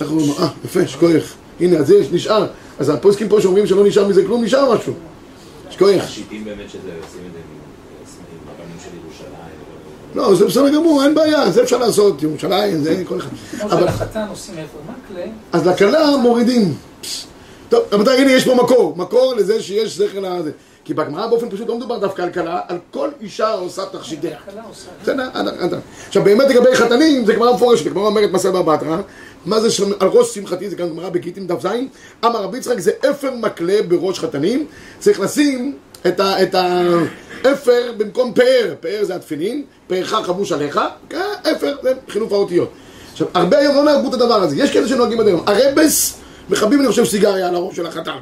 אה, 0.00 0.48
יפה, 0.64 0.86
שכוח. 0.86 1.34
הנה, 1.60 1.76
אז 1.78 1.90
יש, 1.90 2.06
נשאר. 2.12 2.46
אז 2.78 2.88
הפוסקים 2.88 3.28
פה 3.28 3.40
שאומרים 3.40 3.66
שלא 3.66 3.84
נשאר 3.86 4.08
מזה 4.08 4.24
כלום, 4.24 4.44
נשאר 4.44 4.74
משהו. 4.74 4.92
שכוח. 5.70 5.88
השיטים 6.04 6.44
באמת 6.44 6.70
שזה 6.70 6.78
עושים 6.78 7.20
את 7.28 7.32
זה 7.32 7.38
עם 7.38 8.48
הרבנים 8.48 8.76
של 8.84 8.90
ירושלים. 9.04 9.38
לא, 10.14 10.34
זה 10.34 10.44
בסדר 10.46 10.74
גמור, 10.74 11.02
אין 11.04 11.14
בעיה, 11.14 11.50
זה 11.50 11.62
אפשר 11.62 11.78
לעשות, 11.78 12.22
ירושלים, 12.22 12.82
זה 12.82 13.02
כל 13.08 13.18
אחד. 13.18 13.28
כמו 13.60 13.64
אבל- 13.70 13.80
שלחתן 13.80 14.26
עושים 14.30 14.54
אפר 14.54 14.78
מקלה, 15.12 15.26
אז 15.52 15.66
לכלה 15.66 16.16
מורידים. 16.16 16.74
טוב, 17.68 17.80
רבותיי, 17.92 18.18
הנה 18.20 18.32
יש 18.32 18.44
פה 18.44 18.54
מקור, 18.54 18.94
מקור 18.96 19.34
לזה 19.34 19.62
שיש 19.62 19.96
זכר 19.98 20.20
לזה. 20.20 20.50
כי 20.88 20.94
בגמרא 20.94 21.26
באופן 21.26 21.50
פשוט 21.50 21.68
לא 21.68 21.76
מדובר 21.76 21.98
דווקא 21.98 22.22
על 22.22 22.30
כלה, 22.30 22.60
על 22.68 22.78
כל 22.90 23.08
אישה 23.20 23.52
עושה 23.52 23.82
תכשיטיה. 23.86 24.38
עכשיו 26.06 26.24
באמת 26.24 26.48
לגבי 26.50 26.76
חתנים, 26.76 27.26
זה 27.26 27.32
גמרא 27.32 27.54
מפורשת, 27.54 27.86
הגמרא 27.86 28.06
אומרת 28.06 28.30
מסע 28.30 28.50
בבטרה, 28.50 29.00
מה 29.46 29.60
זה 29.60 29.70
שם, 29.70 29.90
על 30.00 30.08
ראש 30.08 30.34
שמחתי, 30.34 30.70
זה 30.70 30.76
גם 30.76 30.88
גמרא 30.88 31.08
בגיטין 31.08 31.46
דף 31.46 31.62
ז', 31.62 31.66
אמר 32.24 32.42
רבי 32.42 32.58
יצחק 32.58 32.78
זה 32.78 32.90
אפר 33.10 33.34
מקלה 33.34 33.82
בראש 33.88 34.18
חתנים, 34.18 34.66
צריך 34.98 35.20
לשים 35.20 35.76
את 36.06 36.54
האפר 36.54 37.92
במקום 37.96 38.34
פאר, 38.34 38.74
פאר 38.80 39.04
זה 39.04 39.14
התפילין, 39.14 39.64
פארך 39.86 40.14
חבוש 40.14 40.52
עליך, 40.52 40.80
כן, 41.08 41.18
אפר 41.42 41.74
זה 41.82 41.92
חילוף 42.08 42.32
האותיות. 42.32 42.70
עכשיו, 43.12 43.26
הרבה 43.34 43.58
היום 43.58 43.76
לא 43.76 43.84
נהגו 43.84 44.08
את 44.08 44.14
הדבר 44.14 44.42
הזה, 44.42 44.56
יש 44.56 44.72
כאלה 44.72 44.88
שנוהגים 44.88 45.20
עד 45.20 45.26
היום, 45.26 45.42
הרבס 45.46 46.18
מכבים 46.50 46.80
אני 46.80 46.88
חושב 46.88 47.04
סיגריה 47.04 47.48
על 47.48 47.54
הראש 47.54 47.76
של 47.76 47.86
החתן. 47.86 48.18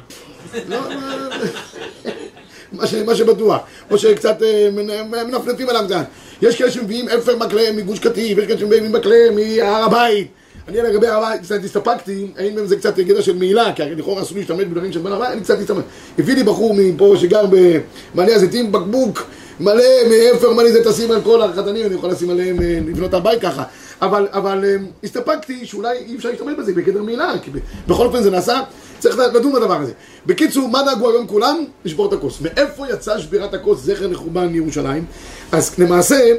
מה, 2.71 2.87
ש, 2.87 2.93
מה 2.93 3.15
שבטוח, 3.15 3.57
או 3.91 3.97
שקצת 3.97 4.43
אה, 4.43 4.69
מנ- 4.71 5.27
מנפנפים 5.27 5.69
עליו 5.69 5.83
קצת. 5.85 6.03
יש 6.41 6.55
כאלה 6.55 6.71
שמביאים 6.71 7.09
אפר 7.09 7.35
מקלה 7.37 7.71
מגוש 7.71 7.99
קטיף, 7.99 8.37
יש 8.37 8.45
כאלה 8.45 8.59
שמביאים 8.59 8.91
מקלה 8.91 9.17
מהר 9.35 9.83
הבית. 9.83 10.27
אני 10.67 10.77
לגבי 10.77 11.07
הר 11.07 11.23
הבית 11.25 11.41
קצת 11.41 11.63
הסתפקתי, 11.63 12.27
האם 12.37 12.67
זה 12.67 12.75
קצת 12.77 12.99
גדר 12.99 13.21
של 13.21 13.35
מעילה, 13.37 13.73
כי 13.75 13.83
הרי 13.83 13.95
לכאורה 13.95 14.21
אסור 14.21 14.37
להשתמש 14.37 14.63
בדברים 14.65 14.91
של 14.93 14.99
בן 14.99 15.11
הבית, 15.11 15.29
אני 15.31 15.41
קצת 15.41 15.59
הסתפק. 15.59 15.81
הביא 16.19 16.35
לי 16.35 16.43
בחור 16.43 16.73
מפה 16.77 17.13
שגר 17.17 17.45
במעלה 18.13 18.35
הזיתים, 18.35 18.71
בקבוק 18.71 19.23
מלא 19.59 19.83
מאפר, 20.09 20.53
מה 20.53 20.63
לי 20.63 20.71
זה 20.71 20.91
תשים 20.91 21.11
על 21.11 21.21
כל 21.21 21.41
החתנים, 21.41 21.85
אני 21.85 21.95
יכול 21.95 22.09
לשים 22.09 22.29
עליהם, 22.29 22.61
אה, 22.61 22.79
לבנות 22.87 23.13
הבית 23.13 23.41
ככה. 23.41 23.63
אבל, 24.01 24.27
אבל 24.31 24.65
אה, 24.65 24.75
הסתפקתי 25.03 25.65
שאולי 25.65 25.97
אי 25.97 26.15
אפשר 26.15 26.29
להשתמש 26.29 26.53
בזה 26.59 26.73
בגדר 26.73 27.03
מעילה, 27.03 27.33
כי 27.41 27.51
בכל 27.87 28.05
אופן 28.05 28.23
זה 28.23 28.31
נעשה, 28.31 28.61
צריך 28.99 29.17
לדון 29.17 29.53
בדבר 29.53 29.81
הזה. 29.81 29.91
בקיצור, 30.25 30.69
מה 30.69 30.81
נהגו 30.83 31.09
היום 31.09 31.27
כולם? 31.27 31.65
לשבור 31.85 32.07
את 32.07 32.13
הכוס. 32.13 32.41
מאיפה 32.41 32.85
יצאה 32.89 33.19
שבירת 33.19 33.53
הכוס 33.53 33.79
זכר 33.83 34.07
לחורבן 34.07 34.55
ירושלים? 34.55 35.05
אז 35.51 35.79
למעשה, 35.79 36.33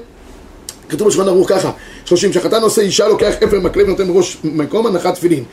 כתוב 0.88 1.09
בשולחן 1.09 1.29
ערוך 1.29 1.49
ככה, 1.49 1.71
שלושים, 2.05 2.33
שהחתן 2.33 2.62
עושה 2.62 2.83
אישה, 2.83 3.09
לוקח 3.09 3.35
אפר 3.44 3.61
מקלב 3.61 3.87
ונותן 3.87 4.12
בראש 4.12 4.38
מקום 4.44 4.87
הנחת 4.87 5.14
תפילין. 5.14 5.44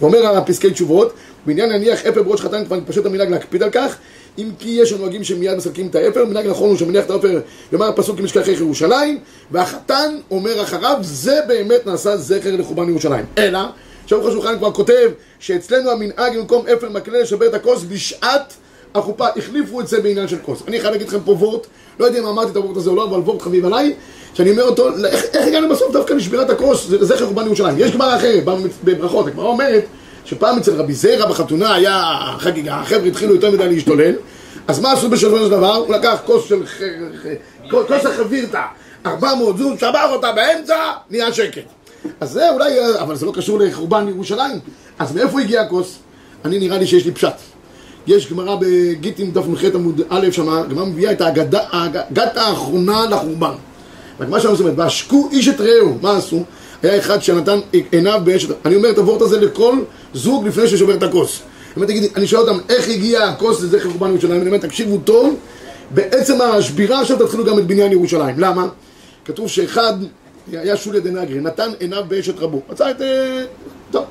ואומר 0.00 0.36
הפסקי 0.36 0.70
תשובות, 0.70 1.12
בעניין 1.46 1.68
להניח 1.68 2.06
אפר 2.06 2.22
בראש 2.22 2.40
חתן 2.40 2.64
כבר 2.64 2.78
פשוט 2.86 3.06
המנהג 3.06 3.30
להקפיד 3.30 3.62
על 3.62 3.70
כך, 3.70 3.96
אם 4.38 4.50
כי 4.58 4.68
יש 4.68 4.92
הנוהגים 4.92 5.24
שמיד 5.24 5.54
מסלקים 5.54 5.86
את 5.86 5.94
האפר, 5.94 6.24
מנהג 6.24 6.46
נכון 6.46 6.68
הוא 6.68 6.76
שמניח 6.76 7.04
את 7.04 7.10
האפר, 7.10 7.40
יאמר 7.72 7.88
הפסוק 7.88 8.18
אם 8.18 8.24
ישכח 8.24 8.48
ירושלים, 8.48 9.18
והחתן 9.50 10.16
אומר 10.30 10.62
אחריו, 10.62 10.96
זה 11.00 11.40
באמת 11.48 11.86
נעשה 11.86 12.16
זכר 12.16 12.56
לחורבן 12.56 12.88
ירושלים. 12.88 13.24
אלא, 13.38 13.58
שערוך 14.06 14.26
השולחן 14.26 14.58
כבר 14.58 14.72
כותב, 14.72 15.10
שאצלנו 15.38 15.90
המנהג 15.90 16.38
במקום 16.38 16.66
אפר 16.66 16.88
מקלה 16.88 17.20
לשבר 17.20 17.46
את 17.46 17.54
הכוס 17.54 17.84
בשעת 17.88 18.54
החופה, 18.94 19.26
החליפו 19.36 19.80
את 19.80 19.88
זה 19.88 20.00
בעניין 20.00 20.28
של 20.28 20.38
כוס. 20.38 20.62
אני 20.68 20.80
חייב 20.80 20.92
להגיד 20.92 21.08
לכם 21.08 21.20
פה 21.24 21.32
וורט, 21.32 21.66
לא 22.00 22.06
יודע 22.06 22.18
אם 22.18 22.26
אמרתי 22.26 22.50
את 22.50 22.56
הוורט 22.56 22.76
הזה 22.76 22.90
או 22.90 22.96
לא, 22.96 23.04
אבל 23.04 23.18
וורט 23.18 23.42
חביב 23.42 23.66
עליי, 23.66 23.94
שאני 24.34 24.50
אומר 24.50 24.62
אותו, 24.62 24.88
איך, 25.06 25.24
איך 25.34 25.46
הגענו 25.46 25.68
בסוף 25.68 25.92
דווקא 25.92 26.12
לשבירת 26.12 26.50
הכוס, 26.50 26.86
זה 26.86 27.04
זכר 27.04 27.26
חורבן 27.26 27.46
ירושלים. 27.46 27.74
יש 27.78 27.90
גמרא 27.90 28.16
אחרת, 28.16 28.44
בברכות, 28.84 29.26
הגמרא 29.26 29.46
אומרת 29.46 29.84
שפעם 30.24 30.58
אצל 30.58 30.74
רבי 30.74 30.94
זרע 30.94 31.26
בחתונה 31.26 31.74
היה 31.74 32.14
חגיגה, 32.38 32.74
החבר'ה 32.74 33.06
התחילו 33.06 33.34
יותר 33.34 33.50
מדי 33.50 33.68
להשתולל, 33.68 34.14
אז 34.68 34.80
מה 34.80 34.92
עשו 34.92 35.10
בסופו 35.10 35.38
של 35.38 35.50
דבר? 35.50 35.74
הוא 35.74 35.94
לקח 35.94 36.20
כוס 36.26 36.48
של, 36.48 36.62
כוס 37.70 38.06
החבירתא, 38.06 38.62
400 39.06 39.58
זוז, 39.58 39.78
שבר 39.78 40.08
אותה 40.12 40.32
באמצע, 40.32 40.76
נהיה 41.10 41.32
שקט. 41.32 41.62
אז 42.20 42.30
זה 42.30 42.50
אולי, 42.50 42.72
אבל 43.00 43.16
זה 43.16 43.26
לא 43.26 43.32
קשור 43.32 43.58
לחורבן 43.58 44.08
ירושלים. 44.08 44.58
אז 44.98 45.14
מאיפה 45.14 45.40
הגיע 45.40 45.60
הכוס? 45.60 45.98
אני 46.44 46.58
נראה 46.58 46.78
לי 46.78 46.86
שיש 46.86 47.04
לי 47.04 47.12
פשט. 47.12 47.34
יש 48.06 48.32
גמרא 48.32 48.56
בגיטין 48.60 49.32
דף 49.32 49.46
מ"ח 49.46 49.64
עמוד 49.74 50.00
א' 50.08 50.30
שמה, 50.30 50.62
גמרא 50.70 50.84
מביאה 50.84 51.12
את 51.12 51.20
האגדה 51.20 51.60
האחרונה 52.34 53.06
לחורבן. 53.10 53.54
והגמרא 54.20 54.40
שלנו 54.40 54.58
אומרת, 54.58 54.74
ועשקו 54.76 55.28
איש 55.32 55.48
את 55.48 55.60
רעהו, 55.60 55.98
מה 56.02 56.16
עשו? 56.16 56.44
היה 56.84 56.98
אחד 56.98 57.22
שנתן 57.22 57.58
עיניו 57.92 58.20
באש, 58.24 58.46
אני 58.64 58.76
אומר 58.76 58.90
את 58.90 58.98
הוורט 58.98 59.22
הזה 59.22 59.40
לכל 59.40 59.74
זוג 60.14 60.46
לפני 60.46 60.68
ששובר 60.68 60.94
את 60.94 61.02
הכוס. 61.02 61.40
אומר, 61.76 61.86
תגידי, 61.86 62.08
אני 62.16 62.26
שואל 62.26 62.42
אותם, 62.42 62.58
איך 62.68 62.88
הגיע 62.88 63.24
הכוס 63.24 63.62
לזכר 63.62 63.90
חורבן 63.90 64.10
ירושלים? 64.10 64.40
אני 64.40 64.46
אומר, 64.46 64.58
תקשיבו 64.58 64.98
טוב, 64.98 65.36
בעצם 65.90 66.40
השבירה 66.40 67.00
עכשיו 67.00 67.18
תתחילו 67.18 67.44
גם 67.44 67.58
את 67.58 67.66
בניין 67.66 67.92
ירושלים. 67.92 68.38
למה? 68.38 68.68
כתוב 69.24 69.48
שאחד, 69.48 69.92
היה 70.52 70.76
שולי 70.76 71.00
דנגרי, 71.00 71.40
נתן 71.40 71.70
עיניו 71.78 72.04
באשת 72.08 72.38
רבו. 72.38 72.60
מצא 72.70 72.90
את... 72.90 73.02
אה, 73.02 73.44
טוב. 73.90 74.04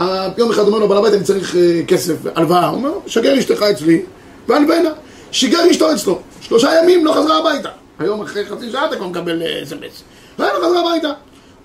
אה, 0.00 0.28
יום 0.38 0.50
אחד 0.50 0.62
אומר 0.62 0.78
לו, 0.78 0.88
בעל 0.88 0.98
הבית, 0.98 1.14
אני 1.14 1.24
צריך 1.24 1.56
אה, 1.56 1.80
כסף, 1.88 2.14
הלוואה. 2.34 2.66
הוא 2.66 2.76
אומר, 2.76 2.92
שגר 3.06 3.38
אשתך 3.38 3.62
אצלי, 3.62 4.02
והלבנה. 4.48 4.90
שיגר 5.32 5.70
אשתו 5.70 5.92
אצלו. 5.92 6.20
שלושה 6.40 6.68
ימים 6.82 7.04
לא 7.04 7.12
חזרה 7.12 7.38
הביתה. 7.38 7.68
היום 7.98 8.22
אחרי 8.22 8.46
חצי 8.46 8.70
שעה 8.70 8.86
אתה 8.86 8.96
כבר 8.96 9.06
מקבל 9.06 9.42
אס.אם.אס. 9.62 10.02
לא 10.38 10.46
חזרה 10.56 10.80
הביתה. 10.80 11.12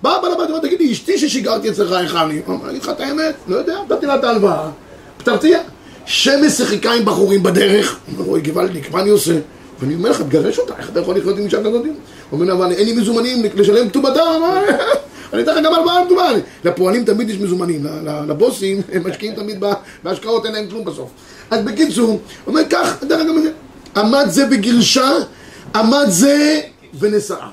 בא 0.02 0.18
בעל 0.22 0.32
הבית, 0.32 0.48
אומר, 0.48 0.60
תגיד 0.60 0.80
לי, 0.80 0.92
אשתי 0.92 1.18
ששיגרתי 1.18 1.70
אצלך, 1.70 1.92
איך 1.92 2.16
אני? 2.16 2.40
הוא 2.46 2.54
אומר, 2.54 2.64
אני 2.64 2.70
אגיד 2.70 2.82
לך 2.82 2.88
את 2.88 3.00
האמת, 3.00 3.34
לא 3.48 3.56
יודע, 3.56 3.78
נתתי 3.90 4.06
לה 4.06 4.14
את 4.14 4.24
ההלוואה. 4.24 4.70
פתרתיה. 5.16 5.60
שמש 6.06 6.52
שיחקה 6.52 6.92
עם 6.92 7.04
בחורים 7.04 7.42
בדרך. 7.42 7.98
הוא 8.06 8.18
אומר, 8.18 8.30
אוי, 8.30 8.40
גוואלדיק, 8.40 8.90
מה 8.92 9.00
אני 9.00 9.10
עושה? 9.10 9.38
ואני 9.80 9.94
אומר 9.94 10.10
לך, 10.10 10.22
תגרש 10.22 10.58
אותה, 10.58 10.74
איך 10.78 10.90
אתה 10.90 11.00
יכול 11.00 11.16
לחיות 11.16 11.38
עם 11.38 11.44
אישה 11.44 11.60
כזאת? 11.60 11.84
הוא 11.84 11.92
אומר 12.40 12.52
אבל 12.52 12.72
אין 12.72 12.86
לי 12.86 12.92
מזומנים 12.92 13.42
לשלם 13.54 13.88
כתובתה? 13.88 14.22
אני 15.32 15.42
אתן 15.42 15.54
לך 15.56 15.64
גם 15.64 15.74
הלוואה 15.74 16.04
כתובה. 16.06 16.28
לפועלים 16.64 17.04
תמיד 17.04 17.30
יש 17.30 17.36
מזומנים, 17.36 17.86
לבוסים, 18.28 18.80
הם 18.92 19.10
משקיעים 19.10 19.34
תמיד 19.34 19.60
בה- 19.60 19.74
בהשקעות, 20.04 20.46
אין 20.46 20.54
להם 20.54 20.66
כלום 20.70 20.84
בסוף. 20.84 21.10
אז 21.50 21.64
בקיצור, 21.64 22.20
אומר, 22.46 22.62
קח, 22.64 22.96
דרך 23.04 23.20
אגב, 23.20 23.34
עמד 23.96 24.26
זה 24.28 24.46
בגרשה, 24.46 25.10
עמד 25.74 26.04
זה 26.08 26.60
ונשאה. 26.98 27.48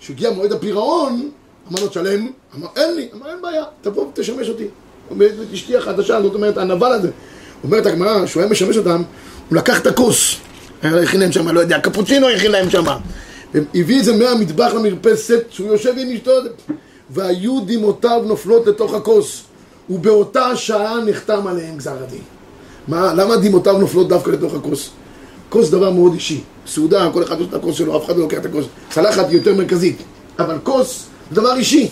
כשהגיע 0.00 0.30
מועד 0.30 0.52
הפירעון, 0.52 1.28
אמר 1.72 1.80
לו, 1.80 1.88
תשלם, 1.88 2.28
אמר, 2.56 2.66
אין 2.76 2.94
לי, 2.94 3.08
אמר, 3.14 3.30
אין 3.30 3.42
בעיה, 3.42 3.64
תבוא 3.82 4.06
ותשמש 4.06 4.48
אותי. 4.48 4.66
אומר, 5.10 5.26
את 5.26 5.52
אשתי 5.54 5.76
החדשה, 5.76 6.22
זאת 6.22 6.34
אומרת, 6.34 6.58
הנבל 6.58 6.92
הזה. 6.92 7.10
אומרת 7.64 7.86
הגמרא, 7.86 8.26
שהוא 8.26 8.42
היה 8.42 8.50
משמש 8.50 8.76
אותם, 8.76 9.02
הוא 9.48 9.56
לקח 9.56 9.80
את 9.80 9.86
הכוס, 9.86 10.36
הכין 10.82 11.20
להם 11.20 11.32
שם, 11.32 11.48
לא 11.48 11.60
יודע, 11.60 11.80
קפוצ'ינו 11.80 12.28
הכין 12.28 12.50
להם 12.50 12.70
שם. 12.70 12.84
הביא 13.74 13.98
את 13.98 14.04
זה 14.04 14.16
מהמטבח 14.16 14.72
למרפסת, 14.74 15.44
שהוא 15.50 15.68
יושב 15.68 15.94
עם 15.98 16.08
אשתו, 16.10 16.32
והיו 17.10 17.60
דמעותיו 17.66 18.22
נופלות 18.26 18.66
לתוך 18.66 18.94
הכוס, 18.94 19.42
ובאותה 19.90 20.56
שעה 20.56 21.00
נחתם 21.06 21.46
עליהם 21.46 21.76
גזר 21.76 21.96
הדין. 22.02 22.22
מה, 22.88 23.14
למה 23.14 23.36
דמעותיו 23.36 23.78
נופלות 23.78 24.08
דווקא 24.08 24.30
לתוך 24.30 24.54
הכוס? 24.54 24.90
כוס 25.48 25.70
דבר 25.70 25.90
מאוד 25.90 26.14
אישי. 26.14 26.40
סעודה, 26.66 27.10
כל 27.12 27.22
אחד 27.22 27.40
יש 27.40 27.46
את 27.46 27.54
הכוס 27.54 27.76
שלו, 27.76 27.96
אף 27.96 28.06
אחד 28.06 28.16
לא 28.16 28.22
לוקח 28.22 28.38
את 28.38 28.46
הכוס. 28.46 28.64
צלחת 28.90 29.26
יותר 29.30 29.54
מרכזית. 29.54 30.02
אבל 30.38 30.58
כוס 30.62 31.06
זה 31.30 31.40
דבר 31.40 31.56
אישי. 31.56 31.88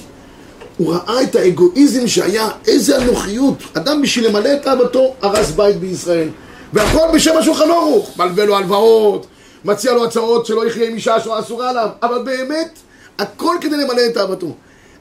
הוא 0.76 0.94
ראה 0.94 1.22
את 1.22 1.36
האגואיזם 1.36 2.06
שהיה, 2.06 2.48
איזה 2.66 2.98
אנוכיות. 2.98 3.62
אדם 3.72 4.02
בשביל 4.02 4.28
למלא 4.28 4.48
את 4.52 4.66
אהבתו, 4.66 5.14
הרס 5.22 5.50
בית 5.50 5.76
בישראל. 5.76 6.28
והכל 6.72 7.06
בשם 7.14 7.36
השולחן 7.38 7.70
ערוך. 7.70 8.18
מלווה 8.18 8.44
לו 8.44 8.56
הלוואות, 8.56 9.26
מציע 9.64 9.92
לו 9.92 10.04
הצעות 10.04 10.46
שלא 10.46 10.66
יחיה 10.66 10.88
עם 10.88 10.94
אישה 10.94 11.20
שלא 11.20 11.40
אסורה 11.40 11.70
עליו. 11.70 11.88
אבל 12.02 12.22
באמת, 12.24 12.78
הכל 13.18 13.56
כדי 13.60 13.76
למלא 13.76 14.02
את 14.10 14.16
אהבתו. 14.16 14.54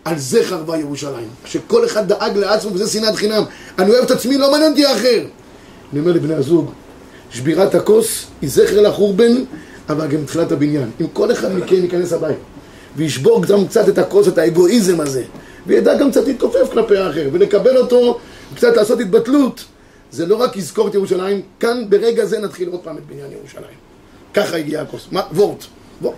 על 0.05 0.19
זה 0.19 0.43
חרבה 0.43 0.77
ירושלים. 0.77 1.27
שכל 1.45 1.85
אחד 1.85 2.07
דאג 2.07 2.37
לעצמו 2.37 2.73
וזה 2.73 2.89
שנאת 2.89 3.15
חינם. 3.15 3.43
אני 3.79 3.91
אוהב 3.91 4.03
את 4.03 4.11
עצמי, 4.11 4.37
לא 4.37 4.51
מעניין 4.51 4.71
אותי 4.71 4.85
האחר. 4.85 5.23
אני 5.91 5.99
אומר 5.99 6.11
לבני 6.11 6.33
הזוג, 6.33 6.71
שבירת 7.31 7.75
הכוס 7.75 8.25
היא 8.41 8.49
זכר 8.49 8.81
לחורבן, 8.81 9.43
אבל 9.89 10.07
גם 10.07 10.25
תחילת 10.25 10.51
הבניין. 10.51 10.89
אם 11.01 11.05
כל 11.13 11.31
אחד 11.31 11.55
מכם 11.55 11.75
ייכנס 11.75 12.13
הבית 12.13 12.37
וישבור 12.95 13.43
גם 13.43 13.67
קצת 13.67 13.89
את 13.89 13.97
הכוס, 13.97 14.27
את 14.27 14.37
האגואיזם 14.37 14.99
הזה, 14.99 15.23
וידע 15.67 15.97
גם 15.97 16.11
קצת 16.11 16.27
להתכופף 16.27 16.71
כלפי 16.71 16.97
האחר, 16.97 17.29
ולקבל 17.31 17.77
אותו, 17.77 18.19
קצת 18.55 18.77
לעשות 18.77 18.99
התבטלות, 18.99 19.65
זה 20.11 20.25
לא 20.25 20.35
רק 20.35 20.57
יזכור 20.57 20.87
את 20.87 20.93
ירושלים, 20.93 21.41
כאן 21.59 21.89
ברגע 21.89 22.25
זה 22.25 22.39
נתחיל 22.39 22.69
עוד 22.69 22.79
פעם 22.83 22.97
את 22.97 23.05
בניין 23.07 23.31
ירושלים. 23.31 23.77
ככה 24.33 24.57
הגיע 24.57 24.81
הכוס. 24.81 25.07
מה? 25.11 25.21
וורט. 25.31 25.65
וורט. 26.01 26.15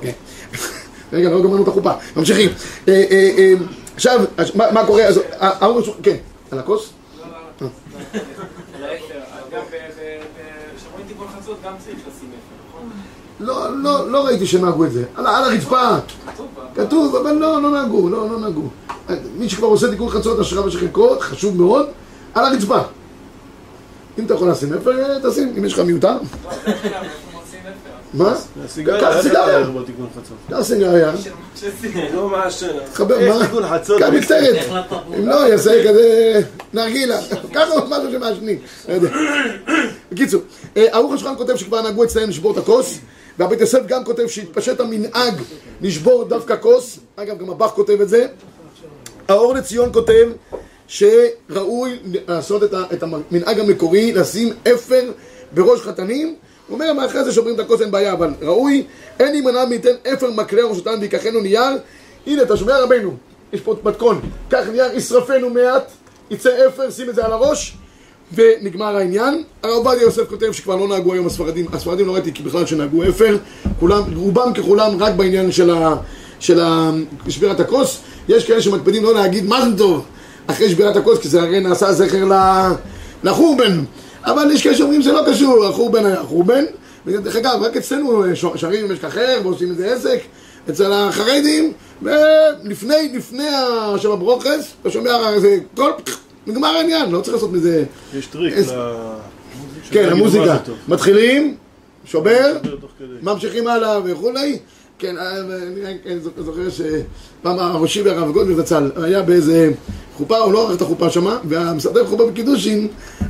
כן. 0.00 0.12
רגע, 1.12 1.30
לא 1.30 1.42
גמרנו 1.42 1.62
את 1.62 1.68
החופה. 1.68 1.92
ממשיכים. 2.16 2.50
אה, 2.88 3.04
אה, 3.10 3.30
אה, 3.38 3.54
עכשיו, 3.94 4.24
מה 4.54 4.86
קורה? 4.86 5.04
אז 5.04 5.20
כן, 6.02 6.16
על 6.50 6.58
הכוס? 6.58 6.90
כשרואים 10.76 11.06
תיקון 11.08 11.28
חצות 11.28 11.58
גם 11.64 11.74
צריך 11.78 11.98
לשים 12.08 12.08
אפר, 12.08 12.08
נכון? 12.08 12.19
לא, 13.40 13.82
לא, 13.82 14.10
לא 14.10 14.26
ראיתי 14.26 14.46
שנהגו 14.46 14.84
את 14.84 14.92
זה. 14.92 15.04
על 15.16 15.26
על 15.26 15.44
הרצפה. 15.44 15.94
כתוב 16.74 17.16
אבל 17.16 17.32
לא, 17.32 17.62
לא 17.62 17.70
נהגו, 17.70 18.08
לא, 18.08 18.30
לא 18.30 18.38
נהגו. 18.38 18.68
מי 19.38 19.48
שכבר 19.48 19.66
עושה 19.66 19.90
תיקון 19.90 20.08
חצות, 20.08 20.40
אשרה 20.40 20.66
ושחיקות, 20.66 21.20
חשוב 21.20 21.56
מאוד, 21.56 21.86
על 22.34 22.44
הרצפה. 22.44 22.78
אם 24.18 24.24
אתה 24.24 24.34
יכול 24.34 24.50
לשים 24.50 24.74
אפר, 24.74 25.18
תשים, 25.30 25.54
אם 25.58 25.64
יש 25.64 25.72
לך 25.72 25.78
מיותר. 25.78 26.12
לא. 26.14 26.70
מה? 28.14 28.34
קח 29.00 29.20
סיגריה. 29.22 29.64
חצות? 30.16 30.38
קח 30.50 30.62
סיגריה, 30.62 31.12
נו, 32.14 32.28
מה 32.28 32.44
השאלה? 32.44 32.86
תחבר, 32.92 33.16
מה? 33.28 33.46
קח 33.98 34.08
מצטיירת. 34.12 34.66
אם 35.18 35.28
לא, 35.28 35.34
יעשה 35.34 35.88
כזה 35.88 36.40
נרגילה. 36.72 37.20
ככה 37.54 37.74
משהו 37.88 38.10
שמעשנים. 38.12 38.58
לא. 38.88 39.08
בקיצור, 40.12 40.42
אה, 40.76 40.86
ערוך 40.92 41.12
השולחן 41.12 41.36
כותב 41.36 41.56
שכבר 41.56 41.82
נהגו 41.82 42.04
אצלם 42.04 42.28
לשבור 42.28 42.52
את 42.52 42.56
הכוס, 42.56 42.98
והבית 43.40 43.60
יוסף 43.60 43.86
גם 43.86 44.04
כותב 44.04 44.26
שהתפשט 44.26 44.80
המנהג 44.80 45.34
לשבור 45.82 46.24
דווקא 46.24 46.56
כוס. 46.60 46.98
אגב, 47.16 47.38
גם 47.38 47.50
הבח 47.50 47.70
כותב 47.70 48.00
את 48.00 48.08
זה. 48.08 48.26
האור 49.28 49.54
לציון 49.54 49.92
כותב 49.92 50.28
שראוי 50.88 51.98
לעשות 52.28 52.62
את 52.92 53.02
המנהג 53.02 53.60
המקורי, 53.60 54.12
לשים 54.12 54.52
אפר 54.72 55.12
בראש 55.52 55.80
חתנים. 55.80 56.36
הוא 56.68 56.74
אומר, 56.74 56.92
מאחרי 56.92 57.24
זה 57.24 57.32
שוברים 57.32 57.54
את 57.54 57.60
הכוס 57.60 57.80
אין 57.80 57.90
בעיה, 57.90 58.12
אבל 58.12 58.30
ראוי, 58.42 58.86
אין 59.20 59.32
להימנע 59.32 59.64
מייתן 59.64 59.94
אפר 60.14 60.30
מקלה 60.30 60.62
ראשותן 60.64 60.98
ויקחנו 61.00 61.40
נייר. 61.40 61.78
הנה, 62.26 62.42
אתה 62.42 62.56
שומע 62.56 62.78
רבנו, 62.78 63.16
יש 63.52 63.60
פה 63.60 63.76
מתכון. 63.84 64.20
קח 64.48 64.66
נייר, 64.72 64.96
ישרפנו 64.96 65.50
מעט, 65.50 65.90
יצא 66.30 66.66
אפר, 66.66 66.90
שים 66.90 67.10
את 67.10 67.14
זה 67.14 67.24
על 67.24 67.32
הראש, 67.32 67.76
ונגמר 68.34 68.96
העניין. 68.96 69.42
הרב 69.62 69.72
עובדיה 69.72 70.02
יוסף 70.02 70.28
כותב 70.28 70.52
שכבר 70.52 70.76
לא 70.76 70.88
נהגו 70.88 71.12
היום 71.12 71.26
הספרדים, 71.26 71.66
הספרדים 71.72 72.06
לא 72.06 72.12
ראיתי 72.12 72.30
בכלל 72.42 72.66
שנהגו 72.66 73.08
אפר, 73.08 73.36
כולם, 73.80 74.02
רובם 74.16 74.52
ככולם 74.54 75.02
רק 75.02 75.14
בעניין 75.14 75.52
של, 75.52 75.70
ה, 75.70 75.96
של 76.40 76.60
ה, 76.60 76.90
שבירת 77.28 77.60
הכוס. 77.60 77.98
יש 78.28 78.46
כאלה 78.46 78.62
שמקפידים 78.62 79.02
לא 79.02 79.14
להגיד 79.14 79.44
מזל 79.44 79.76
טוב 79.78 80.04
אחרי 80.46 80.68
שבירת 80.68 80.96
הכוס, 80.96 81.18
כי 81.18 81.28
זה 81.28 81.42
הרי 81.42 81.60
נעשה 81.60 81.92
זכר 81.92 82.24
לחורבן. 83.24 83.84
אבל 84.24 84.50
יש 84.50 84.62
כאלה 84.62 84.74
שאומרים 84.74 85.02
שזה 85.02 85.12
לא 85.12 85.22
קשור, 85.26 85.66
החורבן 85.66 86.06
היה 86.06 86.22
חורבן. 86.22 86.64
ודרך 87.06 87.36
אגב, 87.36 87.62
רק 87.62 87.76
אצלנו 87.76 88.24
שרים 88.54 88.88
במשק 88.88 89.04
אחר 89.04 89.40
ועושים 89.42 89.70
איזה 89.70 89.94
עסק, 89.94 90.20
אצל 90.70 90.92
החרדים, 90.92 91.72
ולפני, 92.02 93.12
לפני 93.14 93.48
השבע 93.48 94.10
ברוכס, 94.10 94.72
אתה 94.82 94.90
שומע 94.90 95.30
איזה 95.32 95.56
קול, 95.76 95.92
נגמר 96.50 96.68
העניין, 96.68 97.10
לא 97.10 97.20
צריך 97.20 97.34
לעשות 97.34 97.52
מזה... 97.52 97.84
יש 98.14 98.26
טריק. 98.26 98.54
כן, 98.54 98.62
שיגידו 99.82 100.06
מה 100.06 100.12
המוזיקה. 100.12 100.44
זה. 100.66 100.72
מתחילים, 100.88 101.56
שובר. 102.04 102.56
ממשיכים 103.22 103.66
הלאה 103.66 103.98
וכולי. 104.04 104.58
כן, 104.98 105.18
אה, 105.18 105.40
אני 105.40 105.80
רק 105.84 106.20
זוכר 106.38 106.70
שפעם 106.70 107.58
הראשי 107.58 108.02
והרב 108.02 108.32
גולדברג 108.32 108.64
זצ"ל 108.64 108.90
היה 109.02 109.22
באיזה 109.22 109.70
חופה, 110.16 110.38
הוא 110.38 110.52
לא 110.52 110.66
ערך 110.68 110.76
את 110.76 110.82
החופה 110.82 111.10
שמה, 111.10 111.38
והמסדר 111.44 112.06
חופה 112.06 112.26
בקידושין 112.26 112.88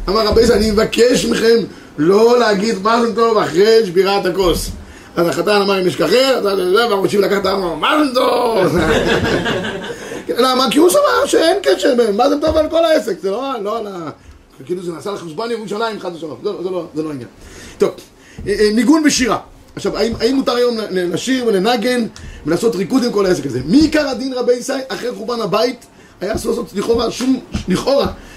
אמר 0.09 0.27
רבי 0.27 0.43
ישראל, 0.43 0.59
אני 0.59 0.71
מבקש 0.71 1.25
מכם 1.25 1.57
לא 1.99 2.39
להגיד 2.39 2.79
מזל 2.79 3.13
טוב 3.15 3.39
אחרי 3.39 3.87
שבירת 3.87 4.27
הכוס. 4.27 4.71
אז 5.17 5.29
החתן 5.29 5.61
אמר 5.63 5.81
אם 5.81 5.87
יש 5.87 5.97
כחר, 5.97 6.41
והראשי 6.91 7.19
לקח 7.19 7.39
את 7.39 7.47
האמר, 7.47 7.75
מזל 7.75 8.15
טוב! 8.15 8.59
למה? 10.39 10.71
כי 10.71 10.79
הוא 10.79 10.91
סבר 10.91 11.27
שאין 11.27 11.57
קשר 11.63 11.95
בין 11.97 12.13
מזל 12.17 12.41
טוב 12.41 12.57
על 12.57 12.69
כל 12.71 12.85
העסק, 12.85 13.21
זה 13.21 13.31
לא 13.31 13.53
לא 13.63 13.79
על 13.79 13.87
ה... 13.87 14.11
כאילו 14.65 14.83
זה 14.83 14.93
נעשה 14.93 15.11
לחשבון 15.11 15.51
ירושלים 15.51 16.01
חד 16.01 16.11
ושלום, 16.17 16.39
זה 16.43 16.51
לא- 16.51 16.63
זה 16.63 16.71
לא- 16.71 16.87
זה 16.95 17.03
לא 17.03 17.09
העניין. 17.11 17.29
טוב, 17.79 17.91
אה, 18.47 18.53
אה, 18.61 18.71
ניגון 18.75 19.03
ושירה. 19.07 19.39
עכשיו, 19.77 19.97
האם, 19.97 20.13
האם 20.21 20.37
מותר 20.37 20.53
היום 20.55 20.77
לשיר 20.93 21.45
ולנגן 21.47 22.07
ולעשות 22.47 22.77
ריקוד 22.77 23.05
עם 23.05 23.13
כל 23.13 23.27
העסק 23.27 23.47
הזה? 23.47 23.61
מעיקר 23.67 24.09
הדין 24.09 24.33
רבי 24.33 24.53
ישראל, 24.53 24.81
אחרי 24.89 25.13
חורבן 25.13 25.41
הבית, 25.41 25.87
היה 26.21 26.35
אסור 26.35 26.51
לעשות 26.53 26.73
לכאורה 26.75 27.11
שום, 27.11 27.41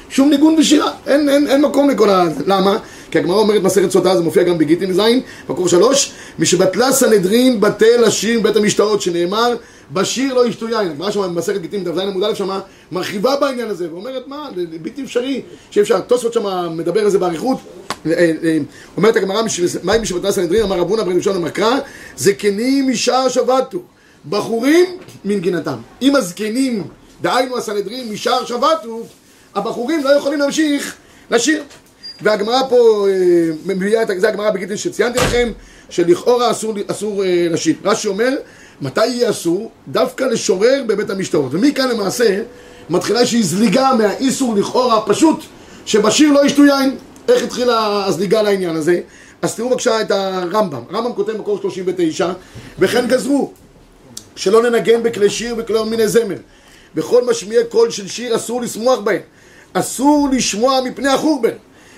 שום 0.10 0.29
ניגון 0.29 0.56
ושירה. 0.60 0.91
אין, 1.08 1.29
אין, 1.29 1.47
אין 1.47 1.62
מקום 1.62 1.89
לכל 1.89 2.10
ה... 2.10 2.23
למה? 2.45 2.77
כי 3.13 3.19
הגמרא 3.19 3.38
אומרת 3.38 3.62
מסכת 3.62 3.91
סוטה, 3.91 4.17
זה 4.17 4.23
מופיע 4.23 4.43
גם 4.43 4.58
בגיטין 4.58 4.93
זין, 4.93 5.21
מקור 5.49 5.67
שלוש, 5.67 6.12
משבטלה 6.39 6.91
סנהדרין 6.91 7.62
בטל 7.62 8.04
השיר 8.04 8.39
בית 8.39 8.56
המשתאות, 8.56 9.02
שנאמר, 9.02 9.56
בשיר 9.91 10.34
לא 10.34 10.47
ישתו 10.47 10.69
יין. 10.69 10.91
הגמרא 10.91 11.12
שם 11.12 11.21
במסכת 11.21 11.62
גיטין, 11.62 11.84
דף 11.84 11.95
זין 11.95 12.08
עמוד 12.08 12.23
א' 12.23 12.34
שמה, 12.34 12.60
מרחיבה 12.91 13.36
בעניין 13.36 13.69
הזה, 13.69 13.88
ואומרת, 13.91 14.28
מה, 14.28 14.49
בלתי 14.82 15.04
אפשרי, 15.04 15.41
שאי 15.71 15.82
אפשר, 15.82 15.99
תוספות 15.99 16.34
שם 16.34 16.78
מדבר 16.78 17.02
על 17.02 17.10
זה 17.10 17.19
באריכות. 17.19 17.58
אה, 18.06 18.32
אה, 18.43 18.58
אומרת 18.97 19.15
הגמרא, 19.15 19.41
מהי 19.84 19.99
משבטלה 19.99 20.32
סנהדרין, 20.32 20.62
אמר 20.63 20.80
רבונה 20.80 21.04
בן 21.04 21.17
ראשון 21.17 21.36
המקרא, 21.36 21.80
זקנים 22.17 22.89
משער 22.89 23.30
שבתו, 23.30 23.80
בחורים 24.30 24.86
מנגינתם. 25.26 25.78
אם 26.02 26.15
הזקנים, 26.15 26.84
דהיינו 27.21 27.58
הסנהדרין, 27.58 28.12
משער 28.13 28.45
שבתו, 28.45 29.04
הבחורים 29.56 30.04
לא 30.04 30.10
יכולים 30.10 30.39
להמשיך 30.39 30.95
לשיר. 31.32 31.63
והגמרא 32.23 32.62
פה 32.69 33.07
אה, 33.09 33.13
מביאה 33.65 34.01
את 34.01 34.07
זה 34.21 34.27
הגמרא 34.27 34.49
בגיטין 34.49 34.77
שציינתי 34.77 35.19
לכם, 35.19 35.51
שלכאורה 35.89 36.51
אסור, 36.51 36.73
אסור 36.88 37.23
אה, 37.23 37.47
לשיר. 37.49 37.75
רש"י 37.83 38.07
אומר, 38.07 38.29
מתי 38.81 39.05
יהיה 39.05 39.29
אסור? 39.29 39.71
דווקא 39.88 40.23
לשורר 40.23 40.83
בבית 40.88 41.09
המשתאות. 41.09 41.51
ומכאן 41.51 41.89
למעשה 41.89 42.41
מתחילה 42.89 43.19
איזושהי 43.19 43.43
זליגה 43.43 43.91
מהאיסור 43.97 44.55
לכאורה 44.55 44.97
הפשוט, 44.97 45.43
שבשיר 45.86 46.31
לא 46.31 46.45
ישתו 46.45 46.65
יין. 46.65 46.95
איך 47.29 47.43
התחילה 47.43 48.05
הזליגה 48.05 48.41
לעניין 48.41 48.75
הזה? 48.75 48.99
אז 49.41 49.55
תראו 49.55 49.69
בבקשה 49.69 50.01
את 50.01 50.12
הרמב"ם. 50.12 50.81
הרמב"ם 50.89 51.13
כותב 51.13 51.38
מקור 51.38 51.59
39, 51.62 52.33
וכן 52.79 53.07
גזרו, 53.07 53.51
שלא 54.36 54.69
ננגן 54.69 55.03
בכלי 55.03 55.29
שיר 55.29 55.55
וכלי 55.57 55.83
מיני 55.89 56.07
זמר. 56.07 56.38
בכל 56.95 57.23
משמיעי 57.25 57.63
קול 57.69 57.91
של 57.91 58.07
שיר 58.07 58.36
אסור 58.36 58.62
לשמוח 58.62 58.99
בהם. 58.99 59.21
אסור 59.73 60.29
לשמוע 60.31 60.81
מפני 60.81 61.09
החורבן. 61.09 61.49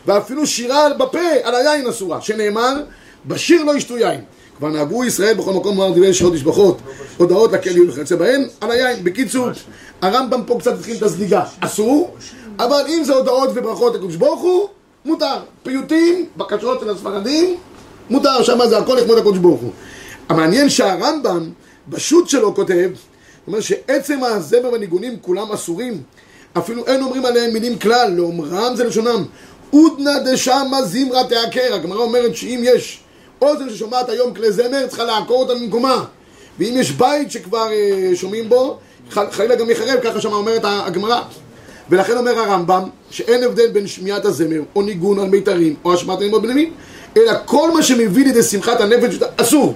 ואפילו 0.07 0.47
שירה 0.47 0.93
בפה 0.93 1.19
על 1.43 1.55
היין 1.55 1.87
אסורה, 1.87 2.21
שנאמר, 2.21 2.73
בשיר 3.25 3.63
לא 3.63 3.75
ישתו 3.75 3.97
יין. 3.97 4.21
כבר 4.57 4.69
נהגו 4.69 5.05
ישראל 5.05 5.33
בכל 5.33 5.53
מקום 5.53 5.81
אמר 5.81 5.91
דברי 5.91 6.13
שעות 6.13 6.33
תשבחות, 6.33 6.77
הודעות 7.17 7.51
לכלים 7.51 7.89
וכיוצא 7.89 8.15
בהן, 8.15 8.47
על 8.61 8.71
היין. 8.71 9.03
בקיצור, 9.03 9.47
הרמב"ם 10.01 10.41
פה 10.47 10.57
קצת 10.59 10.73
התחיל 10.73 10.97
את 10.97 11.03
הזליגה. 11.03 11.43
אסור, 11.59 12.15
אבל 12.59 12.85
אם 12.87 13.03
זה 13.03 13.13
הודעות 13.13 13.49
וברכות 13.55 13.95
לקדוש 13.95 14.15
ברוך 14.15 14.41
הוא, 14.41 14.67
מותר. 15.05 15.37
פיוטים, 15.63 16.25
בקשות 16.37 16.79
של 16.79 16.89
הספרדים, 16.89 17.55
מותר, 18.09 18.43
שם 18.43 18.59
זה 18.69 18.77
הכל 18.77 18.97
לכבוד 19.01 19.17
הקדוש 19.17 19.37
ברוך 19.37 19.61
הוא. 19.61 19.71
המעניין 20.29 20.69
שהרמב"ם, 20.69 21.49
בשו"ת 21.87 22.29
שלו 22.29 22.55
כותב, 22.55 22.89
אומר 23.47 23.59
שעצם 23.59 24.23
הזמר 24.23 24.71
והניגונים 24.71 25.17
כולם 25.21 25.51
אסורים, 25.51 26.01
אפילו 26.57 26.85
אין 26.87 27.03
אומרים 27.03 27.25
עליהם 27.25 27.53
מילים 27.53 27.79
כלל, 27.79 28.11
לאומרם 28.11 28.75
זה 28.75 28.83
לשונם. 28.83 29.23
עודנא 29.71 30.19
דשמא 30.25 30.81
זמרא 30.81 31.23
תעקר, 31.23 31.73
הגמרא 31.73 31.99
אומרת 31.99 32.35
שאם 32.35 32.61
יש 32.63 32.99
אוזן 33.41 33.69
ששומעת 33.69 34.09
היום 34.09 34.33
כלי 34.33 34.51
זמר, 34.51 34.87
צריכה 34.87 35.03
לעקור 35.03 35.41
אותה 35.41 35.55
ממקומה. 35.55 36.05
ואם 36.59 36.73
יש 36.77 36.91
בית 36.91 37.31
שכבר 37.31 37.67
אה, 37.71 38.11
שומעים 38.15 38.49
בו, 38.49 38.77
חלילה 39.09 39.55
גם 39.55 39.69
יחרב, 39.69 39.99
ככה 40.03 40.21
שמה 40.21 40.35
אומרת 40.35 40.61
הגמרא. 40.63 41.21
ולכן 41.89 42.17
אומר 42.17 42.39
הרמב"ם, 42.39 42.89
שאין 43.09 43.43
הבדל 43.43 43.67
בין 43.67 43.87
שמיעת 43.87 44.25
הזמר, 44.25 44.61
או 44.75 44.81
ניגון 44.81 45.19
על 45.19 45.29
מיתרים, 45.29 45.75
או 45.85 45.93
השמעת 45.93 46.19
הלימוד 46.19 46.41
בנמין, 46.41 46.71
אלא 47.17 47.31
כל 47.45 47.71
מה 47.71 47.83
שמביא 47.83 48.25
לידי 48.25 48.43
שמחת 48.43 48.81
הנפש, 48.81 49.19
אסור. 49.37 49.73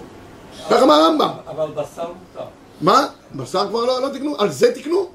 ככה 0.69 0.83
אמר 0.83 0.93
הרמב"ם. 0.93 1.29
אבל 1.47 1.67
בשר 1.75 2.07
מותר. 2.07 2.47
מה? 2.81 3.07
בשר 3.35 3.67
כבר 3.69 3.85
לא, 3.85 4.01
לא 4.01 4.09
תקנו, 4.09 4.35
על 4.37 4.51
זה 4.51 4.71
תקנו. 4.71 5.07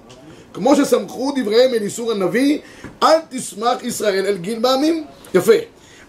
כמו 0.54 0.76
שסמכו 0.76 1.32
דבריהם 1.36 1.74
אל 1.74 1.82
איסור 1.82 2.12
הנביא, 2.12 2.58
אל 3.02 3.18
תשמח 3.28 3.82
ישראל 3.82 4.26
אל 4.26 4.36
גיל 4.36 4.58
בעמים. 4.58 5.04
יפה. 5.34 5.52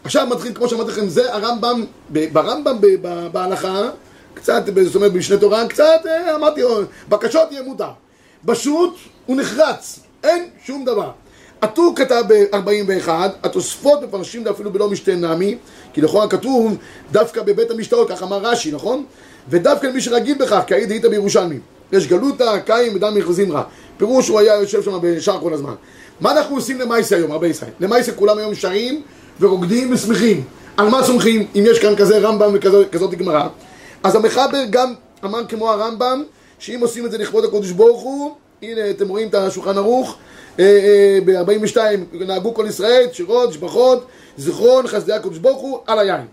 עכשיו 0.03 0.27
מתחיל, 0.27 0.53
כמו 0.53 0.69
שאמרתי 0.69 0.91
לכם, 0.91 1.07
זה 1.07 1.33
הרמב"ם, 1.33 1.85
ברמב"ם 2.09 2.77
בהלכה, 3.31 3.89
קצת, 4.33 4.63
זאת 4.85 4.95
אומרת, 4.95 5.13
במשנה 5.13 5.37
תורה, 5.37 5.67
קצת, 5.67 6.01
אה, 6.05 6.35
אמרתי, 6.35 6.63
אה, 6.63 6.69
בקשות 7.09 7.51
יהיה 7.51 7.63
מותר. 7.63 7.89
בשו"ת 8.43 8.93
הוא 9.25 9.37
נחרץ, 9.37 9.99
אין 10.23 10.49
שום 10.65 10.85
דבר. 10.85 11.11
הטור 11.61 11.93
כתב 11.95 12.23
ב-41, 12.27 13.09
התוספות 13.43 14.03
מפרשים 14.03 14.43
זה 14.43 14.51
אפילו 14.51 14.71
בלא 14.71 14.89
משתה 14.89 15.15
נמי, 15.15 15.57
כי 15.93 16.01
לכאורה 16.01 16.27
כתוב 16.27 16.77
דווקא 17.11 17.41
בבית 17.41 17.71
המשתאות, 17.71 18.09
כך 18.09 18.23
אמר 18.23 18.37
רש"י, 18.37 18.71
נכון? 18.71 19.05
ודווקא 19.49 19.87
למי 19.87 20.01
שרגיל 20.01 20.37
בכך, 20.37 20.61
כי 20.67 20.73
היית 20.73 21.05
בירושלמי. 21.05 21.59
יש 21.91 22.07
גלותא, 22.07 22.59
קיים 22.65 22.95
ודם 22.95 23.15
מכרזים 23.15 23.51
רע. 23.51 23.63
פירוש 23.97 24.27
הוא 24.27 24.39
היה 24.39 24.53
יושב 24.53 24.83
שם 24.83 24.99
בשער 25.01 25.39
כל 25.39 25.53
הזמן. 25.53 25.73
מה 26.21 26.31
אנחנו 26.31 26.55
עושים 26.55 26.79
למעשה 26.79 27.15
היום, 27.15 27.31
הרבה 27.31 27.47
ישראל? 27.47 27.71
למעשה 27.79 28.11
כולם 28.11 28.37
היום 28.37 28.55
שרים 28.55 29.01
ורוקדים 29.39 29.93
ושמחים. 29.93 30.43
על 30.77 30.89
מה 30.89 31.03
סומכים, 31.03 31.47
אם 31.55 31.63
יש 31.67 31.79
כאן 31.79 31.95
כזה 31.95 32.17
רמב"ם 32.17 32.51
וכזאת 32.53 33.13
גמרא? 33.13 33.47
אז 34.03 34.15
המחבר 34.15 34.63
גם 34.69 34.93
אמר 35.23 35.45
כמו 35.45 35.71
הרמב"ם, 35.71 36.23
שאם 36.59 36.79
עושים 36.81 37.05
את 37.05 37.11
זה 37.11 37.17
לכבוד 37.17 37.45
הקדוש 37.45 37.71
ברוך 37.71 38.01
הוא, 38.01 38.35
הנה 38.61 38.89
אתם 38.89 39.07
רואים 39.07 39.27
את 39.27 39.33
השולחן 39.35 39.77
ערוך, 39.77 40.17
אה, 40.59 40.65
אה, 40.65 41.19
ב-42 41.25 41.77
נהגו 42.13 42.53
כל 42.53 42.65
ישראל, 42.69 43.07
שירות, 43.13 43.53
שבחות, 43.53 44.05
זיכרון, 44.37 44.87
חסדי 44.87 45.13
הקדוש 45.13 45.37
ברוך 45.37 45.61
הוא, 45.61 45.79
על 45.87 45.99
היין. 45.99 46.25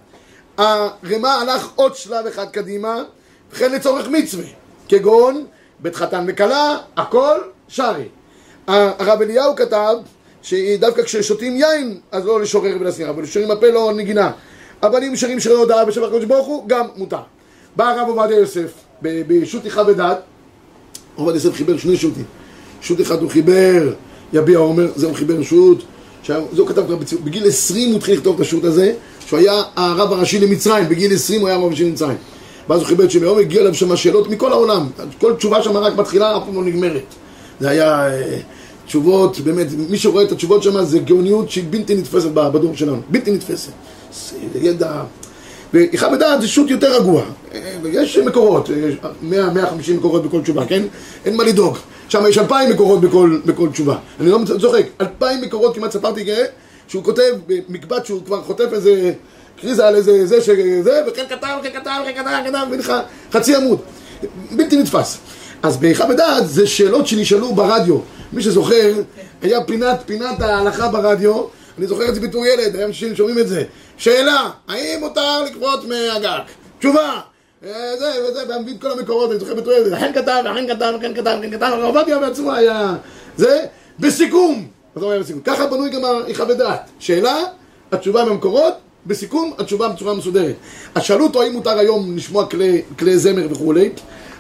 הרמ"א 0.59 1.27
הלך 1.27 1.69
עוד 1.75 1.97
שלב 1.97 2.27
אחד 2.27 2.51
קדימה, 2.51 3.03
וכן 3.53 3.73
לצורך 3.73 4.09
מצווה, 4.09 4.45
כגון 4.89 5.45
בית 5.81 5.97
חתן 5.97 6.25
וכלה, 6.29 6.77
הכל 6.97 7.39
שרי. 7.69 8.05
הרב 8.67 9.23
אליהו 9.23 9.57
כתב 9.57 9.97
שדווקא 10.43 11.03
כששותים 11.03 11.57
יין, 11.57 11.99
אז 12.13 12.27
לא 12.27 12.41
לשורר 12.41 12.77
ולשיר, 12.81 13.11
אבל 13.11 13.23
לשרים 13.23 13.51
הפה 13.51 13.67
לא 13.67 13.93
נגינה. 13.97 14.31
אבל 14.83 15.05
אם 15.05 15.17
שרים 15.17 15.41
שירי 15.41 15.55
הודעה 15.55 15.85
בשם 15.85 16.05
הקדוש 16.05 16.25
ברוך 16.25 16.47
הוא, 16.47 16.69
גם 16.69 16.87
מותר. 16.97 17.17
בא 17.77 17.89
הרב 17.89 18.09
עובדיה 18.09 18.39
יוסף, 18.39 18.73
בשו"ת 19.03 19.65
איכה 19.65 19.83
ודת, 19.87 20.21
עובדיה 21.15 21.37
יוסף 21.37 21.57
חיבר 21.57 21.77
שני 21.77 21.97
שו"תים. 21.97 22.25
שו"ת 22.81 23.01
אחד 23.01 23.23
הוא 23.23 23.31
חיבר, 23.31 23.93
יביע 24.33 24.59
עומר, 24.59 24.89
זה 24.97 25.07
הוא 25.07 25.15
חיבר 25.15 25.43
שו"ת, 25.43 25.79
זה 26.27 26.35
הוא 26.59 26.69
כתב 26.69 26.83
בגיל 27.25 27.49
20 27.49 27.89
הוא 27.89 27.99
התחיל 27.99 28.15
לכתוב 28.15 28.35
את 28.35 28.41
השו"ת 28.41 28.65
הזה, 28.65 28.95
שהוא 29.27 29.39
היה 29.39 29.63
הרב 29.77 30.13
הראשי 30.13 30.39
למצרים, 30.39 30.89
בגיל 30.89 31.15
20 31.15 31.41
הוא 31.41 31.49
היה 31.49 31.57
הרב 31.57 31.67
הראשי 31.67 31.85
למצרים. 31.85 32.17
ואז 32.69 32.81
הוא 32.81 32.89
חיבר 32.89 33.05
את 33.05 33.11
הגיע 33.41 33.61
אליו 33.61 33.75
שם 33.75 33.97
שאלות 33.97 34.31
מכל 34.31 34.53
העולם, 34.53 34.89
כל 35.19 35.35
תשובה 35.35 35.63
שם 35.63 35.77
רק 35.77 35.97
מתחילה, 35.97 36.37
אף 36.37 36.43
פעם 36.45 36.55
לא 36.55 36.65
נגמרת. 36.65 37.03
זה 37.61 37.71
היה 37.71 38.07
אה, 38.07 38.39
תשובות, 38.87 39.41
באמת, 39.41 39.67
מי 39.91 39.99
שרואה 39.99 40.25
את 40.25 40.33
התשובות 40.33 40.63
שם 40.63 40.85
זה 40.85 40.99
גאוניות 40.99 41.51
שהיא 41.51 41.65
בלתי 41.71 41.95
נתפסת 41.95 42.29
בדור 42.31 42.77
שלנו, 42.77 43.01
בלתי 43.09 43.31
נתפסת. 43.31 43.73
זה 44.13 44.59
ידע... 44.61 45.03
ואיכה 45.75 46.09
בדעת 46.09 46.41
זה 46.41 46.49
שו"ת 46.49 46.71
יותר 46.71 47.01
רגוע, 47.01 47.23
אה, 47.55 47.77
יש 47.93 48.19
מקורות, 48.19 48.69
יש 48.69 48.95
100-150 49.31 49.93
מקורות 49.97 50.27
בכל 50.27 50.43
תשובה, 50.43 50.67
כן? 50.67 50.83
אין 51.25 51.37
מה 51.37 51.45
לדאוג. 51.45 51.77
שם 52.09 52.23
יש 52.29 52.39
2,000 52.39 52.71
מקורות 52.71 53.01
בכל, 53.01 53.41
בכל 53.47 53.69
תשובה. 53.69 53.97
אני 54.21 54.31
לא 54.31 54.39
צוחק, 54.61 54.87
2,000 55.01 55.41
מקורות 55.41 55.75
כמעט 55.75 55.91
ספרתי 55.91 56.25
כעת, 56.25 56.51
שהוא 56.89 57.05
כותב 57.05 57.33
במקבץ 57.47 58.07
שהוא 58.07 58.21
כבר 58.27 58.43
חוטף 58.43 58.65
איזה 58.73 59.13
קריזה 59.63 59.89
על 59.89 59.95
איזה 59.95 60.27
זה 60.27 60.41
שזה, 60.41 61.03
וכן 61.07 61.25
כתב, 61.29 61.47
וכן 61.61 61.71
כתב, 61.71 61.91
וכן 62.03 62.13
כתב, 62.13 62.31
וכן 62.43 62.51
כתב, 62.51 62.67
לך 62.79 62.93
חצי 63.33 63.57
עמוד. 63.57 63.81
בלתי 64.51 64.77
נתפס. 64.77 65.19
אז 65.63 65.77
באיכה 65.77 66.07
בדעת 66.07 66.49
זה 66.49 66.67
שאלות 66.67 67.07
שנשאלו 67.07 67.55
ברדיו. 67.55 67.99
מי 68.33 68.43
שזוכר, 68.43 68.93
היה 69.43 69.65
פינת, 69.65 70.03
פינת 70.07 70.41
ההלכה 70.41 70.89
ברדיו, 70.89 71.45
אני 71.79 71.87
זוכר 71.87 72.09
את 72.09 72.15
זה 72.15 72.21
בתור 72.21 72.47
ילד, 72.47 72.77
היום 72.77 72.89
אנשים 72.89 73.17
שומעים 73.17 73.39
את 73.39 73.49
זה. 73.49 73.65
שאלה, 73.97 74.51
האם 74.69 75.01
מותר 75.01 75.43
לקפוץ 75.43 75.85
מהגג? 75.89 76.41
תשובה, 76.79 77.21
אה, 77.65 77.97
זה 77.99 78.13
וזה, 78.29 78.43
והיה 78.49 78.61
מביא 78.61 78.75
את 78.75 78.81
כל 78.81 78.91
המקורות, 78.91 79.31
אני 79.31 79.39
זוכר 79.39 79.55
בתור 79.55 79.73
ילד, 79.73 79.93
אכן 79.93 80.13
כתב, 80.15 80.43
אכן 80.53 80.75
כתב, 80.75 80.95
אכן 80.99 81.15
כתב, 81.15 81.37
אכן 81.39 81.51
כתב, 81.51 81.63
הרב 81.63 81.97
עובדיה 81.97 82.19
בעצמו 82.19 82.53
היה... 82.53 82.95
זה, 83.37 83.65
בסיכום. 83.99 84.69
ככה 85.45 85.67
בנוי 85.67 85.91
גם 85.91 86.05
האיכה 86.05 86.45
בדעת. 86.45 86.91
שאלה, 86.99 87.39
התשובה 87.93 88.25
במקורות, 88.25 88.75
בסיכום, 89.07 89.53
התשובה 89.59 89.89
בצורה 89.89 90.15
מסודרת. 90.15 90.55
אז 90.95 91.03
שאלו 91.03 91.25
אותו 91.25 91.43
האם 91.43 91.53
מותר 91.53 91.79
היום 91.79 92.17
לשמוע 92.17 92.47
כלי, 92.47 92.83
כלי 92.99 93.19
זמר 93.19 93.47
וכולי, 93.51 93.91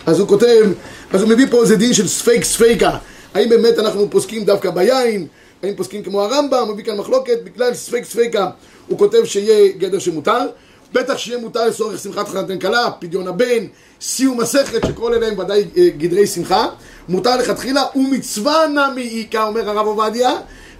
אז 0.06 0.20
הוא 0.20 0.28
כותב, 0.28 0.66
אז 1.12 1.22
הוא 1.22 1.30
מביא 1.30 1.46
פה 1.50 1.62
איזה 1.62 1.76
דין 1.76 1.92
של 1.92 2.08
ספק 2.08 2.44
ספיקא. 2.44 2.90
האם 3.34 3.48
באמת 3.48 3.78
אנחנו 3.78 4.10
פוסקים 4.10 4.44
דווקא 4.44 4.70
ביין? 4.70 5.26
האם 5.62 5.74
פוסקים 5.76 6.02
כמו 6.02 6.22
הרמב"ם? 6.22 6.68
מביא 6.72 6.84
כאן 6.84 6.96
מחלוקת, 6.96 7.38
בגלל 7.44 7.74
ספק 7.74 8.04
ספיקא 8.04 8.50
הוא 8.88 8.98
כותב 8.98 9.24
שיהיה 9.24 9.72
גדר 9.78 9.98
שמותר. 9.98 10.46
בטח 10.92 11.18
שיהיה 11.18 11.38
מותר 11.38 11.66
לצורך 11.66 12.00
שמחת 12.00 12.28
חתן 12.28 12.58
כלה, 12.58 12.90
פדיון 12.98 13.28
הבן, 13.28 13.66
סיום 14.00 14.40
מסכת, 14.40 14.86
שכל 14.86 15.14
אלה 15.14 15.26
הם 15.26 15.38
ודאי 15.38 15.64
אה, 15.76 15.88
גדרי 15.96 16.26
שמחה. 16.26 16.66
מותר 17.08 17.36
לכתחילה, 17.36 17.84
ומצווה 17.96 18.66
נמי 18.74 18.88
איכא, 18.94 19.44
אומר 19.44 19.70
הרב 19.70 19.86
עובדיה, 19.86 20.30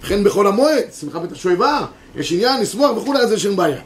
וכן 0.03 0.23
בחול 0.23 0.47
המועד, 0.47 0.83
שמחת 0.99 1.19
בית 1.19 1.31
השואבה, 1.31 1.85
יש 2.17 2.31
עניין, 2.31 2.61
לשמוח 2.61 2.97
וכולי, 2.97 3.19
אז 3.19 3.31
יש 3.31 3.45
אין 3.45 3.55
בעיה. 3.55 3.77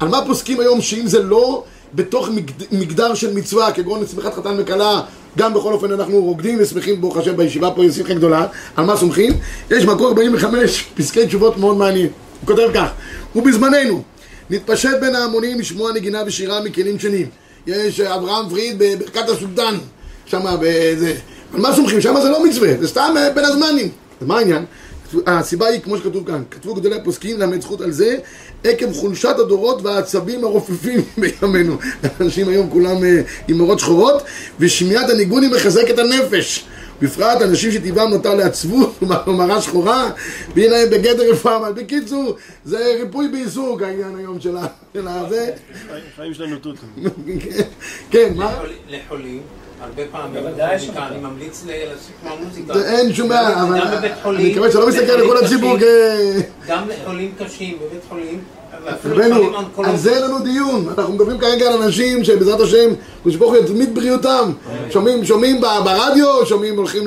על 0.00 0.08
מה 0.08 0.24
פוסקים 0.26 0.60
היום 0.60 0.80
שאם 0.80 1.06
זה 1.06 1.22
לא 1.22 1.64
בתוך 1.94 2.28
מגד- 2.28 2.72
מגדר 2.72 3.14
של 3.14 3.34
מצווה, 3.34 3.72
כגון 3.72 4.06
שמחת 4.06 4.34
חתן 4.34 4.54
וכלה, 4.58 5.00
גם 5.38 5.54
בכל 5.54 5.72
אופן 5.72 5.92
אנחנו 5.92 6.22
רוקדים 6.24 6.58
ושמחים 6.60 7.00
ברוך 7.00 7.16
השם 7.16 7.36
בישיבה 7.36 7.70
פה, 7.70 7.84
יש 7.84 7.94
שמחה 7.96 8.14
גדולה, 8.14 8.46
על 8.76 8.84
מה 8.84 8.96
סומכים? 8.96 9.32
יש 9.70 9.84
מקור 9.84 10.08
45 10.08 10.84
פסקי 10.94 11.26
תשובות 11.26 11.56
מאוד 11.58 11.76
מעניינים. 11.76 12.10
הוא 12.40 12.46
כותב 12.46 12.68
כך, 12.74 12.88
ובזמננו 13.36 14.02
נתפשט 14.50 14.96
בין 15.00 15.14
ההמונים 15.14 15.60
לשמוע 15.60 15.92
נגינה 15.92 16.22
ושירה 16.26 16.60
מכלים 16.62 16.98
שונים. 16.98 17.26
יש 17.66 18.00
אברהם 18.00 18.48
פריד 18.48 18.76
בברכת 18.78 19.28
הסולטן, 19.28 19.74
שם 20.26 20.40
בזה. 20.60 21.14
על 21.54 21.60
מה 21.60 21.74
סומכים? 21.74 22.00
שם 22.00 22.14
זה 22.22 22.28
לא 22.28 22.44
מצווה, 22.46 22.68
זה 22.80 22.88
סתם 22.88 23.14
אה, 23.16 23.30
בין 23.30 23.44
הזמנים. 23.44 23.88
מה 24.20 24.38
העניין? 24.38 24.64
הסיבה 25.26 25.66
היא, 25.66 25.80
כמו 25.80 25.96
שכתוב 25.96 26.26
כאן, 26.26 26.42
כתבו 26.50 26.74
גדולי 26.74 26.96
הפוסקים 26.96 27.40
לאמץ 27.40 27.62
זכות 27.62 27.80
על 27.80 27.92
זה 27.92 28.16
עקב 28.64 28.92
חולשת 28.92 29.36
הדורות 29.38 29.82
והעצבים 29.82 30.44
הרופפים 30.44 31.00
בימינו. 31.18 31.76
אנשים 32.20 32.48
היום 32.48 32.70
כולם 32.70 33.04
אה, 33.04 33.20
עם 33.48 33.58
מורות 33.58 33.78
שחורות, 33.78 34.22
ושמיעת 34.60 35.10
הניגון 35.10 35.42
היא 35.42 35.50
מחזקת 35.50 35.98
הנפש. 35.98 36.64
בפרט 37.02 37.42
אנשים 37.42 37.70
שטבעם 37.72 38.10
נותר 38.10 38.34
לעצבות 38.34 38.98
ומראה 39.26 39.60
שחורה, 39.62 40.10
והיא 40.54 40.68
להם 40.70 40.90
בגדר 40.90 41.32
רפואה. 41.32 41.56
אבל 41.56 41.72
בקיצור, 41.72 42.36
זה 42.64 42.78
ריפוי 43.00 43.28
בעיסוק 43.28 43.82
העניין 43.82 44.16
היום 44.18 44.40
של 44.40 44.56
ה... 44.56 44.66
הזה. 44.94 45.50
חיים 46.16 46.34
שלנו 46.34 46.56
תותים. 46.58 46.88
כן, 48.10 48.32
מה? 48.36 48.52
לחול- 48.52 48.68
לחולים, 48.88 49.42
הרבה 49.80 50.02
פעמים. 50.12 50.42
אני 50.96 51.18
ממליץ 51.20 51.64
ל- 51.66 51.70
לשמוע 51.70 52.38
מוזיקה. 52.44 52.74
זה 52.78 52.90
אין 52.98 53.12
שום 53.14 53.28
בעיה, 53.28 53.62
אבל 53.62 53.80
אני 54.36 54.50
מקווה 54.52 54.72
שלא 54.72 54.88
מסתכל 54.88 55.10
על 55.12 55.26
כל 55.26 55.36
הציבור 55.44 55.78
כ... 55.78 55.82
גם 56.68 56.88
לחולים 56.88 57.32
קשים 57.38 57.78
בבית 57.78 58.02
חולים, 58.08 58.40
רבנו, 59.04 59.58
על. 59.84 59.96
זה 59.96 60.14
אין 60.14 60.22
לנו 60.22 60.38
דיון. 60.38 60.94
אנחנו 60.98 61.12
מדברים 61.12 61.38
כרגע 61.38 61.72
על 61.72 61.82
אנשים 61.82 62.24
שבעזרת 62.24 62.60
השם, 62.60 62.90
הקדוש 63.20 63.36
ברוך 63.36 63.52
הוא 63.52 63.64
יתמיד 63.64 63.94
בריאותם. 63.94 64.52
שומעים, 64.90 65.24
שומעים 65.24 65.60
ברדיו, 65.60 66.46
שומעים, 66.46 66.76
הולכים 66.76 67.06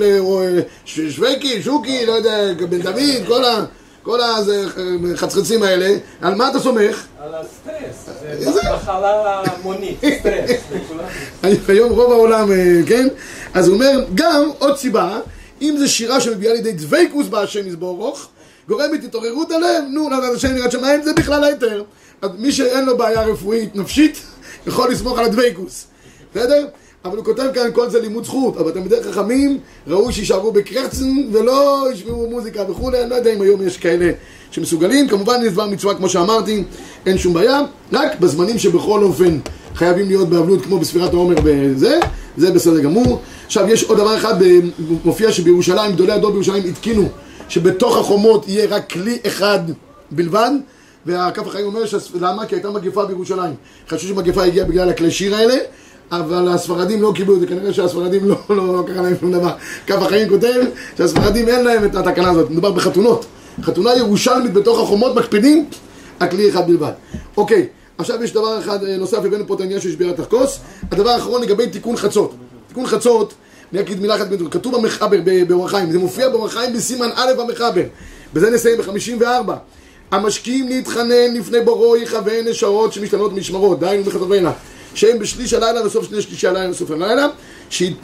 לשווקי, 0.98 1.62
שוקי, 1.62 2.06
לא 2.06 2.12
יודע, 2.12 2.54
בן 2.70 2.82
דוד, 2.82 3.28
כל 3.28 3.46
ה... 3.46 3.66
כל 4.04 4.20
החצחצים 5.14 5.64
האלה. 5.64 5.98
על 6.22 6.36
מה 6.36 6.50
אתה 6.50 6.60
סומך? 6.60 7.06
על 7.20 7.36
הסטרס, 7.36 8.10
איזה? 8.26 8.52
זה 8.52 8.60
מחלה 8.76 9.42
מונית, 9.64 10.00
סטרס. 10.20 11.70
היום 11.70 11.92
רוב 11.92 12.12
העולם, 12.12 12.52
אה, 12.52 12.80
כן? 12.88 13.08
אז 13.54 13.68
הוא 13.68 13.76
אומר, 13.76 14.04
גם 14.16 14.50
עוד 14.60 14.78
סיבה, 14.78 15.20
אם 15.62 15.76
זה 15.80 15.88
שירה 15.88 16.22
שמביאה 16.22 16.54
לידי 16.54 16.72
דבייקוס 16.72 17.28
בהשם 17.28 17.68
יזבורך, 17.68 18.28
גורמת 18.72 19.04
התעוררות 19.04 19.52
הלב, 19.52 19.84
נו, 19.90 20.10
לעבודת 20.10 20.36
השם 20.36 20.58
יראת 20.58 20.72
שמיים, 20.72 21.04
זה 21.04 21.14
בכלל 21.14 21.44
היתר. 21.44 21.84
אז 22.22 22.30
מי 22.38 22.52
שאין 22.52 22.86
לו 22.86 22.98
בעיה 22.98 23.22
רפואית 23.24 23.76
נפשית, 23.76 24.22
יכול 24.68 24.92
לסמוך 24.92 25.20
על 25.20 25.26
הדבייקוס. 25.26 25.88
בסדר? 26.36 26.68
אבל 27.06 27.18
הוא 27.18 27.26
כותב 27.26 27.44
כאן, 27.54 27.70
כל 27.74 27.90
זה 27.90 28.00
לימוד 28.00 28.26
זכות, 28.26 28.58
אבל 28.58 28.72
תלמידי 28.72 28.96
חכמים 29.04 29.60
ראוי 29.88 30.14
שיישארו 30.14 30.52
בקרצן 30.52 31.06
ולא 31.32 31.88
ישמעו 31.94 32.30
מוזיקה 32.30 32.64
וכולי, 32.70 33.02
אני 33.02 33.10
לא 33.10 33.16
יודע 33.16 33.34
אם 33.34 33.42
היום 33.42 33.68
יש 33.68 33.78
כאלה 33.78 34.12
שמסוגלים, 34.52 35.08
כמובן 35.08 35.36
יש 35.46 35.54
דבר 35.54 35.68
מצווה 35.68 35.96
כמו 35.96 36.10
שאמרתי, 36.10 36.64
אין 37.06 37.18
שום 37.18 37.34
בעיה, 37.34 37.62
רק 37.94 38.20
בזמנים 38.20 38.60
שבכל 38.60 39.04
אופן 39.04 39.40
חייבים 39.76 40.08
להיות 40.08 40.30
באבלות 40.30 40.62
כמו 40.66 40.80
בספירת 40.80 41.14
העומר 41.14 41.36
וזה, 41.44 42.00
זה 42.38 42.52
בסדר 42.52 42.80
גמור. 42.80 43.22
עכשיו 43.46 43.70
יש 43.70 43.84
עוד 43.84 43.98
דבר 43.98 44.18
אחד, 44.18 44.44
ב- 44.44 44.60
מופיע 45.06 45.32
שבירושלים, 45.32 45.92
גדולי 45.92 46.12
הדור 46.12 46.32
בירושלים 46.32 46.64
התקינו 46.70 47.10
שבתוך 47.52 47.98
החומות 47.98 48.48
יהיה 48.48 48.68
רק 48.70 48.90
כלי 48.90 49.18
אחד 49.28 49.60
בלבד 50.12 50.52
והכף 51.06 51.48
החיים 51.48 51.66
אומר, 51.66 51.86
שהס- 51.86 52.12
למה? 52.22 52.46
כי 52.46 52.56
הייתה 52.56 52.70
מגפה 52.70 53.06
בירושלים. 53.06 53.54
חשבו 53.90 54.10
שמגפה 54.10 54.44
הגיעה 54.44 54.66
בגלל 54.68 54.90
הכלי 54.90 55.12
שיר 55.12 55.36
האלה, 55.36 55.56
אבל 56.12 56.48
הספרדים 56.48 57.02
לא 57.02 57.12
קיבלו 57.16 57.36
את 57.36 57.40
זה, 57.40 57.48
כנראה 57.48 57.74
שהספרדים 57.74 58.30
לא, 58.30 58.36
לא, 58.50 58.56
לא 58.78 58.84
קרה 58.88 59.02
להם 59.02 59.14
שום 59.20 59.32
דבר. 59.32 59.52
כף 59.88 60.02
החיים 60.02 60.30
כותב 60.30 60.62
שהספרדים 60.98 61.48
אין 61.48 61.66
להם 61.66 61.86
את 61.86 61.96
התקנה 61.96 62.30
הזאת, 62.30 62.50
מדובר 62.50 62.72
בחתונות. 62.72 63.26
חתונה 63.62 63.94
ירושלמית 63.96 64.54
בתוך 64.54 64.80
החומות 64.80 65.16
מקפידים, 65.16 65.66
הכלי 66.20 66.50
אחד 66.50 66.68
בלבד. 66.68 66.92
אוקיי, 67.38 67.68
עכשיו 67.98 68.24
יש 68.24 68.34
דבר 68.34 68.60
אחד 68.60 68.84
אה, 68.84 68.98
נוסף, 68.98 69.18
הבאנו 69.18 69.48
פה 69.48 69.54
את 69.56 69.60
העניין 69.60 69.82
של 69.82 69.92
שבירת 69.92 70.20
הכוס. 70.20 70.60
הדבר 70.92 71.10
האחרון 71.10 71.42
לגבי 71.42 71.68
תיקון 71.68 71.98
חצות. 71.98 72.34
תיקון 72.68 72.86
חצות, 72.88 73.34
אני 73.74 73.80
אגיד 73.80 74.02
מילה 74.02 74.16
אחת, 74.16 74.28
כתוב 74.52 74.76
במחבר, 74.76 75.18
ב- 75.26 75.48
באור 75.48 75.66
החיים, 75.66 75.92
זה 75.92 76.00
מופיע 76.00 76.30
באור 76.30 76.46
החיים 76.46 76.74
בסימן 76.74 77.10
א' 77.16 77.32
במחבר. 77.38 77.84
בזה 78.34 78.50
נסיים 78.50 78.78
ב-54. 78.78 79.52
המשקיעים 80.12 80.68
להתחנן 80.68 81.34
לפני 81.34 81.62
בוראו 81.62 81.98
יכוון 81.98 82.46
לשעות 82.46 82.94
שמשתנות 82.94 83.34
משמרות, 83.34 83.80
דהיינו 83.80 84.04
בחטובינה, 84.04 84.52
שהם 84.94 85.20
בשליש 85.20 85.54
הלילה 85.54 85.86
וסוף 85.86 86.06
שני 86.06 86.22
שלישי 86.22 86.48
הלילה 86.48 86.72
וסוף 86.72 86.92
הלילה, 86.92 87.28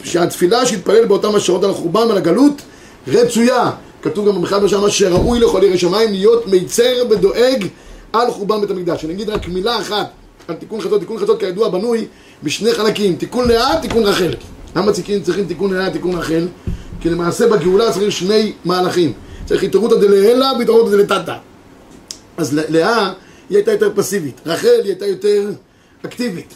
שהתפילה 0.04 0.66
שיתפלל 0.66 1.06
באותם 1.06 1.36
השעות 1.36 1.64
על 1.64 1.70
החורבן 1.70 2.08
ועל 2.08 2.18
הגלות 2.18 2.62
רצויה. 3.08 3.72
כתוב 4.02 4.28
גם 4.28 4.36
במחבר 4.36 4.68
שמה 4.68 4.90
שראוי 4.90 5.40
לכל 5.40 5.62
ירא 5.64 5.78
שמיים 5.78 6.12
להיות 6.12 6.48
מיצר 6.48 7.04
ודואג 7.10 7.68
על 8.14 8.32
חורבן 8.32 8.62
בית 8.62 8.70
המקדש. 8.72 9.06
אני 9.06 9.14
אגיד 9.14 9.30
רק 9.30 9.48
מילה 9.48 9.80
אחת 9.80 10.08
על 10.48 10.56
תיקון 10.56 10.82
חטאות, 10.82 11.00
תיקון 11.00 11.20
חטאות 11.20 11.40
כידוע 11.40 11.70
בנוי 11.70 12.06
בשני 12.44 12.74
חלקים, 12.74 13.16
תיקון 13.16 13.48
לאה, 13.48 13.82
תיקון 13.82 14.04
רחל. 14.04 14.34
למה 14.78 14.92
צריכים, 14.92 15.22
צריכים 15.24 15.46
תיקון 15.46 15.74
לאה, 15.74 15.90
תיקון 15.90 16.16
רחל? 16.16 16.48
כי 17.00 17.10
למעשה 17.10 17.48
בגאולה 17.48 17.92
צריך 17.92 18.12
שני 18.12 18.54
מהלכים. 18.66 19.14
צריך 19.46 19.64
התעוררותא 19.64 19.96
דלעילא 19.96 20.48
והתעוררותא 20.60 20.92
דלתתא. 20.92 21.36
אז 22.38 22.54
לאה 22.70 23.14
היא 23.50 23.58
הייתה 23.58 23.72
יותר 23.72 23.92
פסיבית, 23.96 24.42
רחל 24.46 24.68
היא 24.68 24.86
הייתה 24.86 25.06
יותר 25.06 25.50
אקטיבית. 26.06 26.54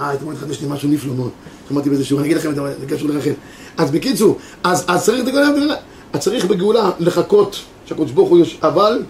אה, 0.00 0.14
אתמול 0.14 0.34
התחדש 0.34 0.60
לי 0.60 0.66
משהו 0.68 0.88
נפלא 0.88 1.14
מאוד. 1.14 1.30
שמעתי 1.68 1.88
באיזה 1.88 2.04
שיעור, 2.04 2.20
אני 2.20 2.28
אגיד 2.28 2.36
לכם 2.36 2.50
את 2.50 2.54
זה, 2.54 2.86
קשור 2.88 3.08
לרחל. 3.08 3.32
אז 3.76 3.90
בקיצור, 3.90 4.38
אז, 4.64 4.84
אז 4.88 5.04
צריך 5.04 5.24
אז 6.12 6.20
צריך 6.20 6.44
בגאולה 6.44 6.90
לחכות 6.98 7.56
שהקדוש 7.86 8.10
ברוך 8.10 8.28
הוא 8.28 8.38
יש, 8.38 8.58
אבל 8.62 9.02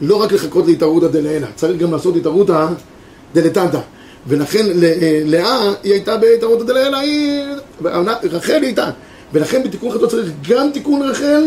לא 0.00 0.16
רק 0.16 0.32
לחכות 0.32 0.66
להתערותא 0.66 1.06
דלעילא, 1.06 1.46
צריך 1.54 1.80
גם 1.80 1.92
לעשות 1.92 2.16
התערותא 2.16 2.68
דלתתא. 3.34 3.80
ולכן 4.26 4.66
אה, 4.82 5.22
לאה 5.24 5.72
היא 5.82 5.92
הייתה 5.92 6.16
בהתערותא 6.16 6.64
דלעילא, 6.64 6.96
היא... 6.96 7.44
רחל 8.32 8.52
היא 8.52 8.62
הייתה. 8.62 8.90
ולכן 9.32 9.62
בתיקון 9.64 9.90
חטאות 9.90 10.10
צריך 10.10 10.28
גם 10.48 10.70
תיקון 10.72 11.02
רחל 11.02 11.42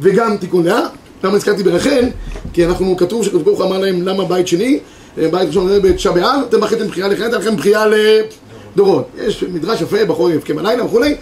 וגם 0.00 0.36
תיקון 0.36 0.64
לאה. 0.66 0.86
למה 1.24 1.36
הזכרתי 1.36 1.62
ברחל? 1.62 2.04
כי 2.52 2.66
אנחנו, 2.66 2.96
כתוב 2.96 3.24
שקדוש 3.24 3.42
ברוך 3.42 3.60
אמר 3.60 3.78
להם 3.78 4.02
למה 4.02 4.24
בית 4.24 4.48
שני, 4.48 4.78
אה, 5.18 5.28
בית 5.28 5.48
ראשון 5.48 5.68
בתשעה 5.82 6.12
באב, 6.12 6.40
אתם 6.48 6.60
בכיתם 6.60 6.86
בכייה 6.86 7.08
לחטא, 7.08 7.36
לכם 7.36 7.56
בכייה 7.56 7.84
לדורות. 7.86 9.08
יש 9.26 9.44
מדרש 9.52 9.80
יפה 9.80 10.04
בחורף 10.04 10.34
יבכה 10.34 10.54
בלילה 10.54 10.84
וכולי. 10.84 11.14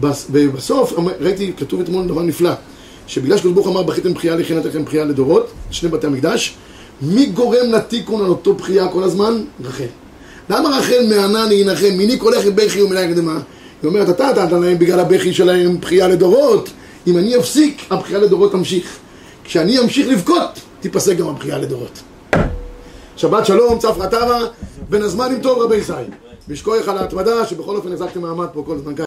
בס- 0.00 0.26
ובסוף 0.32 0.92
ראיתי, 1.20 1.52
כתוב 1.56 1.80
אתמול 1.80 2.06
דבר 2.06 2.22
נפלא, 2.22 2.50
שבגלל 3.06 3.36
שקדוש 3.36 3.52
ברוך 3.52 3.66
אמר 3.68 3.82
בכיתם 3.82 4.14
בכייה 4.14 4.36
לחטא, 4.36 4.68
לכם 4.68 4.84
בכייה 4.84 5.04
לדורות, 5.04 5.50
שני 5.70 5.88
בתי 5.88 6.06
המקדש, 6.06 6.54
מי 7.02 7.26
גורם 7.26 7.72
לתיקון 7.72 8.20
על 8.24 8.28
אותו 8.28 8.54
בכייה 8.54 8.88
כל 8.88 9.02
הזמן? 9.02 9.42
רחל. 9.64 9.84
למה 10.50 10.78
רחל 10.78 11.06
מענן 11.10 11.48
להנחם? 11.50 11.90
מיני 11.96 12.16
קולך 12.16 12.46
בכי 12.54 12.82
ומלאי 12.82 13.08
קדמה? 13.08 13.38
היא 13.82 13.88
אומרת, 13.88 14.08
אתה 14.08 14.26
נתת 14.26 14.52
להם 14.52 14.78
בגלל 14.78 15.00
הבכי 15.00 15.32
שלהם 15.32 15.80
בכייה 15.80 16.08
לדורות, 16.08 16.70
אם 17.06 17.18
אני 17.18 17.36
אפסיק, 17.36 17.82
הבכייה 17.90 18.18
לדורות 18.18 18.52
תמשיך. 18.52 18.96
כשאני 19.44 19.78
אמשיך 19.78 20.08
לבכות, 20.08 20.60
תיפסק 20.80 21.16
גם 21.16 21.28
הבכייה 21.28 21.58
לדורות. 21.58 22.02
שבת 23.16 23.46
שלום, 23.46 23.78
צפרא 23.78 24.06
טבא, 24.06 24.40
בין 24.88 25.02
הזמנים 25.02 25.40
טוב 25.40 25.62
רבי 25.62 25.76
ישראל. 25.76 26.04
משקוייך 26.48 26.88
על 26.88 26.98
ההתמדה, 26.98 27.46
שבכל 27.46 27.76
אופן 27.76 27.92
החזקתם 27.92 28.20
מעמד 28.20 28.46
פה 28.52 28.62
כל 28.66 28.76
כאן. 28.96 29.04